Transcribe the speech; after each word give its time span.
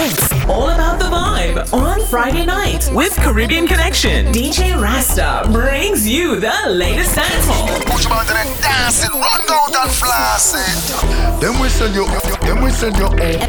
It's 0.00 0.30
all 0.46 0.70
about 0.70 1.00
the 1.00 1.06
vibe 1.06 1.72
on 1.72 2.00
Friday 2.06 2.46
night 2.46 2.88
with 2.92 3.16
Caribbean 3.16 3.66
Connection. 3.66 4.26
DJ 4.32 4.80
Rasta 4.80 5.42
brings 5.50 6.06
you 6.06 6.38
the 6.38 6.54
latest 6.68 7.16
dancehall. 7.16 7.84
Push 7.86 8.06
about 8.06 8.28
to 8.28 8.32
the 8.32 8.62
dancing, 8.62 9.10
run 9.10 9.42
out 9.50 9.74
and 9.74 9.90
flossing. 9.90 11.40
Then 11.40 11.60
we 11.60 11.68
send 11.68 11.96
you, 11.96 12.06
then 12.46 12.62
we 12.62 12.70
send 12.70 12.96
you 12.96 13.08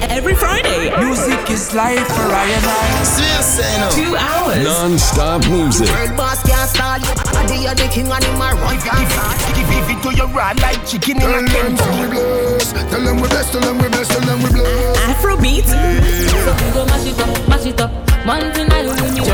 Every 0.09 0.33
Friday, 0.33 0.89
Music 0.97 1.51
is 1.51 1.75
life 1.75 2.07
for 2.07 2.27
Ryan 2.27 2.63
and 2.65 3.83
I. 3.83 3.89
two 3.91 4.15
hours. 4.15 4.63
Non-stop 4.63 5.47
music. 5.51 5.87
World 5.87 6.17
boss 6.17 6.41
can't 6.41 6.67
stall 6.67 7.28
you. 7.59 7.67
Body 7.67 7.71
of 7.71 7.77
the 7.77 7.87
king 7.93 8.07
and 8.07 8.23
him 8.23 8.35
a 8.41 8.55
run 8.55 8.77
Give 8.79 9.89
it 9.91 10.03
to 10.03 10.09
your 10.15 10.27
raw 10.29 10.53
like 10.61 10.85
chicken 10.87 11.17
in 11.17 11.21
Tell 11.21 11.35
a 11.35 11.41
them 11.43 11.75
can. 11.75 11.77
to 11.77 11.83
be 11.91 12.07
blessed. 12.15 12.75
Tell 12.89 13.03
them 13.03 13.15
we 13.21 13.27
blessed. 13.27 13.51
Tell 13.51 13.61
them 13.61 13.77
we 13.77 13.87
blessed. 13.89 14.11
Tell 14.11 14.21
them 14.21 14.39
we 14.43 14.49
blessed. 14.49 14.99
Afro 15.09 15.35
beats, 15.37 15.71
We 15.71 16.71
go 16.73 16.85
mash 16.85 17.05
it 17.07 17.19
up, 17.19 17.47
mash 17.47 17.65
it 17.65 17.81
up. 17.81 17.91
Man 18.25 18.53
tonight 18.53 18.85
we 18.85 18.93
need 19.11 19.27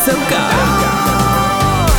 soca, 0.00 0.40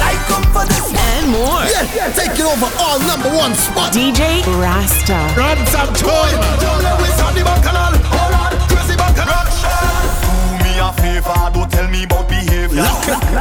I 0.02 0.13
come 0.27 0.45
for 0.53 0.66
this. 0.66 0.85
and 0.93 1.30
more. 1.31 1.61
Yeah, 1.69 2.11
taking 2.13 2.45
over 2.45 2.69
all 2.80 2.99
number 3.05 3.30
one 3.30 3.53
spot. 3.55 3.93
DJ 3.93 4.41
Rasta. 4.61 5.17
Run 5.38 5.57
some 5.67 5.93
time. 5.93 6.39
Don't 6.59 6.81
let 6.83 6.97
we 7.02 7.07
start 7.13 7.33
the 7.35 7.43
bacchanal. 7.43 7.93
Hold 8.09 8.33
on, 8.33 8.52
crazy 8.69 8.95
bacchanal. 8.95 9.45
Do 9.53 10.63
me 10.63 10.71
a 10.80 10.89
favor, 11.02 11.49
don't 11.53 11.69
tell 11.69 11.70
me 11.91 12.04
about 12.05 12.30
behavior. 12.30 12.84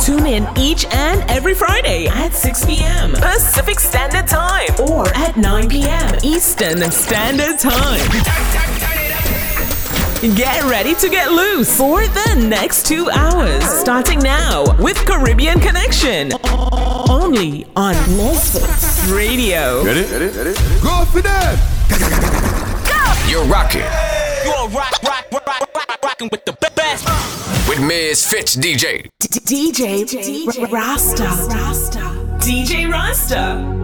Tune 0.04 0.26
in 0.26 0.48
each 0.58 0.84
and 0.86 1.22
every 1.30 1.54
Friday 1.54 2.08
at 2.08 2.32
6 2.32 2.66
p.m. 2.66 3.12
Pacific 3.12 3.78
Standard 3.78 4.26
Time 4.26 4.68
or 4.90 5.08
at 5.14 5.36
9 5.36 5.68
p.m. 5.68 6.18
Eastern 6.22 6.90
Standard 6.90 7.58
Time. 7.58 8.00
Get 10.34 10.64
ready 10.64 10.94
to 10.96 11.08
get 11.08 11.30
loose 11.30 11.76
for 11.76 12.06
the 12.06 12.46
next 12.48 12.86
two 12.86 13.08
hours. 13.10 13.64
Starting 13.64 14.18
now 14.18 14.64
with 14.78 14.96
Caribbean 15.06 15.60
Connection. 15.60 16.32
Only 17.08 17.66
on 17.76 17.94
Misfits 18.16 19.08
Radio. 19.10 19.82
Go 19.84 21.04
for 21.06 21.22
them. 21.22 21.58
You're 23.28 23.44
rocking 23.44 23.82
You 24.44 24.50
are 24.50 24.68
rock, 24.70 25.02
rock, 25.04 25.26
rock, 25.30 25.69
rock, 26.20 26.30
rock, 26.30 26.30
rocking 26.30 26.30
with 26.30 26.44
the 26.44 26.70
best. 26.74 27.68
with 27.68 27.80
Misfits 27.80 28.56
DJ. 28.56 29.08
DJ 29.20 30.70
Rasta. 30.70 31.24
Rasta. 31.24 31.98
DJ 32.38 32.90
Rasta. 32.90 33.76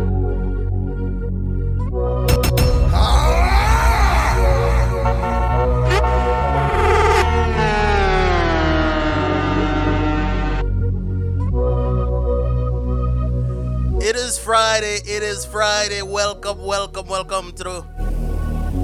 It 13.98 14.14
is 14.14 14.39
Friday. 14.39 15.01
It 15.05 15.23
is 15.23 15.45
Friday. 15.45 16.03
Welcome, 16.03 16.64
welcome, 16.64 17.09
welcome 17.09 17.53
to 17.53 17.84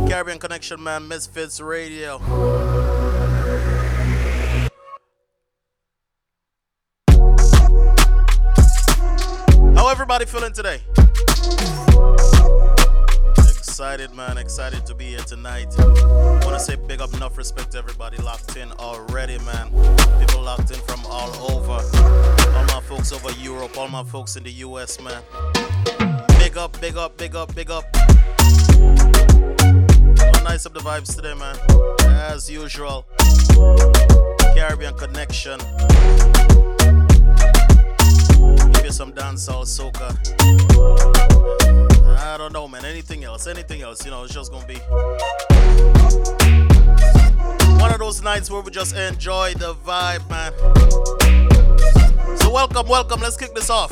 Caribbean 0.09 0.39
Connection, 0.39 0.83
man. 0.83 1.07
Misfits 1.07 1.61
Radio. 1.61 2.19
Everybody 9.93 10.25
feeling 10.25 10.55
today? 10.55 10.81
Excited, 13.37 14.15
man. 14.15 14.39
Excited 14.39 14.87
to 14.87 14.95
be 14.95 15.05
here 15.05 15.19
tonight. 15.19 15.67
Want 15.77 16.45
to 16.45 16.61
say 16.61 16.77
big 16.77 17.03
up, 17.03 17.13
enough 17.13 17.37
respect 17.37 17.73
to 17.73 17.79
everybody 17.79 18.17
locked 18.17 18.57
in 18.57 18.73
already, 18.73 19.37
man. 19.41 19.69
People 20.19 20.45
locked 20.45 20.71
in 20.71 20.81
from 20.81 21.05
all 21.05 21.29
over. 21.53 21.73
All 21.73 22.65
my 22.65 22.81
folks 22.89 23.13
over 23.13 23.31
Europe, 23.33 23.77
all 23.77 23.89
my 23.89 24.03
folks 24.03 24.37
in 24.37 24.45
the 24.45 24.53
US, 24.67 24.99
man. 24.99 25.23
Big 26.39 26.57
up, 26.57 26.81
big 26.81 26.97
up, 26.97 27.19
big 27.19 27.37
up, 27.37 27.55
big 27.55 27.71
up. 27.71 27.85
So 27.95 28.01
nice 30.43 30.65
up 30.65 30.73
the 30.73 30.81
vibes 30.83 31.15
today, 31.15 31.35
man. 31.35 31.55
As 32.17 32.51
usual. 32.51 33.05
Caribbean 34.55 34.97
connection. 34.97 35.61
Some 38.93 39.15
dancehall 39.15 39.65
soca. 39.65 40.13
I 42.19 42.37
don't 42.37 42.53
know, 42.53 42.69
man. 42.69 42.85
Anything 42.85 43.25
else, 43.25 43.47
anything 43.47 43.81
else, 43.81 44.05
you 44.05 44.11
know, 44.11 44.23
it's 44.25 44.35
just 44.35 44.53
gonna 44.53 44.67
be 44.67 44.77
one 47.81 47.91
of 47.91 47.99
those 48.01 48.23
nights 48.23 48.51
where 48.51 48.61
we 48.61 48.71
just 48.71 48.95
enjoy 48.95 49.55
the 49.55 49.75
vibe, 49.77 50.29
man. 50.29 50.53
So 52.37 52.53
welcome, 52.53 52.87
welcome. 52.87 53.23
Let's 53.23 53.39
kick 53.39 53.55
this 53.55 53.71
off. 53.71 53.91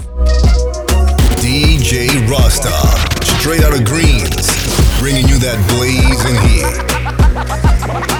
DJ 1.40 2.28
Rasta, 2.28 2.70
straight 3.40 3.62
out 3.62 3.72
of 3.72 3.86
Greens, 3.86 4.52
bringing 5.00 5.26
you 5.28 5.38
that 5.38 5.56
blazing 5.70 6.36
heat. 8.06 8.16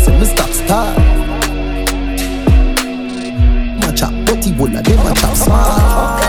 Cryptocurrency, 0.00 0.12
you 0.12 0.18
know 0.18 0.24
see 0.24 0.24
some 0.24 0.24
stop 0.24 0.50
start. 0.50 0.96
Them 3.80 3.82
a 3.82 3.92
chop 3.96 4.12
butty 4.26 4.52
bulla, 4.52 4.82
them 4.82 5.06
a 5.06 5.14
chop 5.14 5.36
smart. 5.36 6.20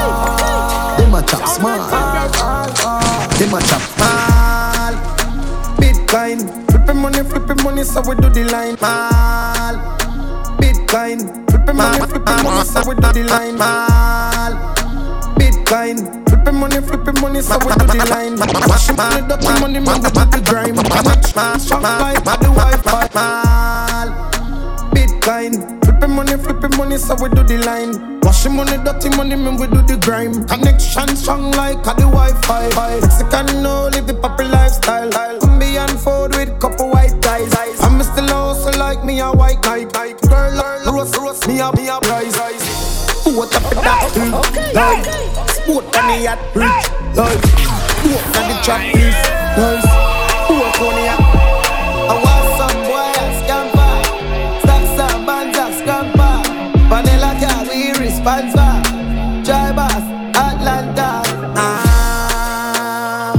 Them 0.98 1.14
a 1.14 1.22
chop 1.24 1.48
smart. 1.48 1.92
Them 3.38 3.54
a 3.54 3.62
chop 3.62 3.82
mal. 3.98 4.94
Bitcoin, 5.78 6.40
flipping 6.70 7.02
money, 7.02 7.24
flipping 7.24 7.64
money, 7.64 7.84
so 7.84 8.02
we 8.02 8.16
do 8.16 8.30
the 8.30 8.44
line 8.52 8.78
mal. 8.82 9.76
Bitcoin, 10.58 11.20
flipping 11.50 11.76
money, 11.76 12.00
flipping 12.00 12.44
money, 12.44 12.64
so 12.66 12.82
we 12.88 12.96
do 12.96 13.12
the 13.14 13.24
line 13.24 13.58
mal. 13.58 14.41
Bitcoin, 15.72 16.28
flipping 16.28 16.56
money, 16.60 16.82
flipping 16.82 17.22
money, 17.22 17.42
so 17.42 17.58
we 17.60 17.72
do 17.72 17.88
the 17.88 18.06
line. 18.12 18.36
Washing 18.68 18.98
money, 18.98 19.24
dirty 19.24 19.48
money, 19.62 19.80
man, 19.80 20.04
we 20.04 20.10
do 20.12 20.26
the 20.28 20.44
grime. 20.44 20.76
Shop 21.64 21.82
like 21.82 22.22
the 22.26 22.52
Wi-Fi. 22.52 23.08
Bitcoin, 24.92 25.80
flipping 25.86 26.12
money, 26.12 26.36
flipping 26.36 26.76
money, 26.78 26.98
so 26.98 27.16
we 27.16 27.30
do 27.30 27.44
the 27.44 27.58
line. 27.64 28.20
Washing 28.20 28.54
money, 28.54 28.84
dirty 28.84 29.16
money, 29.16 29.38
man, 29.38 29.56
we 29.56 29.68
do 29.68 29.82
the 29.88 29.96
grime. 29.96 30.46
Connection 30.46 31.16
strong 31.16 31.52
like 31.52 31.80
a 31.88 31.96
the 31.96 32.04
Wi-Fi. 32.12 32.68
Mexican, 33.00 33.64
no, 33.64 33.88
live 33.94 34.08
the 34.08 34.14
poppy 34.14 34.44
lifestyle. 34.44 35.10
Colombian 35.40 35.88
food 35.96 36.36
with 36.36 36.52
couple 36.60 36.90
white 36.90 37.16
guys. 37.22 37.56
I'm 37.80 38.04
still 38.04 38.30
also 38.34 38.78
like 38.78 39.06
me 39.06 39.22
a 39.22 39.32
white 39.32 39.62
guy. 39.62 39.86
Girl, 39.86 40.52
roast, 40.92 41.16
roast, 41.16 41.48
me 41.48 41.62
a, 41.62 41.72
me 41.72 41.88
a 41.88 41.98
price. 42.02 42.36
What 43.24 43.56
up 43.56 43.64
with 43.64 43.80
that? 43.80 44.12
Okay, 44.50 44.74
like, 44.74 45.08
sport 45.72 45.96
on 45.98 46.08
the 46.08 46.18
yacht, 46.24 46.40
rich, 46.54 46.68
like, 47.16 47.42
walk 48.12 48.26
on 48.38 48.44
the 48.50 48.56
trap, 48.64 48.82
please, 48.92 49.20
nice. 49.56 49.88
Walk 50.50 50.82
on 50.82 50.94
the 50.96 51.02
yacht. 51.08 51.22
I 52.12 52.14
want 52.24 52.46
some 52.60 52.80
boy 52.88 53.12
a 53.16 53.26
scamper. 53.40 53.94
Stack 54.62 54.84
some 54.98 55.22
bands 55.26 55.58
a 55.58 55.60
scamper. 55.80 56.36
Vanilla 56.90 57.32
car 57.40 57.60
we 57.70 57.80
responsible. 58.04 58.82
Drivers 59.46 60.06
Atlanta. 60.36 61.10
Ah. 61.56 63.32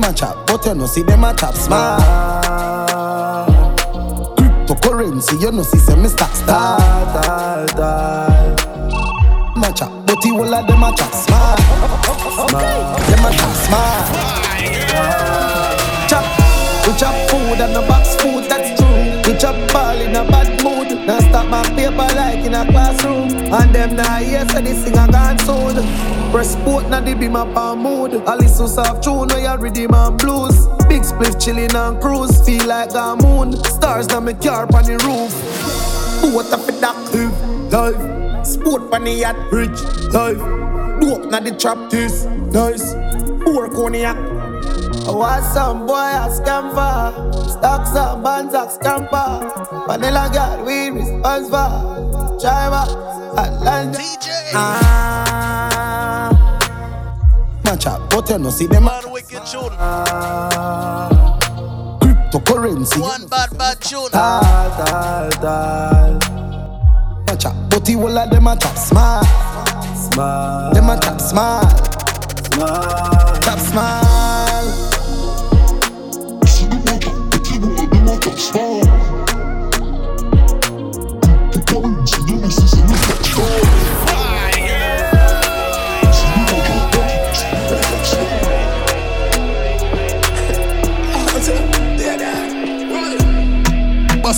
Man 0.00 0.12
chop, 0.14 0.34
but 0.46 0.64
you 0.64 0.74
know 0.74 0.86
see 0.86 1.02
them 1.02 1.24
a 1.24 1.34
chop 1.34 1.54
smart. 1.54 2.00
Cryptocurrency, 4.38 5.34
you 5.40 5.50
know 5.52 5.62
see 5.64 5.78
some 5.78 6.02
me 6.02 6.08
stack 6.08 6.34
start. 6.34 7.76
Man 9.56 9.74
chop, 9.74 10.03
the 10.24 10.30
whole 10.30 10.54
of 10.54 10.66
them 10.66 10.82
a 10.82 10.90
chop 10.96 11.12
smart. 11.12 11.58
Them 13.08 13.24
a 13.24 13.30
chop 13.36 13.52
smart. 13.68 14.06
Chop, 16.08 16.24
we 16.86 16.92
chop 16.96 17.14
food 17.28 17.60
and 17.60 17.72
no 17.74 17.86
box 17.86 18.16
food, 18.16 18.48
that's 18.48 18.80
true. 18.80 19.32
We 19.32 19.38
chop 19.38 19.56
ball 19.72 20.00
in 20.00 20.16
a 20.16 20.24
bad 20.24 20.48
mood. 20.64 21.06
Now 21.06 21.20
stop 21.20 21.48
my 21.48 21.62
paper 21.76 22.08
like 22.16 22.44
in 22.44 22.54
a 22.54 22.64
classroom. 22.64 23.28
And 23.52 23.74
them 23.74 23.96
now 23.96 24.16
hear 24.16 24.48
say 24.48 24.62
this 24.62 24.84
thing 24.84 24.96
a 24.96 25.06
gone 25.08 25.38
soon. 25.40 25.84
Press 26.32 26.52
sport 26.52 26.88
now 26.88 27.00
the 27.00 27.14
beam 27.14 27.36
up 27.36 27.54
on 27.56 27.80
mood. 27.80 28.22
I 28.26 28.36
listen 28.36 28.68
soft 28.68 29.04
tune 29.04 29.14
oh, 29.14 29.26
where 29.26 29.40
you 29.40 29.60
rhythm 29.60 29.94
and 29.94 30.18
blues. 30.18 30.66
Big 30.88 31.02
spliff 31.02 31.36
chillin' 31.36 31.74
and 31.74 32.00
cruise. 32.00 32.40
Feel 32.46 32.66
like 32.66 32.94
a 32.94 33.16
moon. 33.16 33.52
Stars 33.64 34.08
now 34.08 34.20
me 34.20 34.32
car 34.32 34.62
on 34.74 34.84
the 34.84 34.96
roof. 35.04 36.34
What 36.34 36.50
up 36.50 36.64
with 36.66 36.80
that 36.80 36.96
life? 37.70 38.13
Sport 38.44 38.92
on 38.92 39.04
the 39.04 39.10
yacht, 39.12 39.36
rich 39.50 39.80
life. 40.12 40.38
Dope 41.00 41.30
na 41.30 41.40
the 41.40 41.50
trap 41.58 41.90
this 41.90 42.24
nice. 42.52 42.94
Work 43.46 43.74
on 43.74 43.92
the 43.92 44.00
yacht. 44.00 44.16
I 45.06 45.10
want 45.10 45.44
some 45.44 45.86
boy 45.86 45.94
a 45.96 46.30
scamper. 46.30 47.12
Stocks 47.48 47.96
up, 47.96 48.22
bands 48.22 48.54
a 48.54 48.68
scamper. 48.70 49.50
Vanilla 49.86 50.30
girl, 50.32 50.64
we 50.64 50.90
responsible. 50.90 52.38
Driver, 52.40 52.86
Atlanta. 53.38 54.00
Ah. 54.54 55.94
Match 57.64 57.86
up, 57.86 58.10
but 58.10 58.28
you 58.28 58.38
no 58.38 58.50
see 58.50 58.66
them. 58.66 58.84
Man, 58.84 59.10
wicked 59.10 59.44
tune. 59.46 59.72
Cryptocurrency. 62.00 63.00
One 63.00 63.26
bad, 63.26 63.56
bad 63.56 63.80
tune. 63.80 64.10
Dal, 64.12 64.40
dal, 64.84 65.30
dal. 65.40 66.33
Match 67.34 67.46
up, 67.46 67.56
but 67.68 67.84
the 67.84 67.94
whole 67.94 68.16
of 68.16 68.30
them 68.30 68.46
a 68.46 68.54
top 68.54 68.76
smart. 68.76 69.26
Smart. 69.96 70.74
Them 70.74 70.88
a 70.88 70.96
top 71.00 71.20
smart. 71.20 71.66
Smart. 72.46 73.42
Top 73.42 73.58
smart. 73.58 74.04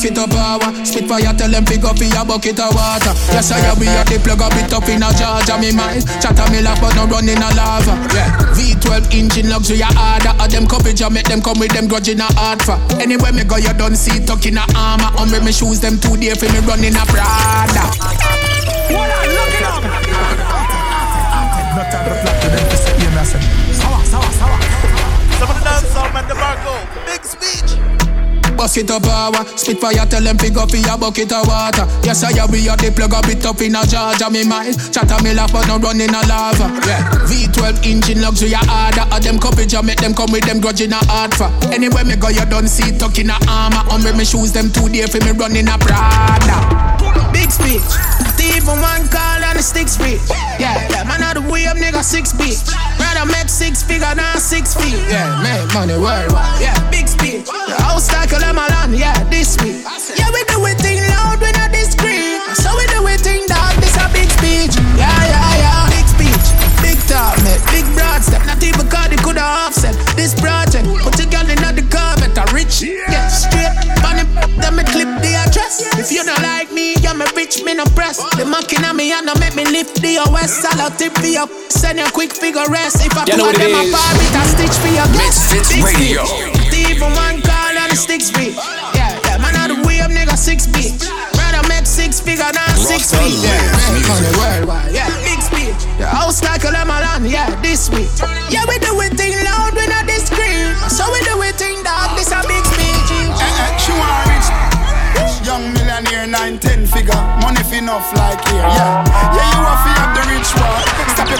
It 0.05 0.19
up 0.19 0.29
ah, 0.37 0.61
power, 0.61 0.85
spit 0.85 1.09
fire, 1.09 1.33
tell 1.33 1.49
them 1.51 1.65
pick 1.65 1.83
up 1.83 1.97
your 1.97 2.25
bucket 2.29 2.61
of 2.61 2.77
water. 2.77 3.17
Yes, 3.33 3.49
I 3.51 3.65
we 3.81 3.89
are 3.89 4.05
the 4.05 4.21
plug 4.21 4.45
up 4.45 4.53
it 4.53 4.69
up 4.69 4.85
in 4.93 5.01
a 5.03 5.09
of 5.09 5.59
me 5.59 5.73
mind. 5.73 6.05
Chatter 6.21 6.45
me 6.53 6.61
laugh, 6.61 6.79
but 6.85 6.95
no 6.95 7.09
run 7.09 7.25
in 7.25 7.41
a 7.41 7.49
lava. 7.57 7.97
Yeah. 8.13 8.29
V12 8.53 9.09
engine 9.17 9.49
luxury 9.49 9.81
harder. 9.81 10.37
Of 10.37 10.53
them 10.53 10.69
coverage, 10.69 11.01
I 11.01 11.09
make 11.09 11.27
them 11.27 11.41
come 11.41 11.59
with 11.59 11.73
them 11.73 11.89
grudge 11.89 12.13
in 12.13 12.21
a 12.21 12.29
hard 12.37 12.61
for. 12.61 12.77
Anywhere 13.01 13.33
me 13.33 13.43
go, 13.49 13.57
you 13.57 13.73
don't 13.73 13.97
see 13.97 14.21
tuck 14.21 14.45
in 14.45 14.61
a 14.61 14.65
armor. 14.77 15.11
On 15.17 15.33
me, 15.33 15.41
me 15.41 15.51
shoes 15.51 15.81
them 15.81 15.97
two 15.97 16.15
day 16.21 16.37
for 16.37 16.47
me 16.53 16.61
running 16.69 16.93
a 16.93 17.05
Prada. 17.09 17.89
What 18.93 19.11
up. 19.11 19.83
Not 21.73 21.89
time 21.89 22.05
to 22.05 22.15
flap 22.21 22.37
to 22.45 22.49
them 22.53 22.67
sour, 23.25 24.05
sour, 24.05 24.31
sour. 24.39 24.61
Some 25.41 25.51
of 25.51 25.57
the 25.57 25.65
dancehall, 25.65 26.13
man, 26.13 26.29
the 26.29 26.35
Marco. 26.35 26.77
Big 27.07 27.25
speech. 27.25 28.06
Bust 28.57 28.79
it 28.79 28.91
up 28.91 29.03
power, 29.03 29.45
spit 29.57 29.79
fire, 29.79 30.07
tell 30.09 30.23
them 30.23 30.37
pick 30.39 30.57
up 30.57 30.71
for 30.71 30.77
your 30.81 30.97
bucket 30.97 31.33
of 31.33 31.47
water. 31.47 31.85
Yes, 32.03 32.25
I 32.25 32.33
have 32.41 32.51
we 32.51 32.69
are 32.69 32.77
the 32.77 32.91
plug 32.91 33.13
up 33.13 33.29
it 33.29 33.45
up 33.45 33.61
in 33.61 33.77
a 33.77 33.85
of 33.85 34.33
me 34.33 34.49
mind. 34.49 34.81
Chatter 34.93 35.23
me 35.23 35.35
laugh, 35.35 35.53
but 35.53 35.69
no 35.69 35.77
run 35.77 36.01
in 36.01 36.09
a 36.09 36.25
lava. 36.25 36.73
Yeah, 36.89 37.05
V12 37.29 37.85
engine 37.85 38.23
luxury 38.23 38.57
harder. 38.57 39.05
Of 39.13 39.23
them 39.23 39.39
coverage, 39.39 39.75
I 39.75 39.83
make 39.83 40.01
them 40.01 40.15
come 40.15 40.33
with 40.33 40.45
them 40.45 40.61
grudge 40.61 40.81
in 40.81 40.93
a 40.93 41.01
hard 41.13 41.35
for. 41.35 41.53
Anywhere 41.69 42.05
me 42.05 42.17
go, 42.17 42.29
you 42.29 42.47
don't 42.47 42.69
see 42.69 42.97
tuck 42.97 43.19
in 43.19 43.29
a 43.29 43.37
armor. 43.45 43.85
On 43.93 44.01
me 44.01 44.25
shoes 44.25 44.53
them 44.53 44.73
two 44.73 44.89
day 44.89 45.05
for 45.05 45.21
me 45.21 45.37
running 45.37 45.69
a 45.69 45.77
Prada. 45.77 46.57
Big 47.33 47.53
speech. 47.53 48.16
On 48.67 48.81
one 48.83 49.07
call 49.09 49.39
and 49.45 49.57
the 49.57 49.63
stick 49.63 49.87
speech. 49.87 50.19
Yeah, 50.59 50.75
yeah, 50.91 51.05
man, 51.05 51.23
out 51.23 51.35
the 51.35 51.41
way 51.41 51.67
up, 51.67 51.77
nigga, 51.77 52.03
six 52.03 52.33
feet. 52.33 52.59
Rather 52.99 53.25
make 53.31 53.49
six 53.49 53.85
figure 53.85 54.13
than 54.13 54.39
six 54.41 54.75
feet. 54.75 54.99
Yeah, 55.09 55.39
make 55.41 55.73
money 55.73 55.95
worldwide. 55.95 56.61
Yeah, 56.61 56.75
big 56.91 57.07
speech. 57.07 57.47
The 57.47 57.77
house 57.79 58.11
like 58.13 58.33
a 58.33 58.39
lemon, 58.39 58.99
yeah, 58.99 59.23
this 59.31 59.57
week. 59.63 59.87
Lift. 80.47 80.81
I'll 80.81 80.91
tip 80.91 81.13
for 81.19 81.27
you. 81.27 81.45
Send 81.69 81.99
you 81.99 82.07
a 82.07 82.11
quick 82.11 82.33
figure 82.33 82.65
rest. 82.71 83.05
If 83.05 83.17
I 83.17 83.25
You 83.27 83.37
know 83.37 83.51
put 83.51 83.59
what 83.59 83.63
it 83.63 83.73
them 83.73 83.83
is. 83.83 83.91
apart, 83.91 84.17
it 84.23 84.35
a 84.35 84.43
stitch 84.55 84.77
for 84.79 84.91
your 84.95 85.09
guess. 85.15 85.53
Misfits 85.53 85.71
Radio. 85.83 86.25
speech. 86.25 86.71
Thief 86.71 87.03
on 87.03 87.13
one 87.15 87.43
call 87.43 87.75
and 87.75 87.91
the 87.91 87.97
six 87.97 88.31
feet. 88.31 88.55
Yeah, 88.95 89.19
yeah, 89.27 89.39
man, 89.39 89.55
out 89.57 89.69
the 89.75 89.79
way 89.87 90.01
up, 90.01 90.11
nigga, 90.11 90.37
six 90.37 90.67
feet. 90.67 90.95
Rather 91.37 91.67
make 91.69 91.87
six 91.87 92.21
figure 92.21 92.47
than 92.51 92.71
six 92.79 93.11
Rasta 93.13 93.19
feet. 93.19 93.39
Yeah, 93.43 93.59
Lives 93.91 94.09
money 94.09 94.33
worldwide. 94.39 94.93
Yeah, 94.95 95.11
big 95.27 95.41
speech. 95.43 95.81
The 95.99 96.07
house 96.07 96.43
like 96.43 96.63
a 96.65 96.71
lemon, 96.71 97.27
yeah, 97.27 97.51
this 97.63 97.91
week. 97.91 98.11
Yeah, 98.51 98.65
we 98.69 98.79
do 98.79 98.95
it 99.03 99.15
thing 99.19 99.35
loud, 99.45 99.75
we 99.75 99.87
not 99.87 100.07
discreet. 100.07 100.75
So 100.91 101.03
we 101.11 101.21
do 101.27 101.35
it 101.43 101.57
thing 101.57 101.83
dog, 101.83 102.15
this 102.17 102.31
a 102.31 102.41
big 102.47 102.63
speech. 102.65 103.11
Eh, 103.11 103.63
eh, 103.63 103.77
she 103.79 103.93
want 103.99 104.27
rich. 104.31 104.49
Young 105.47 105.73
millionaire, 105.73 106.27
nine, 106.27 106.59
ten 106.59 106.87
figure. 106.87 107.15
Money 107.41 107.63
fi 107.71 107.79
enough 107.79 108.05
like 108.19 108.43
here, 108.51 108.59
yeah. 108.61 109.07
Yeah, 109.33 109.51
you 109.55 109.61
want 109.65 109.76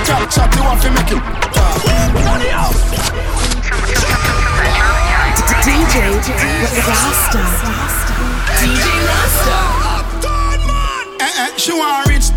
Chat, 0.07 0.31
chat, 0.31 0.55
you 0.55 0.63
want 0.63 0.81
fi 0.81 0.89
make 0.91 1.11
it 1.11 1.19
out. 2.55 2.75
DJ 5.67 5.95
Rasta. 6.87 7.43
DJ 8.55 8.87
Rasta. 9.11 9.57
Eh, 11.19 11.33
eh, 11.43 11.51
she 11.57 11.73
want 11.73 12.07
rich. 12.07 12.31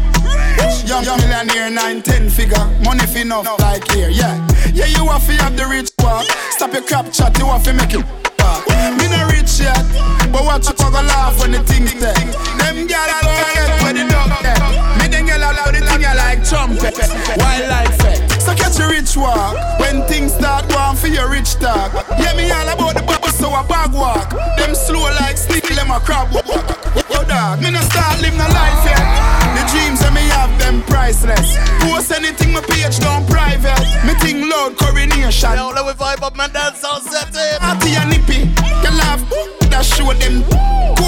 Young 0.90 1.06
millionaire, 1.20 1.70
nine, 1.70 2.02
ten 2.02 2.28
figure. 2.28 2.66
Money 2.84 3.06
fi 3.06 3.22
enough 3.22 3.46
like 3.60 3.88
here, 3.92 4.10
yeah. 4.10 4.36
Yeah, 4.74 4.88
you 4.88 5.06
want 5.06 5.22
fi 5.22 5.34
have 5.34 5.56
the 5.56 5.68
rich 5.68 5.92
one. 6.00 6.26
Stop 6.50 6.74
your 6.74 6.82
crap 6.82 7.12
chat, 7.14 7.38
you 7.38 7.46
want 7.46 7.64
fi 7.64 7.74
make 7.74 7.94
it 7.94 8.04
talk. 8.38 8.68
Me 8.98 9.06
no 9.14 9.28
rich 9.28 9.60
yet, 9.60 9.86
but 10.32 10.44
watch 10.44 10.66
you 10.66 10.74
go 10.74 10.90
laugh 10.90 11.40
when 11.40 11.52
the 11.52 11.60
things 11.60 11.94
there. 12.02 12.14
Them 12.58 12.88
gyal 12.88 13.14
a 13.14 13.22
go 13.22 13.30
get 13.54 13.84
where 13.84 14.09
trumpet, 16.50 16.98
wildlife. 17.38 18.42
So 18.42 18.56
catch 18.56 18.80
a 18.80 18.88
rich 18.90 19.16
walk 19.16 19.54
when 19.80 20.02
things 20.08 20.34
start 20.34 20.68
going 20.70 20.98
for 20.98 21.08
your 21.08 21.30
rich 21.30 21.56
talk. 21.62 21.94
Yeah, 22.18 22.34
me 22.34 22.50
all 22.50 22.68
about 22.68 22.96
the 22.96 23.04
bubble 23.06 23.30
so 23.30 23.54
a 23.54 23.64
bag 23.64 23.94
walk. 23.94 24.34
Them 24.58 24.74
slow 24.74 25.06
like 25.22 25.38
sneak, 25.38 25.70
them 25.70 25.92
a 25.92 26.00
crab 26.00 26.34
walk. 26.34 26.46
Yo 27.14 27.24
dog, 27.24 27.62
me 27.62 27.70
no 27.70 27.80
start 27.82 28.20
live 28.22 28.34
no 28.34 28.50
life 28.50 28.82
yet. 28.84 29.06
The 29.54 29.64
dreams 29.70 30.02
that 30.02 30.12
me 30.12 30.26
have 30.34 30.50
them 30.58 30.82
priceless. 30.90 31.56
Post 31.86 32.12
anything 32.12 32.52
my 32.52 32.62
page 32.62 32.98
down 32.98 33.26
private. 33.28 33.78
Me 34.06 34.18
think 34.18 34.50
loud 34.50 34.76
coronation. 34.78 35.54
Yo, 35.54 35.70
let 35.70 35.86
me 35.86 35.94
vibe 35.94 36.24
up, 36.24 36.36
man. 36.36 36.50
Dancehall 36.50 37.02
setting. 37.06 37.60
Party 37.62 37.94
and 37.94 38.10
nippy, 38.10 38.50
you 38.82 38.92
laugh, 38.98 39.22
that 39.70 39.86
show 39.86 40.12
them. 40.14 40.99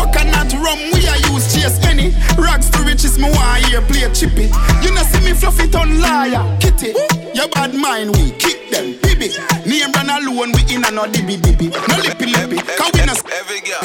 Me 3.22 3.30
want 3.30 3.64
hear 3.70 3.82
play 3.86 4.10
chippy. 4.12 4.50
You 4.82 4.90
know 4.92 5.06
see 5.06 5.22
me 5.22 5.34
fluffy 5.38 5.70
ton 5.70 6.02
liar, 6.02 6.42
kitty. 6.60 6.98
Your 7.38 7.48
bad 7.54 7.74
mind, 7.74 8.18
we 8.18 8.32
kick 8.42 8.72
them, 8.74 8.98
baby. 9.06 9.30
Name 9.70 9.94
run 9.94 10.10
alone, 10.10 10.52
we 10.58 10.62
in 10.74 10.84
a 10.84 10.92
no 10.92 11.06
dibby 11.06 11.38
dibby. 11.38 11.70
No 11.70 11.96
lippy 12.02 12.26
lippy, 12.34 12.58
cause 12.76 12.92
we 12.98 13.06
no 13.06 13.14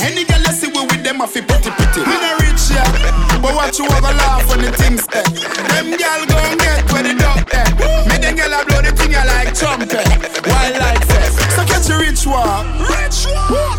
Any 0.00 0.24
girl 0.24 0.40
you 0.40 0.52
see 0.56 0.72
we 0.72 0.80
with 0.88 1.04
them, 1.04 1.20
a 1.20 1.26
fi 1.28 1.40
pretty 1.44 1.70
pretty. 1.70 2.00
Me 2.08 2.16
no 2.16 2.30
rich 2.40 2.72
yet, 2.72 2.88
but 3.44 3.54
watch 3.54 3.78
you 3.78 3.86
go 3.86 4.00
laugh 4.00 4.48
when 4.48 4.64
the 4.64 4.72
things 4.72 5.06
there. 5.12 5.22
Them 5.22 5.92
girl 6.00 6.22
gon' 6.26 6.56
get 6.56 6.80
where 6.90 7.04
the 7.04 7.14
dog 7.20 7.44
there. 7.52 7.68
Me 8.08 8.16
them 8.16 8.34
girl 8.34 8.56
a 8.56 8.64
blow 8.64 8.80
the 8.80 8.92
thing 8.96 9.12
like 9.12 9.52
trumpet. 9.52 9.92
Wildlife 10.48 11.04
fest. 11.04 11.36
So 11.54 11.62
catch 11.68 11.90
a 11.90 11.98
rich 11.98 12.26
walk. 12.26 12.64
Rich 12.88 13.26
walk. 13.50 13.75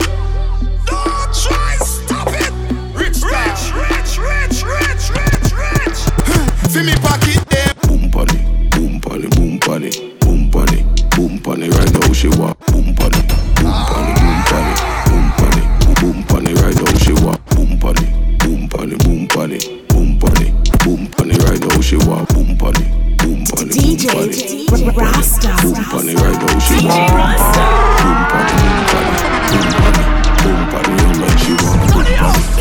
Boom 9.67 9.81
pony, 9.81 9.91
boom 10.21 10.49
pony, 10.49 10.83
boom 11.15 11.39
pony. 11.39 11.69
Right 11.69 11.91
now 11.93 12.13
she 12.13 12.29
walk. 12.29 12.57
Boom 12.67 12.95
pony, 12.95 13.19
boom 13.59 13.83
pony, 13.85 14.13
boom 14.15 14.43
pony, 14.43 14.73
boom 15.05 15.33
pony, 15.35 15.61
boom 15.99 16.23
pony. 16.23 16.53
Right 16.53 16.75
now 16.75 16.97
she 16.97 17.11
walk. 17.13 17.43
Boom 17.49 17.77
pony, 17.77 18.07
boom 18.39 18.69
pony, 18.69 18.95
boom 19.03 19.27
pony, 19.27 19.59
boom 19.89 20.19
pony, 20.19 20.51
boom 20.85 21.07
pony. 21.11 21.35
Right 21.43 21.59
now 21.59 21.81
she 21.81 21.97
walk. 21.97 22.29
Boom 22.29 22.57
pony, 22.57 22.85
boom 23.19 23.43
pony, 23.43 23.75
boom 23.75 23.97
pony, 24.07 24.31
DJ 24.31 24.95
Rasta. 24.95 25.51
boom 25.61 25.83
pony. 25.91 26.15
Right 26.15 26.39
now 26.39 26.59
she. 26.59 26.87
Rasta. 26.87 27.63
Boom 27.99 28.19
pony, 28.31 28.53
boom 28.63 28.79
pony, 28.87 29.13
boom 29.51 29.67
pony, 29.75 30.03
boom 30.43 30.61
pony. 30.71 31.03
And 31.03 31.21
like 31.21 31.39
she 31.39 31.51
walk. 31.59 31.75
Boom 31.75 31.91
pony, 31.91 32.15
boom 32.15 32.56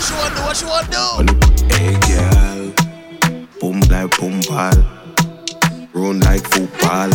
what 0.00 0.08
you 0.10 0.16
want 0.16 0.34
to 0.34 0.40
do? 0.40 0.42
What 0.46 0.60
you 0.60 0.68
want 0.68 1.28
to 1.28 1.34
do? 1.34 1.74
Hey 1.74 1.92
girl, 2.08 2.72
boom 3.60 3.80
like 3.90 4.10
boom 4.18 4.40
ball, 4.48 4.72
run 5.92 6.20
like 6.20 6.42
football. 6.48 7.10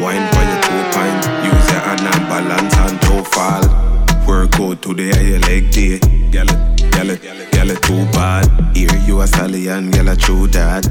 Wine 0.00 0.26
for 0.32 0.42
your 0.42 0.60
two 0.62 0.82
pint, 0.90 1.20
use 1.44 1.70
your 1.70 1.80
hand 1.80 2.00
and 2.00 2.28
balance 2.28 2.76
and 2.76 3.00
toe 3.02 3.22
fall. 3.22 3.62
Work 4.26 4.58
out 4.58 4.82
today 4.82 5.10
and 5.10 5.28
your 5.28 5.38
leg 5.40 5.70
day. 5.70 5.98
Girl, 6.30 6.48
it, 7.10 7.22
girl, 7.22 7.66
girl, 7.66 7.76
too 7.76 8.04
bad. 8.12 8.76
Hear 8.76 8.94
you 9.06 9.20
a 9.20 9.26
stallion, 9.26 9.90
girl, 9.90 10.08
a 10.08 10.16
true 10.16 10.48
dad. 10.48 10.84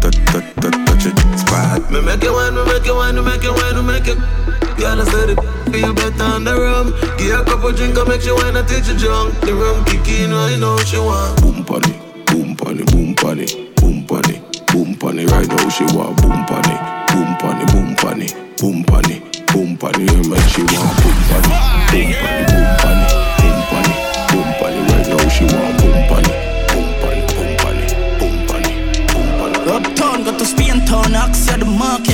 Touch, 0.00 0.16
touch, 0.26 0.54
touch, 0.56 0.86
touch 0.86 1.06
it, 1.06 1.38
spot. 1.38 1.90
Me 1.90 2.00
make 2.00 2.22
it 2.22 2.30
wine, 2.32 2.54
me 2.54 2.64
make 2.64 2.86
it 2.86 2.94
wine, 2.94 3.14
me 3.16 3.22
make 3.22 3.44
it 3.44 3.50
wine, 3.50 3.76
me 3.76 3.92
make 3.92 4.08
it. 4.08 4.63
Girl, 4.76 5.00
I 5.00 5.04
said 5.04 5.30
it, 5.30 5.38
feel 5.72 5.94
better 5.94 6.24
on 6.24 6.44
the 6.44 6.54
rum. 6.54 6.90
Give 7.18 7.30
her 7.30 7.42
a 7.42 7.44
couple 7.44 7.72
drink, 7.72 7.96
I 7.98 8.04
make 8.04 8.22
she 8.22 8.32
wine, 8.32 8.56
I 8.56 8.62
teach 8.62 8.88
you 8.88 8.98
drunk. 8.98 9.38
The 9.40 9.54
rum 9.54 9.84
kick 9.84 10.06
in, 10.08 10.32
I 10.32 10.56
know 10.56 10.76
she 10.78 10.98
want. 10.98 11.40
Boom 11.40 11.64
pony, 11.64 11.94
boom 12.26 12.56
pony, 12.56 12.82
boom 12.90 13.14
pony, 13.14 13.46
boom 13.76 14.06
pony, 14.06 14.40
boom 14.72 14.96
pony. 14.96 15.26
Right 15.26 15.46
now 15.48 15.68
she 15.70 15.84
want 15.94 16.20
boom 16.20 16.44
pony, 16.50 16.74
boom 17.14 17.30
pony, 17.38 17.64
boom 17.70 17.94
pony, 17.96 18.28
boom 18.58 18.84
pony, 18.84 19.20
boom 19.54 19.76
pony. 19.78 20.04
You 20.10 20.22
make 20.26 20.42
she 20.50 20.62
want 20.66 20.92
boom 21.02 21.18
pony, 21.30 21.54
boom 21.94 22.10
pony, 22.10 22.34
boom 22.50 22.66
pony, 22.82 23.06
boom 23.38 23.58
pony, 23.70 23.94
boom 24.34 24.48
pony. 24.58 24.80
Right 24.90 25.06
now 25.06 25.28
she 25.30 25.44
want 25.54 25.74
boom 25.78 25.98
pony, 26.10 26.34
boom 26.74 26.88
pony, 26.98 27.22
boom 27.30 27.50
pony, 27.62 27.86
boom 28.18 28.36
pony, 28.50 28.66
boom 29.06 29.26
pony. 29.38 29.70
Uptown, 29.70 30.24
got 30.24 30.38
to 30.38 30.44
Spain 30.44 30.84
town, 30.84 31.14
Axe, 31.14 31.46
yeah, 31.46 31.58
the 31.58 31.64
mark, 31.64 32.08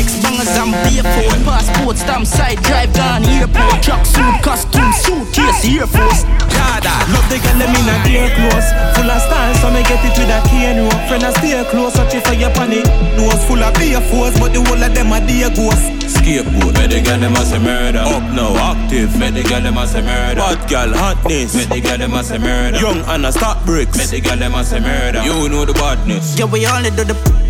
X, 0.50 0.59
bangers 0.59 0.59
and 0.59 0.71
from 0.71 0.71
barefoot. 0.73 1.45
Passport 1.45 1.97
stamp 1.97 2.26
side 2.26 2.62
drive 2.62 2.92
gone 2.95 3.25
airport. 3.25 3.83
Truck 3.83 4.07
suit 4.07 4.42
costume 4.42 4.92
suitcase 4.92 5.64
Air 5.64 5.87
Force. 5.87 6.25
Jada, 6.50 6.95
love 7.12 7.28
the 7.30 7.38
girl 7.38 7.59
them 7.59 7.75
in 7.75 7.88
a 7.88 7.97
dear 8.04 8.28
clothes. 8.35 8.69
Full 8.97 9.11
of 9.11 9.21
style, 9.23 9.54
so 9.54 9.71
me 9.71 9.83
get 9.83 10.02
it 10.04 10.16
with 10.19 10.30
a 10.30 10.40
cane 10.49 10.85
rope. 10.85 11.09
Friend 11.09 11.25
I 11.25 11.33
stay 11.33 11.64
close, 11.71 11.97
watch 11.97 12.14
it 12.14 12.26
for 12.26 12.35
your 12.35 12.50
panic. 12.50 12.87
Nose 13.16 13.45
full 13.47 13.62
of 13.62 13.75
beer 13.75 14.00
force, 14.00 14.38
but 14.38 14.52
the 14.52 14.62
whole 14.62 14.83
of 14.83 14.95
them 14.95 15.12
are 15.12 15.25
dear 15.26 15.50
ghosts. 15.50 16.14
Scapegoat, 16.14 16.75
make 16.75 16.90
the 16.90 17.00
girl 17.02 17.19
them 17.19 17.35
a 17.35 17.45
say 17.45 17.59
murder. 17.59 18.00
Up 18.00 18.23
now, 18.35 18.54
active, 18.57 19.16
make 19.19 19.35
the 19.35 19.42
girl 19.42 19.62
them 19.62 19.78
a 19.78 19.87
say 19.87 20.02
murder. 20.02 20.40
Bad 20.40 20.69
girl, 20.69 20.92
hotness, 20.92 21.54
make 21.54 21.69
the 21.69 21.80
girl 21.80 21.99
them 21.99 22.14
a 22.14 22.25
say 22.25 22.38
murder. 22.38 22.78
Young 22.78 23.00
and 23.09 23.26
a 23.26 23.33
stop 23.33 23.64
bricks, 23.64 23.97
make 23.97 24.11
the 24.11 24.21
girl 24.21 24.37
them 24.37 24.54
a 24.54 24.64
say 24.64 24.80
murder. 24.80 25.23
You 25.23 25.49
know 25.49 25.64
the 25.64 25.75
badness. 25.75 26.38
Yeah, 26.38 26.47
we 26.47 26.66
only 26.66 26.90
do 26.90 27.04
the 27.04 27.50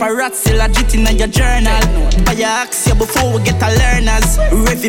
paparazzi 0.00 0.56
legit 0.56 0.94
in 0.94 1.06
your 1.18 1.28
journal. 1.28 1.80
But 2.24 2.38
you 2.38 2.44
ask 2.44 2.88
you 2.88 2.94
before 2.94 3.36
we 3.36 3.44
get 3.44 3.60
a 3.62 3.68
learners. 3.80 4.38
Rev 4.50 4.88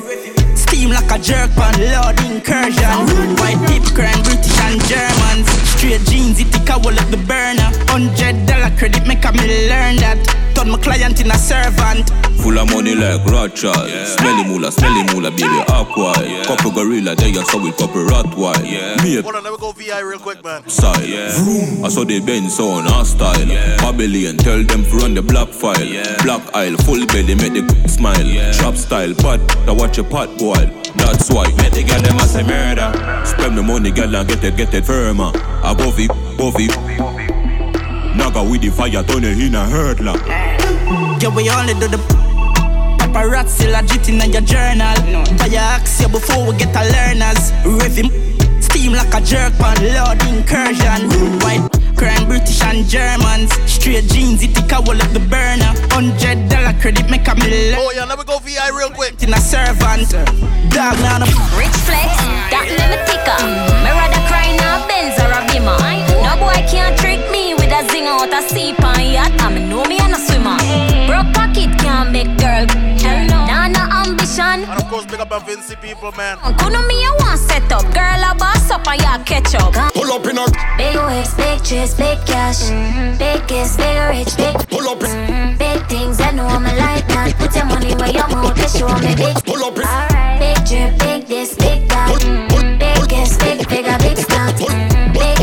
steam 0.56 0.90
like 0.90 1.12
a 1.12 1.20
jerk 1.20 1.52
pan, 1.52 1.76
Lord 1.92 2.20
incursion. 2.24 2.98
White 3.36 3.60
tip 3.68 3.84
crime, 3.94 4.24
British 4.24 4.60
and 4.64 4.80
Germans. 4.88 5.48
Straight 5.76 6.02
jeans, 6.08 6.40
it 6.40 6.52
take 6.52 6.70
a 6.70 6.80
wall 6.80 6.98
up 6.98 7.10
the 7.10 7.18
burner. 7.28 7.70
Hundred 7.92 8.46
dollar 8.48 8.72
credit, 8.78 9.06
make 9.06 9.24
me 9.34 9.68
learn 9.68 9.98
that. 9.98 10.51
Turn 10.56 10.70
my 10.70 10.78
client 10.78 11.22
in 11.22 11.32
a 11.32 11.38
servant. 11.38 12.10
Full 12.42 12.58
of 12.58 12.70
money 12.72 12.96
like 12.96 13.24
Rothschild. 13.26 13.90
Yeah. 13.90 14.06
Smelly 14.06 14.44
moolah, 14.46 14.72
smelly 14.72 15.04
moolah, 15.14 15.32
baby, 15.32 15.62
aqua. 15.70 16.14
Yeah. 16.24 16.44
Couple 16.46 16.72
gorilla, 16.72 17.16
there 17.16 17.30
you 17.30 17.44
saw 17.46 17.62
with 17.62 17.78
couple 17.78 18.04
Rottweil. 18.06 18.66
Yeah. 18.66 19.02
Me 19.04 19.22
Hold 19.22 19.36
on, 19.36 19.44
let 19.44 19.54
me 19.54 19.60
go 19.60 19.72
VI 19.72 20.00
real 20.00 20.20
quick, 20.20 20.44
man. 20.44 20.68
Side. 20.68 21.08
Yeah. 21.08 21.28
I 21.86 21.90
saw 21.90 22.04
the 22.04 22.20
Benz 22.26 22.60
on 22.60 22.88
our 22.88 23.06
style. 23.06 23.48
Yeah. 23.48 23.78
Babylon, 23.78 24.38
tell 24.38 24.64
them 24.64 24.84
to 24.84 24.98
run 24.98 25.14
the 25.14 25.22
black 25.22 25.50
file. 25.50 25.84
Yeah. 25.84 26.22
Black 26.24 26.42
aisle, 26.56 26.78
full 26.78 27.06
belly, 27.08 27.36
make 27.36 27.54
the 27.54 27.88
smile. 27.88 28.26
Yeah. 28.26 28.52
Trap 28.54 28.76
style, 28.76 29.14
pot, 29.16 29.40
to 29.66 29.74
watch 29.74 29.98
your 29.98 30.08
pot 30.08 30.30
boil. 30.38 30.68
That's 30.96 31.32
why, 31.32 31.48
make 31.58 31.74
the 31.74 31.84
girl 31.84 32.02
them 32.02 32.18
a 32.18 32.26
say 32.28 32.44
murder. 32.44 32.92
Spend 33.26 33.58
the 33.58 33.64
money, 33.64 33.92
girl, 33.92 34.16
and 34.16 34.28
get 34.28 34.44
it, 34.44 34.58
get 34.58 34.74
it 34.74 34.86
firmer. 34.86 35.32
I 35.64 35.74
go 35.78 35.92
fi, 35.92 36.08
go 36.38 36.52
fi. 36.52 37.31
Naga 38.16 38.44
with 38.44 38.62
the 38.62 38.70
fire, 38.70 39.04
turn 39.04 39.24
it 39.24 39.40
in 39.40 39.56
a 39.56 39.64
hurdler. 39.64 40.16
Yeah, 41.22 41.30
we 41.34 41.50
only 41.50 41.74
do 41.76 41.88
the 41.88 41.98
paparazzi 43.00 43.72
legit 43.72 44.10
in 44.10 44.20
your 44.32 44.42
journal. 44.42 44.96
But 45.38 45.52
you 45.52 45.58
ask 45.58 46.02
you 46.02 46.10
before 46.10 46.46
we 46.48 46.58
get 46.58 46.76
a 46.76 46.84
learners. 46.92 47.52
Rhythm 47.64 48.12
steam 48.62 48.94
like 48.94 49.14
a 49.14 49.22
jerk 49.22 49.54
pan, 49.58 49.80
Lord 49.96 50.20
incursion. 50.28 51.08
White 51.40 51.64
crime, 51.96 52.28
British 52.28 52.62
and 52.64 52.86
Germans. 52.88 53.54
Straight 53.66 54.06
jeans, 54.12 54.44
it 54.44 54.56
take 54.56 54.72
a 54.72 54.82
wall 54.82 55.00
of 55.00 55.14
the 55.14 55.24
burner. 55.32 55.72
Hundred 55.96 56.50
dollar 56.50 56.74
credit, 56.82 57.10
make 57.10 57.28
a 57.28 57.36
million. 57.36 57.80
Oh 57.80 57.92
yeah, 57.96 58.06
let 58.06 58.20
me 58.20 58.26
go 58.26 58.40
VI 58.40 58.70
real 58.76 58.92
quick. 58.92 59.24
In 59.24 59.34
a 59.34 59.40
servant, 59.40 60.12
dog 60.76 61.00
now. 61.00 61.24
Rich 61.56 61.80
flex, 61.88 62.12
that 62.52 62.68
let 62.76 62.92
me 62.92 62.98
ticker. 63.08 63.40
Me 63.82 63.90
rather 63.90 64.22
cry 64.28 64.52
now 64.60 64.84
Benz 64.88 65.16
or 65.16 65.32
a 65.32 65.40
Beamer. 65.48 66.11
No 66.32 66.38
boy 66.38 66.64
can't 66.72 66.98
trick 66.98 67.20
me 67.30 67.54
with 67.56 67.76
a 67.76 67.84
zing 67.92 68.08
out 68.08 68.32
a 68.32 68.42
sea 68.48 68.74
pan 68.74 69.04
yacht. 69.04 69.36
I 69.42 69.52
me 69.54 69.68
know 69.68 69.84
me 69.84 70.00
and 70.00 70.16
a 70.16 70.18
swimmer. 70.18 70.56
Broke 71.04 71.28
pocket 71.36 71.76
can't 71.84 72.10
make 72.10 72.32
girl. 72.40 72.64
Hell. 73.04 73.28
Nah, 73.28 73.68
no 73.68 73.84
ambition. 74.00 74.64
And 74.64 74.80
of 74.80 74.88
course, 74.88 75.06
big 75.06 75.20
up 75.20 75.32
and 75.32 75.44
Vincy 75.44 75.76
people, 75.82 76.14
man. 76.14 76.38
Kuno 76.60 76.88
me 76.88 77.04
a 77.04 77.12
want 77.20 77.38
set 77.38 77.70
up. 77.70 77.84
Girl 77.92 78.24
a 78.24 78.32
boss 78.40 78.72
up 78.72 78.88
and 78.88 79.02
ya 79.02 79.20
catch 79.26 79.56
up. 79.56 79.74
Pull 79.94 80.10
up 80.14 80.26
in 80.26 80.38
a 80.38 80.46
Big 80.80 80.96
waves, 80.96 81.34
big 81.36 81.60
trips, 81.68 81.96
big 81.96 82.18
cash. 82.26 82.72
Mm-hmm. 82.72 83.18
Big 83.20 83.46
kiss, 83.50 83.76
big 83.76 83.98
rich, 84.08 84.32
big. 84.40 84.56
Pull 84.72 84.88
up 84.88 85.00
mm-hmm. 85.00 85.58
Big 85.58 85.86
things, 85.92 86.22
I 86.22 86.32
know 86.32 86.48
I'm 86.48 86.64
like 86.64 87.06
that. 87.12 87.36
Put 87.40 87.54
your 87.58 87.66
money 87.66 87.94
where 87.96 88.10
your 88.10 88.30
mouth 88.30 88.58
is, 88.64 88.72
show 88.72 88.88
me 89.04 89.16
big. 89.20 89.36
Pull 89.44 89.66
up 89.68 89.76
Alright. 89.76 90.40
Big 90.40 90.60
drip, 90.64 90.98
big 90.98 91.28
this, 91.28 91.56
big 91.56 91.90
that. 91.90 92.08
Big 92.80 93.10
kiss, 93.10 93.38
big 93.38 93.68
figure, 93.68 93.98
big 94.00 94.18
stuff. 94.18 94.56
Mm-hmm. 94.56 95.12
Big 95.12 95.41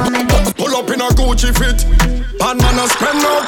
mouth 0.00 0.12
me 0.12 0.24
big. 0.24 0.56
Pull 0.56 0.74
up 0.76 0.90
in 0.90 1.00
a 1.00 1.08
Gucci 1.08 1.52
fit. 1.52 1.84
Bad 2.38 2.56
man 2.58 2.78
a 2.78 2.88
spend 2.88 3.24
up. 3.24 3.44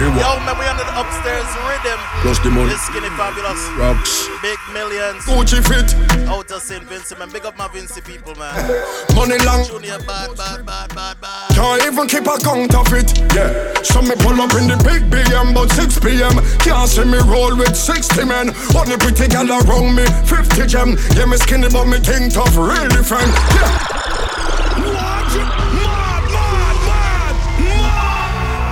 Yo, 0.00 0.40
man, 0.44 0.58
we 0.58 0.64
under 0.64 0.79
the 0.79 0.79
upstairs 1.00 1.48
rhythm. 1.64 1.98
Plus 2.20 2.38
the 2.40 2.50
money. 2.50 2.68
This 2.68 2.82
skinny 2.82 3.08
fabulous. 3.16 3.60
Rocks. 3.80 4.28
Big 4.42 4.58
millions. 4.72 5.24
Gucci 5.24 5.60
fit. 5.64 5.88
Out 6.28 6.50
of 6.50 6.60
St. 6.60 6.84
Vincent, 6.84 7.18
man. 7.18 7.30
Big 7.30 7.46
up 7.46 7.56
my 7.56 7.68
Vincy 7.68 8.04
people, 8.04 8.34
man. 8.36 8.52
Money 9.16 9.38
long. 9.44 9.64
Junior, 9.64 9.98
bad, 10.04 10.36
bad, 10.36 10.66
bad, 10.66 10.94
bad, 10.94 11.20
bad. 11.20 11.48
Can't 11.56 11.82
even 11.88 12.06
keep 12.06 12.26
a 12.28 12.36
count 12.36 12.74
of 12.74 12.92
it. 12.92 13.16
Yeah. 13.32 13.72
So 13.82 14.02
me 14.02 14.14
pull 14.20 14.36
up 14.40 14.52
in 14.60 14.68
the 14.68 14.76
big 14.84 15.08
BM, 15.08 15.54
but 15.54 15.72
6 15.72 16.00
p.m. 16.04 16.36
Can't 16.60 16.88
see 16.88 17.04
me 17.04 17.18
roll 17.24 17.56
with 17.56 17.74
60 17.74 18.24
men. 18.24 18.52
Only 18.76 18.96
pretty 19.00 19.28
gal 19.28 19.48
around 19.48 19.96
me, 19.96 20.04
50 20.28 20.66
gem. 20.66 20.98
Yeah, 21.16 21.24
me 21.24 21.36
skinny, 21.38 21.68
but 21.72 21.86
me 21.88 21.98
king 22.00 22.28
tough, 22.28 22.56
really 22.56 23.02
friend. 23.02 23.32
Yeah. 23.56 24.00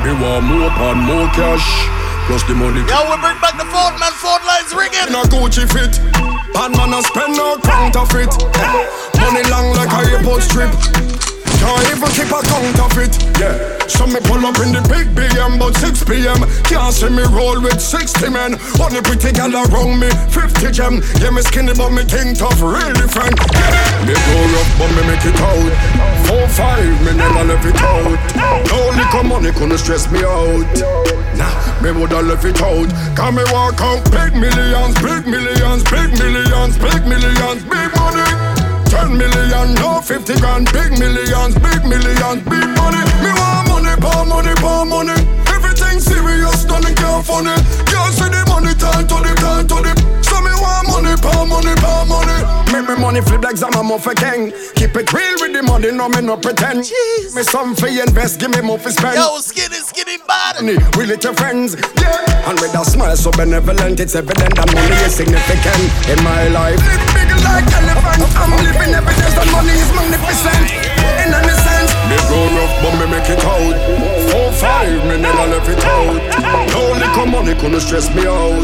Me 0.05 0.12
want 0.23 0.45
more 0.45 0.71
pan, 0.71 0.97
more 1.09 1.27
cash. 1.33 1.97
Plus 2.29 2.43
the 2.45 2.55
money. 2.55 2.85
Yo, 2.85 2.99
we 3.09 3.17
bring 3.25 3.41
back 3.41 3.57
the 3.57 3.64
Ford 3.73 3.97
man. 3.97 4.12
Ford 4.21 4.45
lines 4.45 4.75
ringing. 4.77 5.01
In 5.09 5.17
a 5.17 5.25
Gucci 5.33 5.64
fit. 5.64 5.97
Bad 6.53 6.77
man 6.77 6.93
a 6.93 7.01
spend 7.01 7.33
no 7.33 7.57
count 7.64 7.97
of 7.97 8.12
it. 8.12 8.29
Money 9.17 9.49
long 9.49 9.73
like 9.73 9.88
a 9.88 10.12
airport 10.12 10.43
strip. 10.43 10.69
Can't 11.59 11.85
even 11.90 12.11
keep 12.14 12.31
a 12.31 12.40
count 12.42 12.79
of 12.79 12.94
it. 12.99 13.14
Yeah. 13.38 13.79
So 13.88 14.07
me 14.07 14.21
pull 14.31 14.44
up 14.47 14.59
in 14.62 14.71
the 14.71 14.83
big 14.87 15.11
BM, 15.16 15.59
but 15.59 15.75
6 15.75 16.05
p.m. 16.05 16.44
Can't 16.71 16.94
see 16.94 17.11
me 17.11 17.25
roll 17.35 17.59
with 17.61 17.81
60 17.81 18.31
men. 18.31 18.55
Only 18.79 19.03
pretty 19.03 19.33
gal 19.33 19.51
around 19.51 19.99
me, 19.99 20.11
50 20.31 20.71
gem. 20.71 21.03
Yeah, 21.18 21.35
me 21.35 21.42
skinny, 21.42 21.75
but 21.75 21.90
me 21.90 22.05
king 22.07 22.37
tough, 22.37 22.62
really 22.62 23.07
friend. 23.11 23.35
Yeah. 23.57 24.07
Me 24.07 24.14
go 24.14 24.38
up, 24.55 24.68
but 24.79 24.90
me 24.94 25.03
make 25.09 25.25
it 25.27 25.38
out. 25.42 25.73
Four, 26.31 26.47
five, 26.55 26.94
me 27.03 27.16
never 27.16 27.42
left 27.42 27.66
it 27.66 27.81
out. 27.83 28.21
No 28.71 28.79
liquor 28.94 29.25
money 29.27 29.51
couldn't 29.51 29.79
stress 29.79 30.07
me 30.12 30.23
out. 30.23 30.68
Nah, 31.35 31.55
me 31.83 31.90
woulda 31.90 32.23
left 32.23 32.44
it 32.44 32.61
out. 32.62 32.90
Can 33.16 33.35
me 33.35 33.42
walk 33.51 33.81
out 33.81 34.05
big 34.12 34.37
millions, 34.37 34.94
big 35.03 35.27
millions, 35.27 35.83
big 35.90 36.11
millions, 36.18 36.79
big 36.79 37.03
millions, 37.07 37.64
big 37.64 37.90
money. 37.97 38.58
10 38.98 39.16
million, 39.16 39.74
no 39.74 40.00
50 40.00 40.40
grand, 40.40 40.66
big 40.72 40.90
millions, 40.98 41.54
big 41.62 41.87
millions, 41.87 42.42
big 42.50 42.68
money. 42.74 43.02
Me 43.22 43.30
want 43.38 43.68
money, 43.70 43.94
power 44.02 44.26
money, 44.26 44.54
power 44.58 44.84
money. 44.84 45.14
Everything 45.54 46.00
serious, 46.00 46.64
nothing 46.64 46.96
can't 46.96 47.24
funny. 47.24 47.54
Can't 47.87 48.12
see 48.12 48.26
the 48.26 48.42
money, 48.50 48.74
turn 48.74 49.06
to 49.06 49.16
the, 49.22 49.32
turn 49.38 49.62
to 49.70 49.76
the. 49.87 49.94
So 50.26 50.42
me 50.42 50.50
want 50.58 50.90
money, 50.90 51.14
power 51.22 51.46
money, 51.46 51.74
power 51.78 52.06
money. 52.11 52.38
Make 52.74 52.90
me 52.90 52.96
money 52.98 53.20
flip 53.20 53.42
like 53.42 53.56
Zama 53.56 53.87
Muffy 53.87 54.18
King. 54.18 54.50
Keep 54.74 54.96
it 54.96 55.12
real 55.12 55.37
with 55.46 55.52
the 55.54 55.62
money, 55.62 55.92
no 55.92 56.08
me 56.08 56.20
no 56.20 56.37
pretend. 56.37 56.82
Jeez. 56.82 57.37
Me 57.37 57.42
some 57.44 57.76
for 57.76 57.87
invest, 57.87 58.40
give 58.40 58.50
me 58.50 58.61
more 58.62 58.80
for 58.80 58.90
spend. 58.90 59.14
Yo, 59.14 59.38
skinny, 59.38 59.78
skinny 59.78 60.18
bad. 60.26 60.58
Money, 60.58 60.76
we 60.98 61.06
little 61.06 61.34
friends, 61.34 61.76
yeah. 62.02 62.50
And 62.50 62.58
with 62.58 62.74
a 62.74 62.84
smile 62.84 63.16
so 63.16 63.30
benevolent, 63.30 64.00
it's 64.00 64.16
evident 64.16 64.56
that 64.56 64.66
money 64.74 64.98
is 65.06 65.14
significant 65.14 65.87
in 66.11 66.18
my 66.24 66.48
life. 66.48 66.82
Live 66.82 67.14
big 67.14 67.38
I'm 67.59 68.55
living 68.62 68.94
evidence 68.94 69.35
that 69.35 69.51
money 69.51 69.75
is 69.75 69.90
magnificent. 69.90 70.71
In 71.27 71.35
any 71.35 71.55
sense, 71.59 71.90
me 72.07 72.14
grown 72.31 72.55
up, 72.55 72.71
but 72.79 72.94
me 73.03 73.07
make 73.11 73.27
it 73.27 73.42
out. 73.42 73.75
Four, 74.31 74.53
five, 74.55 75.03
me 75.11 75.18
never 75.18 75.42
left 75.51 75.66
it 75.66 75.83
out. 75.83 76.23
No 76.71 76.94
liquor 76.94 77.27
money 77.27 77.59
couldn't 77.59 77.83
stress 77.83 78.14
me 78.14 78.31
out. 78.31 78.62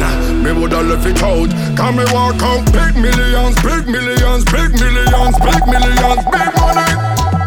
Nah, 0.00 0.16
me 0.32 0.48
woulda 0.56 0.80
left 0.80 1.04
it 1.04 1.20
out. 1.20 1.52
Can 1.76 1.92
me 1.92 2.08
walk 2.08 2.40
out 2.40 2.64
big 2.72 2.96
millions, 2.96 3.60
big 3.60 3.84
millions, 3.84 4.48
big 4.48 4.72
millions, 4.80 5.36
big 5.36 5.62
millions, 5.68 6.24
big 6.32 6.50
money. 6.56 6.88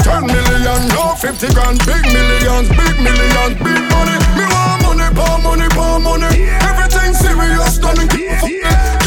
10 0.06 0.22
million, 0.30 0.80
no 0.94 1.18
50 1.18 1.50
grand, 1.50 1.82
big 1.82 2.06
millions, 2.14 2.70
big 2.70 2.96
millions, 3.02 3.58
big 3.58 3.82
money. 3.90 4.18
Me 4.38 4.46
want 4.54 4.86
money, 4.86 5.10
power 5.18 5.42
money, 5.42 5.68
power 5.74 5.98
money. 5.98 6.46
Everything 6.62 7.18
serious, 7.18 7.82
done 7.82 8.06
see 8.46 8.99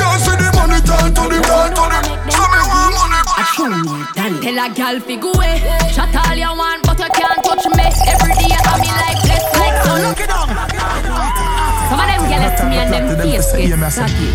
the 0.42 0.50
money, 0.58 0.78
turn 0.82 1.08
to 1.14 1.22
the, 1.30 1.38
turn 1.46 1.70
to 1.70 1.84
the. 1.86 2.00
So 2.34 2.42
me 2.50 2.60
want 2.66 2.92
money. 2.98 4.42
Tell 4.42 4.58
a 4.58 4.66
gal 4.74 4.98
fi 5.00 5.16
go 5.16 5.32
away. 5.32 5.62
Shut 5.94 6.14
all 6.14 6.34
you 6.34 6.52
want, 6.58 6.82
but 6.86 6.98
you 6.98 7.10
can't 7.14 7.38
touch 7.46 7.66
me. 7.78 7.86
Every 8.10 8.34
day 8.40 8.50
I 8.50 8.74
me 8.82 8.90
like 9.02 9.18
bless 9.22 9.46
like 9.60 9.76
so. 9.84 9.92
Look 10.02 10.20
it 10.20 10.28
down. 10.28 10.48
Some 11.88 12.00
of 12.00 12.06
them 12.10 12.22
gyal 12.30 12.50
to 12.58 12.64
me 12.68 12.76
and 12.82 12.92
them 12.92 13.04
face 13.18 13.42
get 13.52 13.92
saggy. 13.92 14.28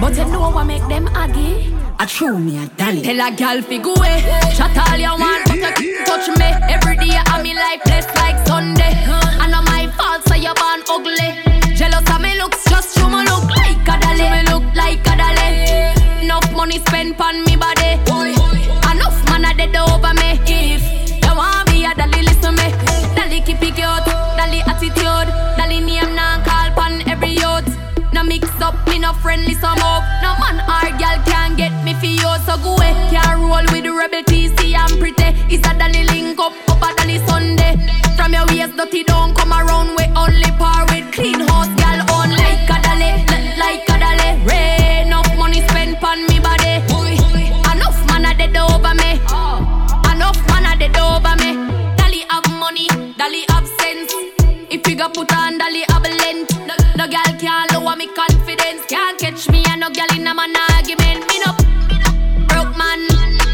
But 0.00 0.16
you 0.16 0.24
know 0.26 0.50
what 0.50 0.64
make 0.64 0.86
them 0.88 1.08
aggy? 1.08 1.74
I 1.98 2.06
true 2.06 2.38
me 2.38 2.58
a 2.58 2.66
dolly. 2.66 3.02
Tell 3.02 3.20
a 3.26 3.30
gal 3.30 3.62
fi 3.62 3.78
go 3.78 3.94
away. 3.94 4.20
Shut 4.54 4.76
all 4.76 4.96
you 4.96 5.08
want, 5.08 5.46
but 5.46 5.56
you 5.56 5.62
can't 5.62 6.06
touch 6.06 6.28
me. 6.38 6.48
Every 6.74 6.96
day 6.96 7.16
I 7.16 7.42
me 7.42 7.54
like 7.54 7.82
bless 7.84 8.06
like 8.16 8.46
Sunday. 8.46 8.94
I 9.40 9.46
know 9.48 9.62
my 9.62 9.86
fault, 9.96 10.26
so 10.28 10.34
you 10.34 10.52
born 10.54 10.82
ugly. 10.88 11.53
like 14.74 15.06
a 15.06 15.10
Adale. 15.10 16.22
Enough 16.22 16.52
money 16.52 16.78
spent 16.86 17.16
pon 17.16 17.44
me 17.44 17.56
body. 17.56 17.98
Enough 18.90 19.18
man 19.30 19.44
a 19.44 19.54
dead 19.54 19.76
over 19.76 20.14
me. 20.14 20.38
If 20.46 20.82
you 21.24 21.36
want 21.36 21.70
me 21.70 21.84
a 21.84 21.90
Dali, 21.90 22.22
listen 22.22 22.54
me. 22.54 22.68
Dali 23.16 23.44
keep 23.44 23.62
it 23.62 23.78
out, 23.80 24.04
Dali 24.38 24.60
attitude, 24.66 25.30
Dali 25.58 25.84
name 25.84 26.14
now 26.14 26.42
call 26.44 26.70
pon 26.72 27.02
every 27.08 27.30
youth. 27.30 27.68
No 28.12 28.22
mix 28.22 28.48
up, 28.60 28.74
me 28.88 28.98
no 28.98 29.12
friendly 29.12 29.54
some 29.54 29.78
up. 29.78 30.02
No 30.22 30.34
man 30.40 30.58
or 30.66 30.90
girl 30.98 31.18
can 31.26 31.56
get 31.56 31.72
me 31.84 31.94
for 31.94 32.06
you, 32.06 32.32
so 32.46 32.56
go 32.58 32.74
away. 32.74 32.92
Can't 33.10 33.40
roll 33.40 33.64
with 33.72 33.84
the 33.84 33.92
rebel 33.92 34.22
TC 34.24 34.74
and 34.74 34.98
pretty. 34.98 35.28
Is 35.54 35.60
a 35.60 35.74
Dali 35.74 36.06
link 36.10 36.38
up, 36.38 36.52
up 36.68 36.82
a 36.82 36.94
Dali 36.94 37.24
Sunday. 37.26 37.74
From 38.16 38.32
your 38.32 38.46
waist 38.46 38.76
dirty, 38.76 39.04
don't 39.04 39.34
come 39.36 39.52
around 39.52 39.94
with 39.96 40.10
only. 40.16 40.43
figure 54.94 55.08
put 55.08 55.34
on 55.34 55.58
the 55.58 55.82
abelent. 55.90 56.46
No, 56.68 56.74
no 56.94 57.04
girl 57.10 57.32
can't 57.40 57.72
lower 57.72 57.96
me 57.96 58.06
confidence. 58.14 58.86
Can't 58.86 59.18
catch 59.18 59.48
me 59.50 59.64
and 59.68 59.80
no 59.80 59.90
girl 59.90 60.06
in 60.14 60.26
a 60.26 60.32
man 60.32 60.54
argument. 60.70 61.26
Me 61.26 61.36
no 61.42 61.50
broke 62.46 62.76
man. 62.78 63.02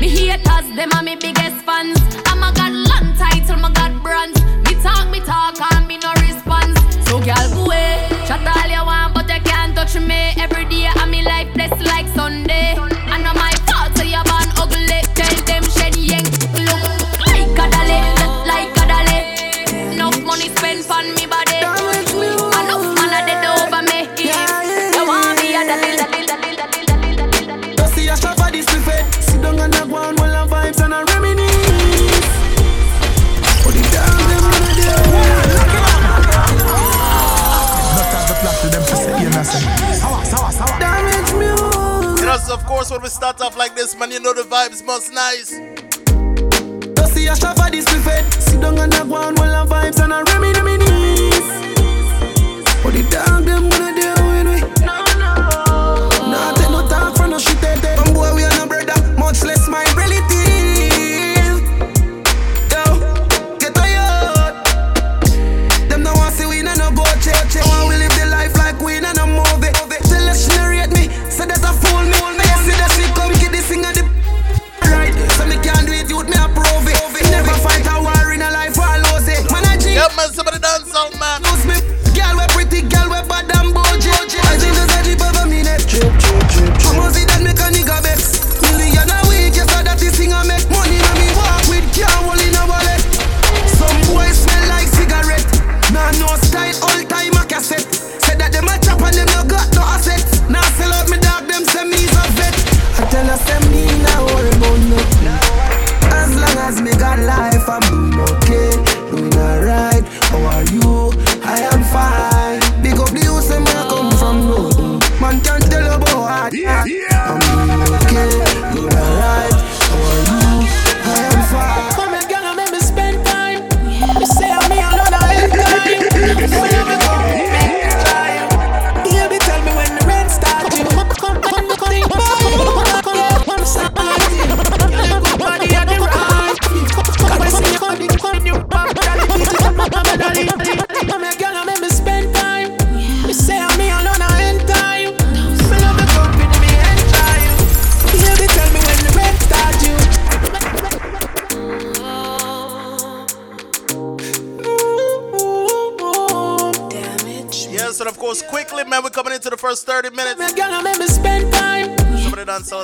Me 0.01 0.09
haters, 0.09 0.69
them 0.77 0.93
are 0.93 1.03
me 1.03 1.17
biggest 1.17 1.65
fans. 1.65 1.97
I'm 2.27 2.45
a 2.45 2.53
god 2.53 2.73
long 2.73 3.17
title, 3.17 3.57
my 3.57 3.73
god 3.73 4.03
brands. 4.03 4.37
Me 4.69 4.75
talk, 4.85 5.09
me 5.09 5.21
talk, 5.21 5.57
and 5.73 5.87
me 5.89 5.97
no 5.97 6.13
response. 6.29 6.77
So 7.09 7.17
girl, 7.25 7.49
go 7.55 7.65
away. 7.65 8.05
Chat 8.29 8.45
all 8.45 8.69
you 8.69 8.85
want, 8.85 9.15
but 9.15 9.29
you 9.33 9.41
can't 9.41 9.75
touch 9.75 9.97
me. 9.97 10.35
Every 10.37 10.67
day 10.67 10.89
I'm 10.93 11.10
course, 42.81 42.91
when 42.93 43.03
we 43.03 43.09
start 43.11 43.39
off 43.43 43.59
like 43.59 43.77
this, 43.77 43.95
man, 43.95 44.11
you 44.11 44.21
know 44.21 44.33
the 44.33 44.41
vibes 44.41 44.83
must 44.83 45.13
nice. 45.13 45.51
Dusty 46.95 47.21
see 47.21 47.27
a 47.27 47.37
shop 47.37 47.59
this 47.71 47.85
buffet. 47.85 48.25
Sit 48.41 48.59
down 48.63 48.79
on 48.79 48.89
the 48.89 49.05
ground 49.05 49.39
while 49.39 49.55
I 49.55 49.67
vibes 49.67 50.03
and 50.03 50.15
I 50.15 50.23
reminisce. 50.23 51.51
What 52.83 52.95
the 52.95 53.03
dog 53.11 53.45
them 53.45 53.69
gonna 53.69 54.01
do? 54.01 54.20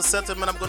Sentiment. 0.07 0.49
I'm 0.49 0.57
going 0.57 0.66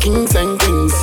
kings 0.00 0.34
and 0.34 0.58
queens. 0.58 0.94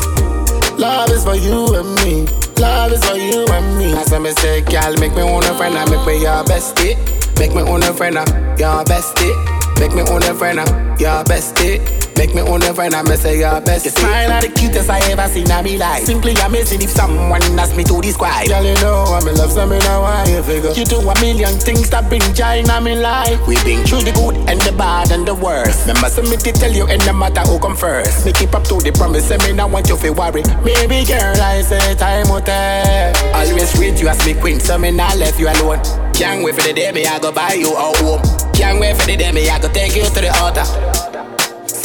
Love 0.77 1.09
is 1.11 1.23
for 1.23 1.35
you 1.35 1.73
and 1.75 1.95
me. 2.03 2.27
Love 2.57 2.91
is 2.91 3.03
for 3.05 3.15
you 3.15 3.45
and 3.45 3.77
me. 3.77 3.93
As 3.93 4.11
a 4.11 4.19
mistake, 4.19 4.65
girl, 4.65 4.93
make 4.97 5.13
me 5.13 5.21
own 5.21 5.43
a 5.43 5.55
friend 5.55 5.75
and 5.75 5.89
make 5.89 6.05
me 6.05 6.21
your 6.21 6.43
bestie. 6.43 6.97
Make 7.39 7.53
me 7.53 7.61
own 7.61 7.83
a 7.83 7.93
friend 7.93 8.15
your 8.59 8.83
bestie. 8.85 9.79
Make 9.79 9.93
me 9.93 10.01
own 10.01 10.23
a 10.23 10.33
friend 10.33 10.57
your 10.99 11.23
bestie. 11.23 11.96
Make 12.17 12.33
me 12.33 12.41
own 12.41 12.63
a 12.63 12.73
friend 12.73 12.95
and 12.95 13.07
me 13.07 13.15
say 13.15 13.37
your 13.37 13.61
best. 13.61 13.85
Your 13.85 13.93
smile 13.93 14.31
are 14.31 14.41
the 14.41 14.49
cutest 14.49 14.89
I 14.89 14.97
ever 15.11 15.27
seen 15.29 15.45
in 15.45 15.63
my 15.63 15.77
life. 15.77 16.03
Simply 16.03 16.33
amazing 16.43 16.81
if 16.81 16.89
someone 16.89 17.43
asked 17.59 17.77
me 17.77 17.83
to 17.83 18.01
describe. 18.01 18.47
Girl, 18.47 18.65
you 18.65 18.73
know 18.81 19.05
I'm 19.13 19.27
in 19.27 19.35
love, 19.35 19.51
so 19.51 19.67
me 19.67 19.77
know 19.77 20.01
why 20.01 20.25
you 20.25 20.41
figure. 20.41 20.71
You 20.71 20.83
do 20.83 20.97
a 20.97 21.13
million 21.21 21.53
things 21.59 21.91
that 21.91 22.09
bring 22.09 22.25
joy 22.33 22.65
in 22.65 22.67
my 22.67 22.79
life. 22.95 23.45
We 23.45 23.53
been 23.63 23.85
through 23.85 24.01
the 24.01 24.13
good 24.17 24.35
and 24.49 24.59
the 24.61 24.73
bad 24.73 25.11
and 25.11 25.27
the 25.27 25.35
worst. 25.35 25.85
Remember, 25.85 26.09
so 26.09 26.23
me 26.23 26.37
to 26.37 26.51
tell 26.51 26.71
you, 26.71 26.87
and 26.87 27.05
no 27.05 27.13
matter 27.13 27.41
who 27.41 27.59
come 27.59 27.77
first. 27.77 28.25
Me 28.25 28.33
keep 28.33 28.55
up 28.55 28.63
to 28.65 28.81
the 28.81 28.91
promise, 28.91 29.29
and 29.29 29.43
me 29.43 29.53
not 29.53 29.69
want 29.69 29.87
you 29.87 29.97
to 29.97 30.09
worry. 30.09 30.41
Baby 30.65 31.05
girl, 31.05 31.37
I 31.37 31.61
say 31.61 31.93
time 32.01 32.29
will 32.29 32.41
tell. 32.41 33.13
Always 33.37 33.71
treat 33.77 34.01
you 34.01 34.07
as 34.09 34.25
me 34.25 34.33
queen, 34.33 34.59
so 34.59 34.79
me 34.79 34.89
not 34.89 35.17
left 35.17 35.39
you 35.39 35.49
alone. 35.49 35.85
Can't 36.17 36.43
wait 36.43 36.55
for 36.55 36.65
the 36.65 36.73
day 36.73 36.91
me 36.91 37.05
I 37.05 37.19
go 37.19 37.31
buy 37.31 37.53
you 37.53 37.69
a 37.77 37.93
home. 38.01 38.21
Can't 38.53 38.79
wait 38.79 38.97
for 38.97 39.05
the 39.05 39.15
day 39.17 39.31
me 39.31 39.47
I 39.49 39.61
go 39.61 39.69
take 39.69 39.95
you 39.95 40.01
to 40.01 40.09
the 40.09 40.33
altar 40.41 40.86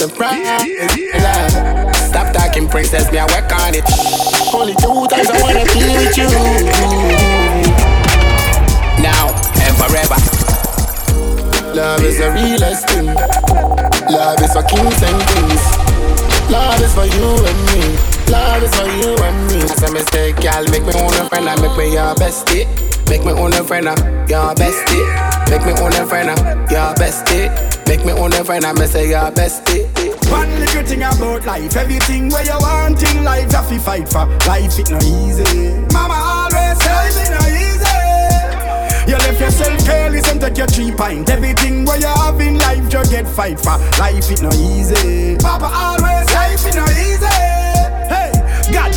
surprise. 0.02 0.42
Yeah, 0.42 1.48
Stop 2.10 2.34
talking, 2.34 2.68
princess, 2.68 3.10
me 3.12 3.18
I 3.18 3.26
work 3.30 3.46
on 3.54 3.74
it. 3.74 3.86
Only 4.52 4.74
two 4.82 5.06
times 5.06 5.30
I 5.30 5.38
wanna 5.38 5.62
be 5.70 5.78
with 5.94 6.18
you. 6.18 6.26
Now 8.98 9.30
and 9.62 9.74
forever. 9.78 10.18
Love 11.70 12.02
is 12.02 12.18
the 12.18 12.34
realest 12.34 12.82
thing. 12.90 13.06
Love 14.10 14.42
is 14.42 14.52
for 14.52 14.64
kings 14.66 14.98
and 15.06 15.18
queens. 15.30 15.64
Love 16.50 16.82
is 16.82 16.92
for 16.94 17.06
you 17.06 17.28
and 17.46 17.60
me. 17.70 17.82
Love 18.26 18.62
is 18.62 18.74
for 18.74 18.88
you 18.98 19.14
and 19.22 19.38
me. 19.46 19.60
That's 19.60 19.82
a 19.82 19.92
mistake, 19.92 20.36
girl. 20.42 20.64
Make 20.74 20.82
me 20.82 20.94
own 20.98 21.14
a 21.14 21.28
friend 21.30 21.48
and 21.48 21.62
make 21.62 21.76
me 21.78 21.92
your 21.94 22.14
bestie. 22.18 22.66
Make 23.08 23.24
me 23.24 23.32
own 23.32 23.54
a 23.54 23.62
friend 23.62 23.86
and 23.86 24.00
your 24.28 24.52
bestie. 24.58 25.04
Make 25.48 25.64
me 25.64 25.72
own 25.80 25.94
a 25.94 26.04
friend 26.06 26.30
and 26.30 26.70
your 26.70 26.90
bestie. 26.98 27.46
Make 27.86 28.04
me 28.04 28.12
own 28.12 28.32
a 28.32 28.44
friend 28.44 28.64
and 28.64 28.78
me 28.78 28.86
say 28.86 29.08
your 29.08 29.30
bestie. 29.30 29.61
One 30.82 30.90
little 30.90 31.06
thing 31.08 31.20
about 31.20 31.46
life, 31.46 31.76
everything 31.76 32.28
where 32.28 32.44
you 32.44 32.58
want 32.58 33.00
in 33.14 33.22
life, 33.22 33.52
have 33.52 33.68
to 33.68 33.78
fight 33.78 34.08
for. 34.08 34.26
Life 34.48 34.80
it 34.80 34.90
no 34.90 34.98
easy. 34.98 35.78
Mama 35.92 36.14
always 36.14 36.76
say 36.82 36.92
life 36.92 37.16
it 37.22 37.30
no 37.30 37.40
easy. 37.54 39.10
You 39.10 39.16
left 39.16 39.40
yourself 39.40 39.84
careless 39.84 40.28
and 40.28 40.40
take 40.40 40.58
your 40.58 40.66
three 40.66 40.90
pint. 40.90 41.30
Everything 41.30 41.84
where 41.84 42.00
you 42.00 42.08
have 42.08 42.40
in 42.40 42.58
life, 42.58 42.92
you 42.92 43.04
get 43.04 43.28
fight 43.28 43.60
for. 43.60 43.78
Life 44.00 44.28
it 44.32 44.42
no 44.42 44.50
easy. 44.50 45.36
Papa 45.36 45.70
always 45.72 46.28
say 46.32 46.54
it 46.68 46.74
no 46.74 46.84
easy. 46.84 47.31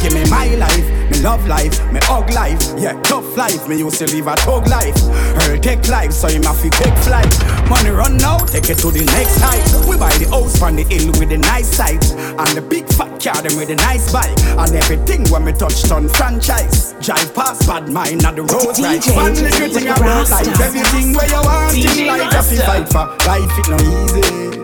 Give 0.05 0.13
me 0.13 0.29
my 0.29 0.53
life. 0.53 0.85
Me 1.09 1.19
love 1.21 1.47
life, 1.47 1.81
me 1.91 1.99
hug 2.03 2.29
life, 2.29 2.61
yeah, 2.77 2.93
tough 3.01 3.35
life. 3.35 3.67
Me 3.67 3.79
used 3.79 3.97
to 3.97 4.05
live 4.05 4.27
a 4.27 4.35
thug 4.35 4.67
life. 4.67 4.95
Her 5.33 5.57
take 5.57 5.87
life, 5.87 6.11
so 6.11 6.27
him 6.27 6.43
have 6.43 6.61
to 6.61 6.69
take 6.69 6.95
flight. 6.99 7.25
Money 7.67 7.89
run 7.89 8.17
now, 8.17 8.37
take 8.37 8.69
it 8.69 8.77
to 8.85 8.91
the 8.91 9.03
next 9.03 9.41
height. 9.41 9.65
We 9.89 9.97
buy 9.97 10.13
the 10.19 10.29
house 10.29 10.59
from 10.59 10.75
the 10.75 10.83
hill 10.83 11.07
with 11.17 11.29
the 11.29 11.37
nice 11.37 11.75
sight. 11.75 12.05
And 12.13 12.49
the 12.53 12.61
big 12.61 12.85
fat 12.93 13.17
car 13.19 13.41
them 13.41 13.57
with 13.57 13.69
the 13.69 13.77
nice 13.77 14.13
bike. 14.13 14.37
And 14.61 14.75
everything 14.75 15.27
when 15.31 15.45
me 15.45 15.53
touch 15.53 15.89
on 15.89 16.07
franchise. 16.07 16.93
Drive 17.01 17.33
past 17.33 17.65
bad 17.65 17.89
mind 17.89 18.25
on 18.25 18.35
the 18.35 18.43
road 18.43 18.77
right. 18.77 19.01
One 19.09 19.33
little 19.33 19.69
thing 19.73 19.87
about 19.87 20.29
life, 20.29 20.61
everything 20.61 21.17
where 21.17 21.25
you 21.25 21.41
want 21.41 21.73
in 21.73 22.05
life, 22.05 22.29
to 22.29 22.57
fight 22.61 22.89
for. 22.93 23.09
Life 23.25 23.57
it 23.57 23.69
no 23.73 23.77
easy. 23.81 24.54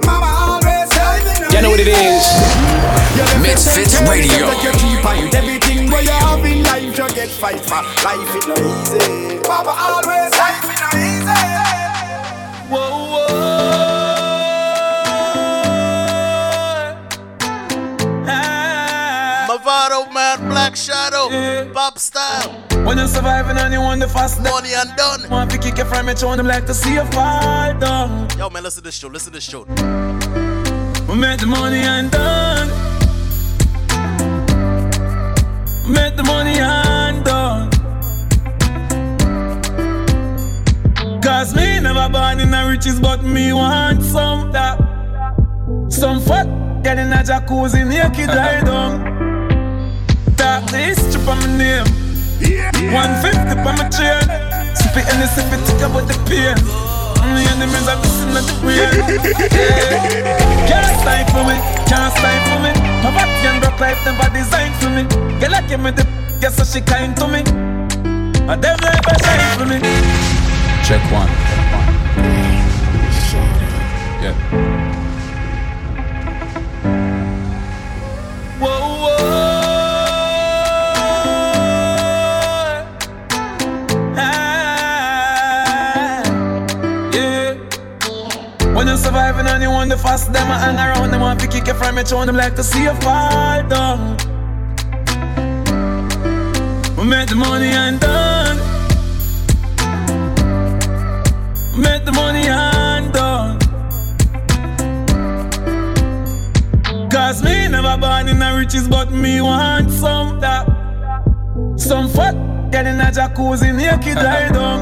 Mama 1.12 1.19
always 1.19 1.24
say 1.24 1.34
it 1.34 1.41
no 1.41 1.56
You 1.56 1.62
know 1.62 1.69
what 1.71 1.80
it 1.80 1.88
is. 1.88 2.26
Misfits 3.41 4.02
Radio. 4.10 4.47
Everything 5.34 5.89
where 5.89 6.04
you 6.04 6.12
have 6.12 6.45
in 6.45 6.63
life, 6.63 6.97
you 6.97 7.10
get 7.10 7.30
fight 7.30 7.60
for. 7.60 7.84
Life 8.04 8.36
it 8.36 8.47
no 8.47 8.56
easy. 8.56 9.39
Papa 9.43 9.74
always 9.78 10.32
life 10.38 10.63
it 10.63 10.80
no 10.82 10.89
easy. 11.00 11.41
Whoa, 12.69 12.89
whoa. 13.12 13.52
Mavado 19.47 20.12
man, 20.13 20.50
Black 20.50 20.76
Shadow, 20.76 21.30
Pop 21.74 21.97
Style. 22.00 22.63
When 22.86 22.97
you're 22.97 23.08
surviving 23.08 23.58
and 23.58 23.74
you 23.74 23.82
want 23.82 24.00
the 24.00 24.08
fast 24.08 24.41
money 24.41 24.74
and 24.74 24.95
done. 24.95 25.30
Want 25.30 25.52
to 25.52 25.58
kick 25.58 25.78
your 25.78 25.86
friend, 25.86 26.08
me 26.08 26.15
show 26.15 26.36
them 26.36 26.47
like 26.47 26.65
to 26.67 26.74
see 26.74 26.93
you 26.93 27.06
fall 27.06 27.74
down. 27.78 28.28
Yo, 28.38 28.50
man, 28.50 28.63
listen 28.63 28.82
to 28.82 28.88
this 28.88 28.95
show, 28.95 29.08
listen 29.08 29.32
to 29.32 29.38
this 29.38 29.43
show. 29.43 29.65
We 31.12 31.17
make 31.17 31.41
the 31.41 31.45
money 31.45 31.80
and 31.80 32.10
done. 32.10 32.69
Make 35.91 36.15
the 36.15 36.24
money 36.24 36.58
and 36.58 37.26
done. 37.26 37.69
Cause 41.21 41.54
me 41.54 41.82
never 41.82 42.08
born 42.08 42.39
in 42.39 42.50
the 42.52 42.65
riches, 42.65 43.02
but 43.02 43.24
me 43.24 43.52
want 43.52 44.02
some 44.04 44.54
that. 44.54 44.78
Some 45.89 46.21
fuck 46.21 46.47
getting 46.82 47.12
a 47.12 47.24
jacuzzi 47.28 47.86
naked 47.86 48.28
lie 48.38 48.62
down. 48.62 49.04
Talk 50.38 50.63
this 50.71 50.97
strip 51.10 51.28
on 51.28 51.39
my 51.39 51.58
name. 51.58 51.86
Yeah. 52.39 52.71
150 52.93 53.60
on 53.60 53.76
my 53.76 53.89
chain. 53.89 54.76
Sip 54.78 54.95
it 54.95 55.13
and 55.13 55.30
sip 55.30 55.52
it, 55.52 55.60
think 55.67 55.82
about 55.82 56.08
the 56.08 56.15
pain. 56.30 57.01
The 57.32 57.44
enemies 57.48 57.88
are 57.88 58.00
missing 58.04 58.36
at 58.36 58.44
the 58.44 58.54
brain. 58.60 58.78
Yeah. 58.78 58.91
Can't 60.67 60.91
stifle 61.00 61.44
me, 61.48 61.56
can't 61.88 62.12
stifle 62.12 62.60
me. 62.60 62.72
My 63.04 63.10
body 63.15 63.48
and 63.48 63.62
broke 63.62 63.80
life 63.80 64.00
never 64.06 64.30
designed 64.36 64.76
for 64.76 64.89
me. 64.89 65.04
Girl, 65.39 65.56
I 65.56 65.62
give 65.67 65.80
me 65.80 65.91
the 65.91 66.04
guess 66.41 66.56
so 66.58 66.63
she 66.63 66.82
kind 66.82 67.15
to 67.17 67.28
me. 67.28 67.41
A 68.52 68.58
them 68.58 68.78
life 68.84 69.08
a 69.08 69.15
shine 69.24 69.58
for 69.58 69.65
me. 69.65 69.80
Check 70.84 71.02
one. 71.12 71.30
Yeah. 74.22 74.71
Surviving 89.12 89.45
and 89.45 89.62
you 89.62 89.89
the 89.89 90.02
fast, 90.02 90.32
them 90.32 90.50
a 90.50 90.58
hang 90.58 90.78
around, 90.78 91.12
them 91.12 91.19
want 91.19 91.38
to 91.38 91.45
kick 91.45 91.67
you 91.67 91.74
from 91.74 91.97
it, 91.97 92.08
show 92.08 92.26
them 92.26 92.38
like 92.38 92.56
to 92.56 92.63
see 92.63 92.84
you 92.84 92.93
fall 93.02 93.62
down. 93.67 94.15
We 96.95 97.04
make 97.04 97.28
the 97.28 97.36
money 97.36 97.71
and 97.84 98.00
done. 98.00 98.58
Make 101.78 102.06
the 102.06 102.13
money 102.13 102.47
and 102.47 103.12
done. 103.12 103.60
Cause 107.10 107.43
me 107.43 107.67
never 107.67 107.97
born 107.97 108.30
in 108.30 108.39
the 108.39 108.56
riches, 108.58 108.88
but 108.88 109.12
me 109.12 109.41
want 109.41 109.91
some 109.91 110.39
that. 110.39 110.65
Some 111.76 112.08
fuck 112.08 112.36
getting 112.71 113.00
a 113.02 113.12
jacuzzi 113.12 113.76
naked 113.76 114.15
lie 114.15 114.52
down. 114.54 114.80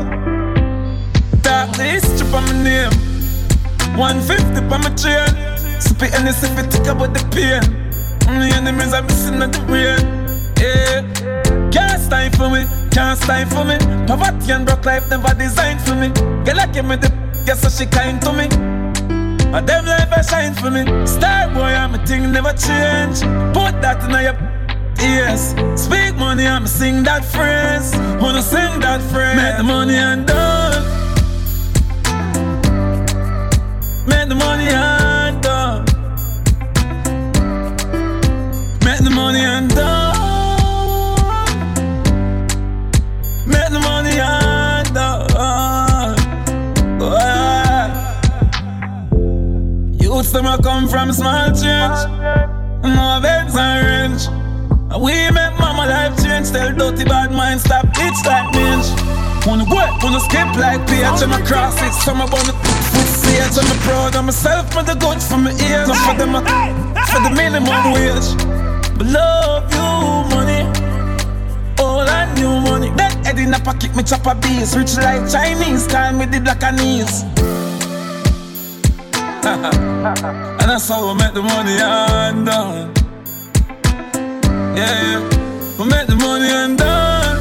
Talk 1.41 1.75
this 1.77 2.21
on 2.21 2.43
my 2.45 2.63
name. 2.63 3.08
150 3.99 4.63
on 4.73 4.81
my 4.81 4.89
chain. 4.95 5.27
Sip 5.81 6.01
it 6.03 6.15
and 6.15 6.25
you 6.27 6.33
think 6.33 6.87
about 6.87 7.13
the 7.13 7.19
pain. 7.35 7.61
Mm, 8.31 8.47
The 8.47 8.55
enemies 8.55 8.93
are 8.93 9.03
missing 9.03 9.41
at 9.43 9.51
the 9.51 9.59
brain. 9.67 9.99
Yeah. 10.55 11.03
Can't 11.69 12.01
stifle 12.01 12.49
me, 12.49 12.63
can't 12.91 13.19
stifle 13.19 13.65
me. 13.65 13.77
Poverty 14.07 14.51
and 14.53 14.65
broke 14.65 14.85
life 14.85 15.03
never 15.09 15.33
designed 15.35 15.81
for 15.81 15.95
me. 15.95 16.07
Girl, 16.45 16.59
I 16.59 16.67
give 16.67 16.85
me 16.85 16.95
the 16.95 17.11
guess 17.45 17.59
so 17.61 17.69
she 17.69 17.85
kind 17.89 18.21
to 18.21 18.31
me. 18.31 18.47
And 19.51 19.67
them 19.67 19.85
life 19.85 20.11
a 20.11 20.23
shine 20.23 20.53
for 20.53 20.71
me. 20.71 20.85
Star 21.05 21.49
boy, 21.53 21.73
I'm 21.75 21.93
a 21.95 22.05
thing 22.05 22.31
never 22.31 22.53
change. 22.53 23.19
Put 23.51 23.81
that 23.83 23.99
in 24.05 24.15
your 24.15 24.37
ears. 25.03 25.53
Speak 25.75 26.15
money, 26.15 26.47
I'm 26.47 26.67
sing 26.67 27.03
that 27.03 27.25
phrase. 27.25 27.91
Wanna 28.21 28.41
sing 28.43 28.79
that 28.79 29.01
phrase. 29.11 29.35
Make 29.35 29.57
the 29.57 29.63
money 29.63 29.95
and 29.95 30.25
done. 30.25 30.98
Make 34.09 34.27
the 34.27 34.35
money 34.35 34.67
and 34.69 35.41
done. 35.41 35.85
Make 38.85 39.01
the 39.03 39.09
money 39.09 39.39
and 39.39 39.69
done. 39.69 40.15
Make 43.47 43.69
the 43.71 43.79
money 43.79 44.19
and 44.19 44.93
done. 44.93 46.15
Youths 49.99 50.31
them 50.31 50.45
a 50.45 50.57
come 50.61 50.87
from 50.87 51.11
small 51.13 51.51
change. 51.51 51.99
No 52.83 53.17
events 53.17 53.55
and 53.55 53.85
range. 53.87 54.27
We 54.99 55.13
make 55.31 55.59
mama 55.59 55.85
life 55.87 56.15
change. 56.23 56.51
Tell 56.51 56.73
dirty 56.73 57.05
bad 57.05 57.31
mind 57.31 57.61
stop 57.61 57.85
bitch 57.87 58.25
like 58.25 58.53
mange. 58.53 58.89
Wanna 59.47 59.65
go, 59.65 59.79
wanna 60.03 60.19
skip 60.19 60.53
like 60.57 60.85
PH 60.87 61.21
and 61.23 61.45
cross 61.47 61.81
it. 61.81 61.93
Some 61.93 62.21
about 62.21 62.45
the 62.45 62.53
foot 62.53 62.58
age. 63.39 63.57
I'm 63.57 63.79
proud 63.87 64.15
of 64.15 64.25
myself, 64.25 64.71
for 64.73 64.83
the 64.83 64.95
good 64.95 65.21
for 65.21 65.37
my 65.37 65.51
ears. 65.51 65.87
Not 65.87 65.99
for 66.05 66.15
them, 66.19 66.35
uh, 66.35 66.41
for 67.11 67.19
the 67.23 67.31
minimum 67.31 67.93
wage. 67.93 68.29
But 68.97 69.07
love 69.07 69.71
you, 69.73 69.87
money. 70.35 70.61
All 71.79 72.07
I 72.07 72.33
knew 72.35 72.59
money. 72.61 72.89
That 72.99 73.13
head 73.25 73.39
in 73.39 73.53
a 73.53 73.59
pocket, 73.59 73.95
me 73.95 74.03
chop 74.03 74.25
a 74.27 74.35
beast. 74.35 74.75
Rich 74.75 74.97
like 74.97 75.29
Chinese, 75.31 75.87
call 75.87 76.13
me 76.13 76.25
the 76.25 76.39
black 76.41 76.63
anise. 76.63 77.23
and 79.49 80.69
that's 80.69 80.89
how 80.89 81.07
we 81.07 81.13
make 81.17 81.33
the 81.33 81.41
money 81.41 81.77
and 81.79 82.45
done. 82.45 82.93
Yeah. 84.75 85.39
We 85.79 85.85
make 85.85 86.07
the 86.07 86.15
money 86.17 86.49
and 86.49 86.77
done. 86.77 87.37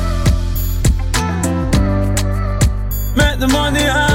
Make 3.17 3.41
the 3.41 3.49
money 3.49 3.81
and 3.81 4.08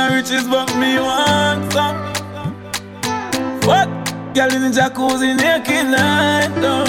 never 0.00 0.10
born 0.10 0.12
in 0.12 0.16
riches, 0.16 0.48
but 0.48 0.76
me 0.76 0.98
want 0.98 1.72
some. 1.72 1.96
What? 3.66 3.88
Girl 4.34 4.52
in 4.54 4.62
the 4.62 4.80
jacuzzi 4.80 5.36
naked 5.36 5.86
night, 5.86 6.52
though. 6.60 6.84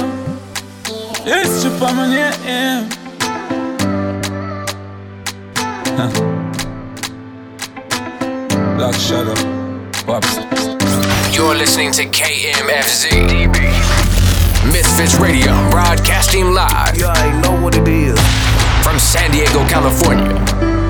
It's 1.25 1.61
trip 1.61 1.81
on 1.81 1.95
my 1.95 2.07
name. 2.07 2.89
Black 8.77 8.95
Shadow. 8.95 9.35
Pops. 10.05 10.37
You're 11.35 11.55
listening 11.55 11.91
to 11.93 12.05
KMFZ. 12.05 13.09
DB. 13.29 13.57
Misfits 14.71 15.15
Radio, 15.15 15.51
broadcasting 15.69 16.53
live. 16.53 16.97
You 16.97 17.05
already 17.05 17.37
know 17.41 17.59
what 17.61 17.75
it 17.75 17.87
is. 17.87 18.19
From 18.83 18.99
San 18.99 19.31
Diego, 19.31 19.67
California. 19.67 20.80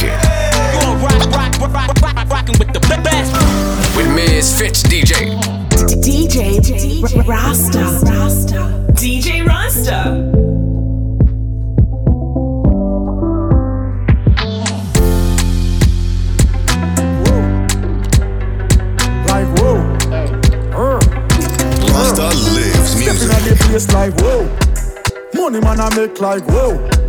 You're 0.00 0.10
rocking. 0.10 0.34
You're 0.80 0.96
rock, 0.96 1.60
rock, 1.60 1.72
rock, 1.72 2.02
rock, 2.02 2.16
rock, 2.16 2.30
rocking 2.30 2.58
with 2.58 2.72
the 2.72 2.80
best. 2.80 3.32
With 3.96 4.12
Misfits 4.14 4.82
DJ. 4.82 5.38
DJ 6.02 7.26
Rasta. 7.26 7.78
Rasta. 8.04 8.86
DJ 8.92 9.46
Rasta. 9.46 10.32
Like 19.28 19.48
whoa. 19.58 19.76
Rasta 21.92 22.26
lives 22.52 22.90
Stepping 22.90 22.98
music. 22.98 23.34
on 23.34 23.42
the 23.48 23.56
place 23.60 23.92
like 23.92 24.14
whoa. 24.20 24.48
Money 25.34 25.60
man 25.60 25.80
I 25.80 25.94
make 25.96 26.20
like 26.20 26.44
whoa. 26.48 27.03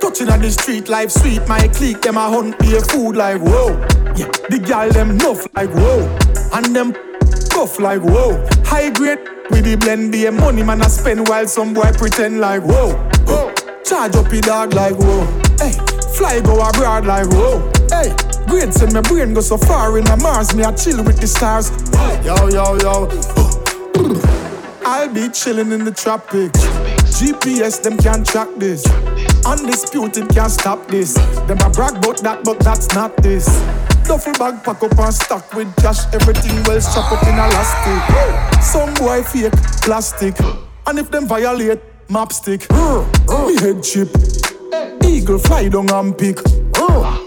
Touching 0.00 0.30
on 0.30 0.40
the 0.40 0.50
street 0.50 0.88
life 0.88 1.10
sweet. 1.10 1.46
My 1.46 1.68
clique 1.68 2.00
them 2.02 2.16
a 2.16 2.28
hunt 2.28 2.58
be 2.58 2.76
a 2.76 2.80
food 2.80 3.16
like 3.16 3.40
whoa. 3.40 3.78
Yeah, 4.16 4.30
the 4.48 4.62
gal 4.64 4.90
them 4.90 5.16
nuff 5.18 5.46
like 5.54 5.70
whoa. 5.70 6.08
And 6.52 6.74
them 6.74 6.92
cuff 7.50 7.78
like 7.78 8.00
whoa. 8.02 8.46
High 8.64 8.90
grade 8.90 9.20
with 9.50 9.64
the 9.64 9.76
blend 9.76 10.12
be 10.12 10.26
a 10.26 10.32
money 10.32 10.62
man 10.62 10.82
I 10.82 10.88
spend 10.88 11.28
while 11.28 11.46
some 11.46 11.74
boy 11.74 11.92
pretend 11.92 12.40
like 12.40 12.62
whoa. 12.62 12.94
whoa. 13.26 13.52
Charge 13.84 14.16
up 14.16 14.32
your 14.32 14.40
dog 14.42 14.74
like 14.74 14.96
whoa. 14.96 15.24
Hey, 15.58 15.72
fly 16.16 16.40
go 16.40 16.60
abroad 16.60 17.04
like 17.04 17.26
whoa. 17.28 17.60
Hey, 17.90 18.14
grade 18.46 18.72
send 18.72 18.94
my 18.94 19.02
brain 19.02 19.34
go 19.34 19.40
so 19.40 19.58
far 19.58 19.98
in 19.98 20.04
the 20.04 20.16
Mars. 20.16 20.54
Me 20.54 20.64
I 20.64 20.72
chill 20.72 21.04
with 21.04 21.20
the 21.20 21.26
stars. 21.26 21.70
Yo 22.24 22.48
yo 22.48 22.76
yo. 22.80 23.08
I'll 24.82 25.12
be 25.12 25.28
chilling 25.28 25.72
in 25.72 25.84
the 25.84 25.92
tropics. 25.92 26.58
GPS, 27.20 27.82
them 27.82 27.98
can't 27.98 28.26
track 28.26 28.48
this. 28.56 28.82
Undisputed, 29.46 30.28
can't 30.30 30.50
stop 30.50 30.86
this. 30.88 31.14
Them 31.46 31.58
a 31.64 31.70
brag 31.70 31.96
about 31.96 32.18
that, 32.18 32.44
but 32.44 32.60
that's 32.60 32.94
not 32.94 33.16
this. 33.18 33.46
Duffel 34.04 34.32
bag 34.34 34.62
pack 34.64 34.82
up 34.82 34.98
and 34.98 35.14
stock 35.14 35.52
with 35.54 35.74
cash. 35.76 36.04
Everything 36.12 36.62
well 36.64 36.80
strap 36.80 37.10
up 37.12 37.22
in 37.22 37.34
elastic. 37.34 38.62
Some 38.62 38.94
boy 38.94 39.22
fake 39.22 39.52
plastic. 39.82 40.34
And 40.86 40.98
if 40.98 41.10
them 41.10 41.26
violate, 41.26 41.80
map 42.08 42.32
stick. 42.32 42.70
Me 42.70 43.56
head 43.60 43.82
chip. 43.82 44.08
Eagle 45.04 45.38
fly 45.38 45.68
down 45.68 45.90
and 45.90 46.16
pick. 46.16 46.38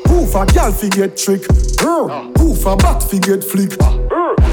Who 0.07 0.25
for 0.27 0.45
gal 0.47 0.71
fi 0.71 0.89
get 0.89 1.17
trick? 1.17 1.43
Who 1.79 2.55
for 2.55 2.77
bat 2.77 3.03
fi 3.03 3.19
get 3.19 3.43
flick? 3.43 3.71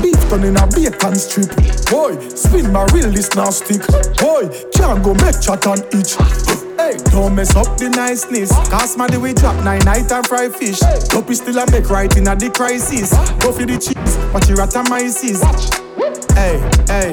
Beef 0.01 0.31
done 0.31 0.45
in 0.45 0.57
a 0.57 0.67
bacon 0.67 1.15
strip. 1.17 1.51
Boy, 1.91 2.17
spin 2.31 2.73
my 2.73 2.85
reel 2.93 3.11
this 3.11 3.35
now 3.35 3.51
stick. 3.51 3.83
Boy, 4.19 4.49
can't 4.73 5.03
go 5.03 5.15
make 5.15 5.41
chat 5.41 5.67
and 5.67 5.85
itch. 5.93 6.17
Hey, 6.81 6.97
don't 7.11 7.35
mess 7.35 7.55
up 7.57 7.77
the 7.77 7.91
niceness. 7.91 8.51
Cast 8.71 8.97
my 8.97 9.07
we 9.19 9.35
drop 9.35 9.55
nine 9.63 9.85
night 9.85 10.11
and 10.11 10.27
fry 10.27 10.49
fish. 10.49 10.81
Dopey 11.11 11.35
still 11.35 11.59
a 11.59 11.71
make 11.71 11.91
right 11.91 12.17
in 12.17 12.27
a 12.27 12.35
the 12.35 12.49
crisis. 12.49 13.11
Go 13.45 13.53
for 13.53 13.67
the 13.67 13.77
cheese, 13.77 14.17
but 14.33 14.49
you 14.49 14.57
rat 14.57 14.75
myces. 14.89 15.43
Hey, 16.33 16.57
hey. 16.89 17.13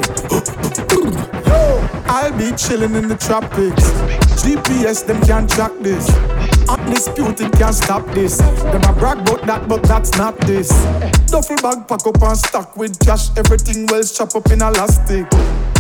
Yo 1.48 1.84
I'll 2.08 2.32
be 2.38 2.56
chilling 2.56 2.96
in 2.96 3.10
the 3.10 3.18
tropics. 3.18 3.84
GPS, 4.42 5.06
them 5.06 5.22
can't 5.24 5.50
track 5.50 5.74
this. 5.82 6.08
Undisputed 6.70 7.54
can't 7.54 7.74
stop 7.74 8.06
this. 8.14 8.38
Them 8.38 8.84
a 8.84 8.94
brag 8.94 9.20
about 9.20 9.46
that, 9.46 9.68
but 9.70 9.84
that's 9.84 10.18
not 10.18 10.38
this. 10.42 10.70
Duffel 11.28 11.56
bag 11.58 11.88
pack 11.88 12.06
up 12.06 12.22
and 12.22 12.38
stock 12.38 12.76
with 12.76 13.00
cash. 13.00 13.30
Everything 13.38 13.86
well 13.88 14.04
chop 14.04 14.36
up 14.36 14.52
in 14.52 14.62
elastic. 14.62 15.28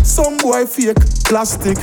Some 0.04 0.38
boy 0.38 0.66
fake 0.66 0.96
plastic. 1.26 1.78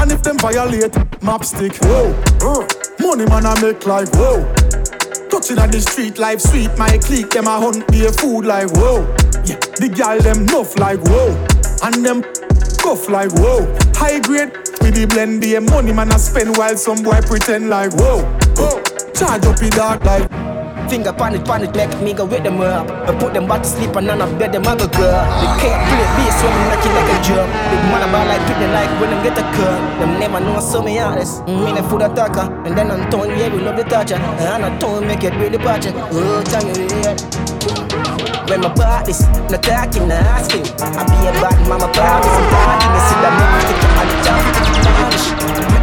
And 0.00 0.10
if 0.10 0.22
them 0.22 0.38
violate, 0.38 0.96
map 1.22 1.44
stick. 1.44 1.76
Whoa, 1.82 2.12
uh, 2.40 2.66
money 2.98 3.26
man 3.26 3.44
I 3.44 3.60
make 3.60 3.84
like 3.84 4.08
whoa. 4.14 4.40
Touching 5.28 5.58
on 5.58 5.70
the 5.70 5.80
street 5.80 6.18
life 6.18 6.40
sweet. 6.40 6.70
My 6.78 6.96
clique 6.96 7.30
them 7.30 7.46
a 7.46 7.60
hunt 7.60 7.86
be 7.88 8.06
a 8.06 8.12
food 8.12 8.46
like 8.46 8.70
whoa. 8.72 9.02
Yeah, 9.44 9.60
the 9.76 9.92
gal 9.94 10.18
them 10.18 10.46
nuff 10.46 10.78
like 10.78 11.00
whoa. 11.04 11.36
And 11.82 12.04
them 12.04 12.22
cuff 12.80 13.10
like 13.10 13.32
whoa. 13.32 13.68
High 13.94 14.20
grade 14.20 14.52
with 14.80 14.94
the 14.94 15.06
blend 15.06 15.44
a 15.44 15.60
money 15.60 15.92
man 15.92 16.10
I 16.10 16.16
spend 16.16 16.56
while 16.56 16.76
some 16.76 17.02
boy 17.02 17.20
pretend 17.20 17.68
like 17.68 17.92
whoa. 17.92 18.45
Whoa. 18.56 18.82
Charge 19.12 19.46
up 19.46 19.62
in 19.62 19.70
dark 19.70 20.04
like. 20.04 20.46
Finger 20.88 21.12
pan 21.12 21.34
it, 21.34 21.44
pan 21.44 21.66
make 21.74 22.00
me 22.00 22.12
go 22.14 22.24
with 22.24 22.44
them 22.44 22.60
up. 22.60 22.88
I 23.08 23.18
put 23.18 23.34
them 23.34 23.48
back 23.48 23.62
to 23.62 23.68
sleep 23.68 23.96
and 23.96 24.06
none 24.06 24.22
of 24.22 24.38
bed 24.38 24.52
them 24.52 24.62
have 24.64 24.80
a 24.80 24.86
girl. 24.86 25.18
They 25.42 25.50
can't 25.58 25.82
play 25.82 26.06
bass 26.14 26.38
when 26.42 26.52
I'm 26.54 26.62
knocking 26.70 26.94
like 26.94 27.10
a 27.10 27.16
drum. 27.26 27.48
Big 27.50 27.82
man 27.90 28.02
about 28.06 28.26
like 28.30 28.42
pitting 28.46 28.70
like 28.70 28.90
when 29.00 29.10
them 29.10 29.22
get 29.24 29.38
a 29.38 29.42
cut. 29.50 29.80
Them 29.98 30.20
never 30.20 30.38
know 30.38 30.60
so 30.60 30.82
me 30.82 30.98
honest. 31.00 31.42
Mm, 31.42 31.64
me 31.64 31.72
the 31.74 31.82
food 31.88 32.02
attacker. 32.02 32.46
And 32.64 32.78
then 32.78 32.90
I'm 32.92 33.10
telling 33.10 33.36
yeah, 33.36 33.52
we 33.52 33.60
love 33.62 33.76
the 33.76 33.82
toucher. 33.82 34.14
And 34.14 34.64
I'm 34.64 34.78
telling 34.78 35.08
make 35.08 35.24
it 35.24 35.34
really 35.34 35.58
patchy. 35.58 35.90
Oh, 35.92 36.42
tell 36.46 36.62
you 36.62 36.86
yeah. 37.02 37.16
When 38.46 38.60
my 38.60 38.72
body's 38.72 39.26
not 39.50 39.62
talking, 39.64 40.06
not 40.06 40.22
asking. 40.38 40.70
I 40.78 41.02
be 41.02 41.18
a 41.26 41.32
bad 41.42 41.58
mama, 41.66 41.90
promise 41.90 42.30
I'm 42.30 42.46
talking. 42.54 42.94
See 43.10 43.18
that 43.26 43.34
mama 43.34 43.58
stick 43.66 43.82
on 45.72 45.75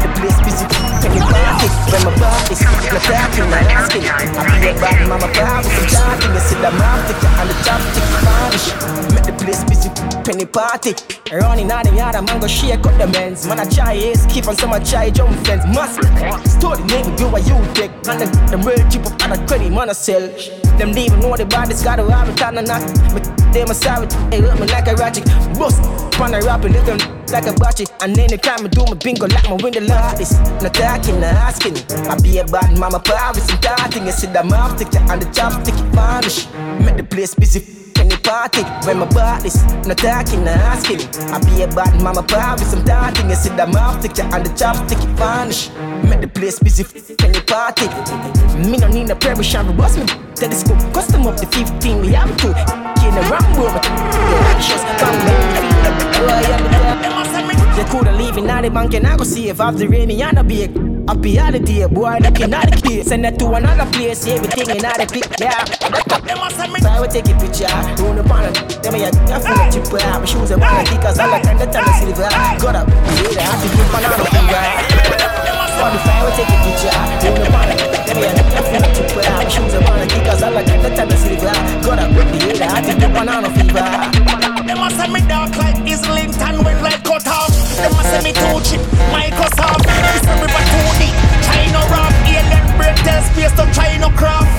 party. 1.68 1.92
When 1.92 2.04
my 2.06 2.20
body's 2.20 2.62
not 2.62 3.02
talking, 3.04 3.50
not 3.50 3.64
asking. 3.72 4.04
I 4.04 4.60
be 4.60 4.68
a 4.68 4.74
bad 4.74 5.08
mama, 5.08 5.28
promise 5.34 5.68
I'm 5.80 5.88
talking. 5.88 6.34
You 6.34 6.40
see 6.40 6.56
that 6.62 6.74
mama 6.74 7.04
stick 7.06 7.24
on 7.40 7.48
the 7.48 7.56
top, 7.64 7.82
vanish. 8.24 8.68
Make 9.14 9.26
the 9.26 9.34
place 9.44 9.64
busy, 9.64 9.90
penny 10.24 10.46
party. 10.46 10.96
Running 11.32 11.72
out 11.72 11.86
the 11.86 11.96
yard, 11.96 12.16
man 12.16 12.40
go 12.40 12.48
shake 12.48 12.86
up 12.86 12.98
the 12.98 13.08
men's. 13.08 13.48
Man 13.48 13.60
I 13.60 13.66
try 13.66 13.94
escape 13.96 14.48
and 14.48 14.58
some 14.58 14.74
I 14.74 14.80
try 14.80 15.10
jump 15.10 15.36
fence. 15.46 15.66
Must 15.74 15.96
story 16.50 16.82
nigga 16.84 17.18
do 17.18 17.28
what 17.30 17.46
you 17.48 17.58
take. 17.74 17.92
And 18.08 18.20
then 18.22 18.32
the 18.52 18.58
real 18.58 18.84
cheap 18.90 19.06
up 19.06 19.22
and 19.24 19.34
the 19.34 19.48
credit 19.48 19.72
man 19.72 19.90
I 19.90 19.94
sell. 19.94 20.28
Them 20.78 20.98
even 20.98 21.20
know 21.20 21.36
the 21.36 21.46
body's 21.46 21.84
got 21.84 22.00
a 22.00 22.04
rabbit 22.04 22.42
and 22.42 22.60
a 22.60 22.62
knock. 22.62 22.84
But 23.14 23.24
they 23.54 23.66
must 23.66 23.86
it, 23.86 24.10
they 24.30 24.42
hurt 24.42 24.60
me 24.60 24.68
like 24.68 24.88
a 24.88 24.96
ratchet. 24.96 25.26
Bust, 25.58 25.82
pan 26.14 26.34
a 26.34 26.42
rap 26.42 26.64
and 26.66 26.76
them 26.76 27.23
like 27.34 27.48
a 27.48 27.54
batchy. 27.58 27.90
And 28.02 28.18
anytime 28.18 28.64
I 28.64 28.70
do 28.70 28.86
my 28.86 28.94
bingo 28.94 29.28
like 29.28 29.50
my 29.50 29.58
window 29.58 29.82
this. 30.16 30.38
Not 30.62 30.74
talking, 30.74 31.20
not 31.20 31.34
asking. 31.34 31.76
I 32.08 32.16
be 32.22 32.38
a 32.38 32.46
bad 32.46 32.78
mama, 32.78 33.00
Paris 33.00 33.50
and 33.50 33.62
talking. 33.62 34.06
You 34.06 34.12
see 34.12 34.28
that 34.28 34.46
mouth 34.46 34.78
tick 34.78 34.94
and 34.96 35.20
the 35.22 35.26
chopstick 35.34 35.76
vanish. 35.92 36.46
Make 36.86 36.98
the 36.98 37.04
place 37.04 37.34
busy 37.34 37.60
penny 37.96 38.16
party 38.18 38.62
when 38.86 39.00
my 39.00 39.10
body's 39.10 39.64
not 39.88 39.98
talking, 39.98 40.46
not 40.46 40.58
asking. 40.58 41.02
I 41.34 41.40
be 41.42 41.64
a 41.64 41.68
bad 41.68 42.02
mama, 42.02 42.22
Paris, 42.22 42.72
I'm 42.72 42.86
talking. 42.86 43.30
You 43.30 43.36
see 43.36 43.50
that 43.58 43.70
mouth 43.70 44.02
tick 44.02 44.20
and 44.20 44.46
the 44.46 44.52
chopstick 44.54 45.02
vanish. 45.18 45.70
Make 46.08 46.22
the 46.22 46.28
place 46.28 46.60
busy, 46.60 46.84
penny 47.16 47.42
party. 47.42 47.88
Me 48.70 48.78
no 48.78 48.88
need 48.88 49.10
a 49.10 49.16
prayer, 49.16 49.42
shine 49.42 49.76
boss 49.76 49.98
me. 49.98 50.06
Telescope, 50.36 50.78
custom 50.94 51.26
up 51.26 51.38
the 51.38 51.48
15, 51.48 52.02
we 52.02 52.10
have 52.14 52.30
to. 52.38 52.50
In 53.04 53.14
the 53.16 53.24
Rambo, 53.28 53.66
but 53.74 53.84
the 53.84 54.38
actions 54.54 54.82
come 55.02 55.18
back. 55.26 55.73
You 56.24 57.86
coulda 57.90 58.12
leave 58.14 58.38
the 58.62 58.70
bank 58.70 58.94
and 58.94 59.06
I 59.06 59.18
go 59.18 59.24
see 59.24 59.50
if 59.50 59.60
I've 59.60 59.78
the 59.78 59.88
rainy 59.88 60.22
and 60.22 60.38
a. 60.38 60.44
Happy 61.04 61.36
boy, 61.90 62.18
that 62.22 62.40
in 62.40 62.52
the. 62.52 63.04
Send 63.04 63.26
it 63.26 63.38
to 63.40 63.52
another 63.54 63.86
place, 63.92 64.26
everything 64.26 64.70
in 64.70 64.78
the 64.78 65.06
pic, 65.12 65.28
yeah. 65.38 65.52
I 66.86 67.00
will 67.02 67.08
take 67.08 67.28
a 67.28 67.36
picture, 67.36 67.68
run 68.00 68.20
up 68.20 68.32
on 68.32 68.46
it. 68.46 68.56
Them 68.80 68.96
a 68.96 69.12
feel 69.44 69.60
a 69.60 69.68
chip, 69.68 69.92
my 69.92 70.24
shoes 70.24 70.52
are 70.52 70.60
one 70.60 70.86
because 70.86 71.20
I 71.20 71.28
like 71.28 71.44
the 71.44 71.68
time 71.68 71.92
silver. 72.00 72.30
Got 72.62 72.76
up, 72.80 72.88
have 72.88 73.60
to 73.60 73.68
keep 73.68 73.88
banana 73.92 74.24
finger. 74.32 74.64
Spotify, 75.76 76.14
I 76.14 76.24
will 76.24 76.32
take 76.40 76.56
picture, 76.64 76.96
run 77.28 77.44
up 77.44 77.58
on 77.60 77.68
it. 77.68 77.84
Them 78.08 78.24
a 78.24 78.64
feel 78.64 78.80
a 78.80 78.90
chip, 78.96 79.12
my 79.12 79.44
shoes 79.52 79.76
are 79.76 79.84
one 79.84 80.08
because 80.08 80.40
I 80.40 80.50
like 80.56 80.72
the 80.72 80.90
time 80.96 81.12
silver. 81.20 81.52
Got 81.84 82.00
up, 82.00 82.16
have 82.16 82.86
to 82.88 82.94
keep 82.96 83.12
banana 83.12 83.50
fever. 83.52 84.53
Them 84.84 84.92
a 84.92 84.96
say 85.00 85.08
me 85.14 85.22
dark 85.30 85.56
like 85.56 85.80
Islington 85.88 86.62
when 86.62 86.84
light 86.84 87.02
cut 87.06 87.26
off. 87.26 87.56
Them 87.80 87.96
a 87.96 88.04
say 88.04 88.20
me 88.20 88.34
too 88.36 88.60
cheap, 88.68 88.84
Microsoft. 89.16 89.88
This 89.88 90.28
a 90.28 90.36
river 90.44 90.64
too 90.76 90.90
deep. 91.00 91.16
China 91.40 91.80
rock, 91.88 92.12
alien 92.28 92.68
break 92.76 92.96
test 93.08 93.32
space 93.32 93.56
to 93.56 93.64
China 93.72 94.12
craft. 94.12 94.52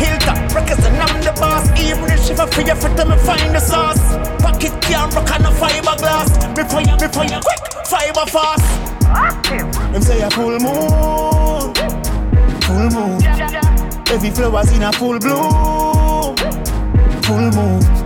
Hilltop 0.00 0.38
records 0.54 0.82
and 0.86 0.96
I'm 0.96 1.20
the 1.20 1.32
boss. 1.38 1.68
Even 1.78 2.08
if 2.08 2.24
shiver 2.24 2.46
for 2.46 2.62
your 2.62 2.74
foot, 2.74 2.96
me 3.06 3.16
find 3.18 3.54
the 3.54 3.60
sauce. 3.60 4.00
Pocket 4.40 4.72
can 4.80 5.12
a 5.44 5.52
fiberglass. 5.60 6.32
Me 6.56 6.64
fire, 6.64 6.96
me 6.96 7.08
fire 7.12 7.40
quick, 7.44 7.60
fiber 7.84 8.24
fast. 8.32 8.64
Them 9.92 10.00
say 10.00 10.22
a 10.22 10.30
full 10.30 10.58
moon, 10.58 11.74
full 12.64 12.88
moon. 12.96 13.22
Every 14.08 14.30
flower's 14.30 14.72
in 14.72 14.82
a 14.82 14.90
full 14.90 15.18
bloom, 15.18 16.34
full 17.20 17.50
moon. 17.52 18.05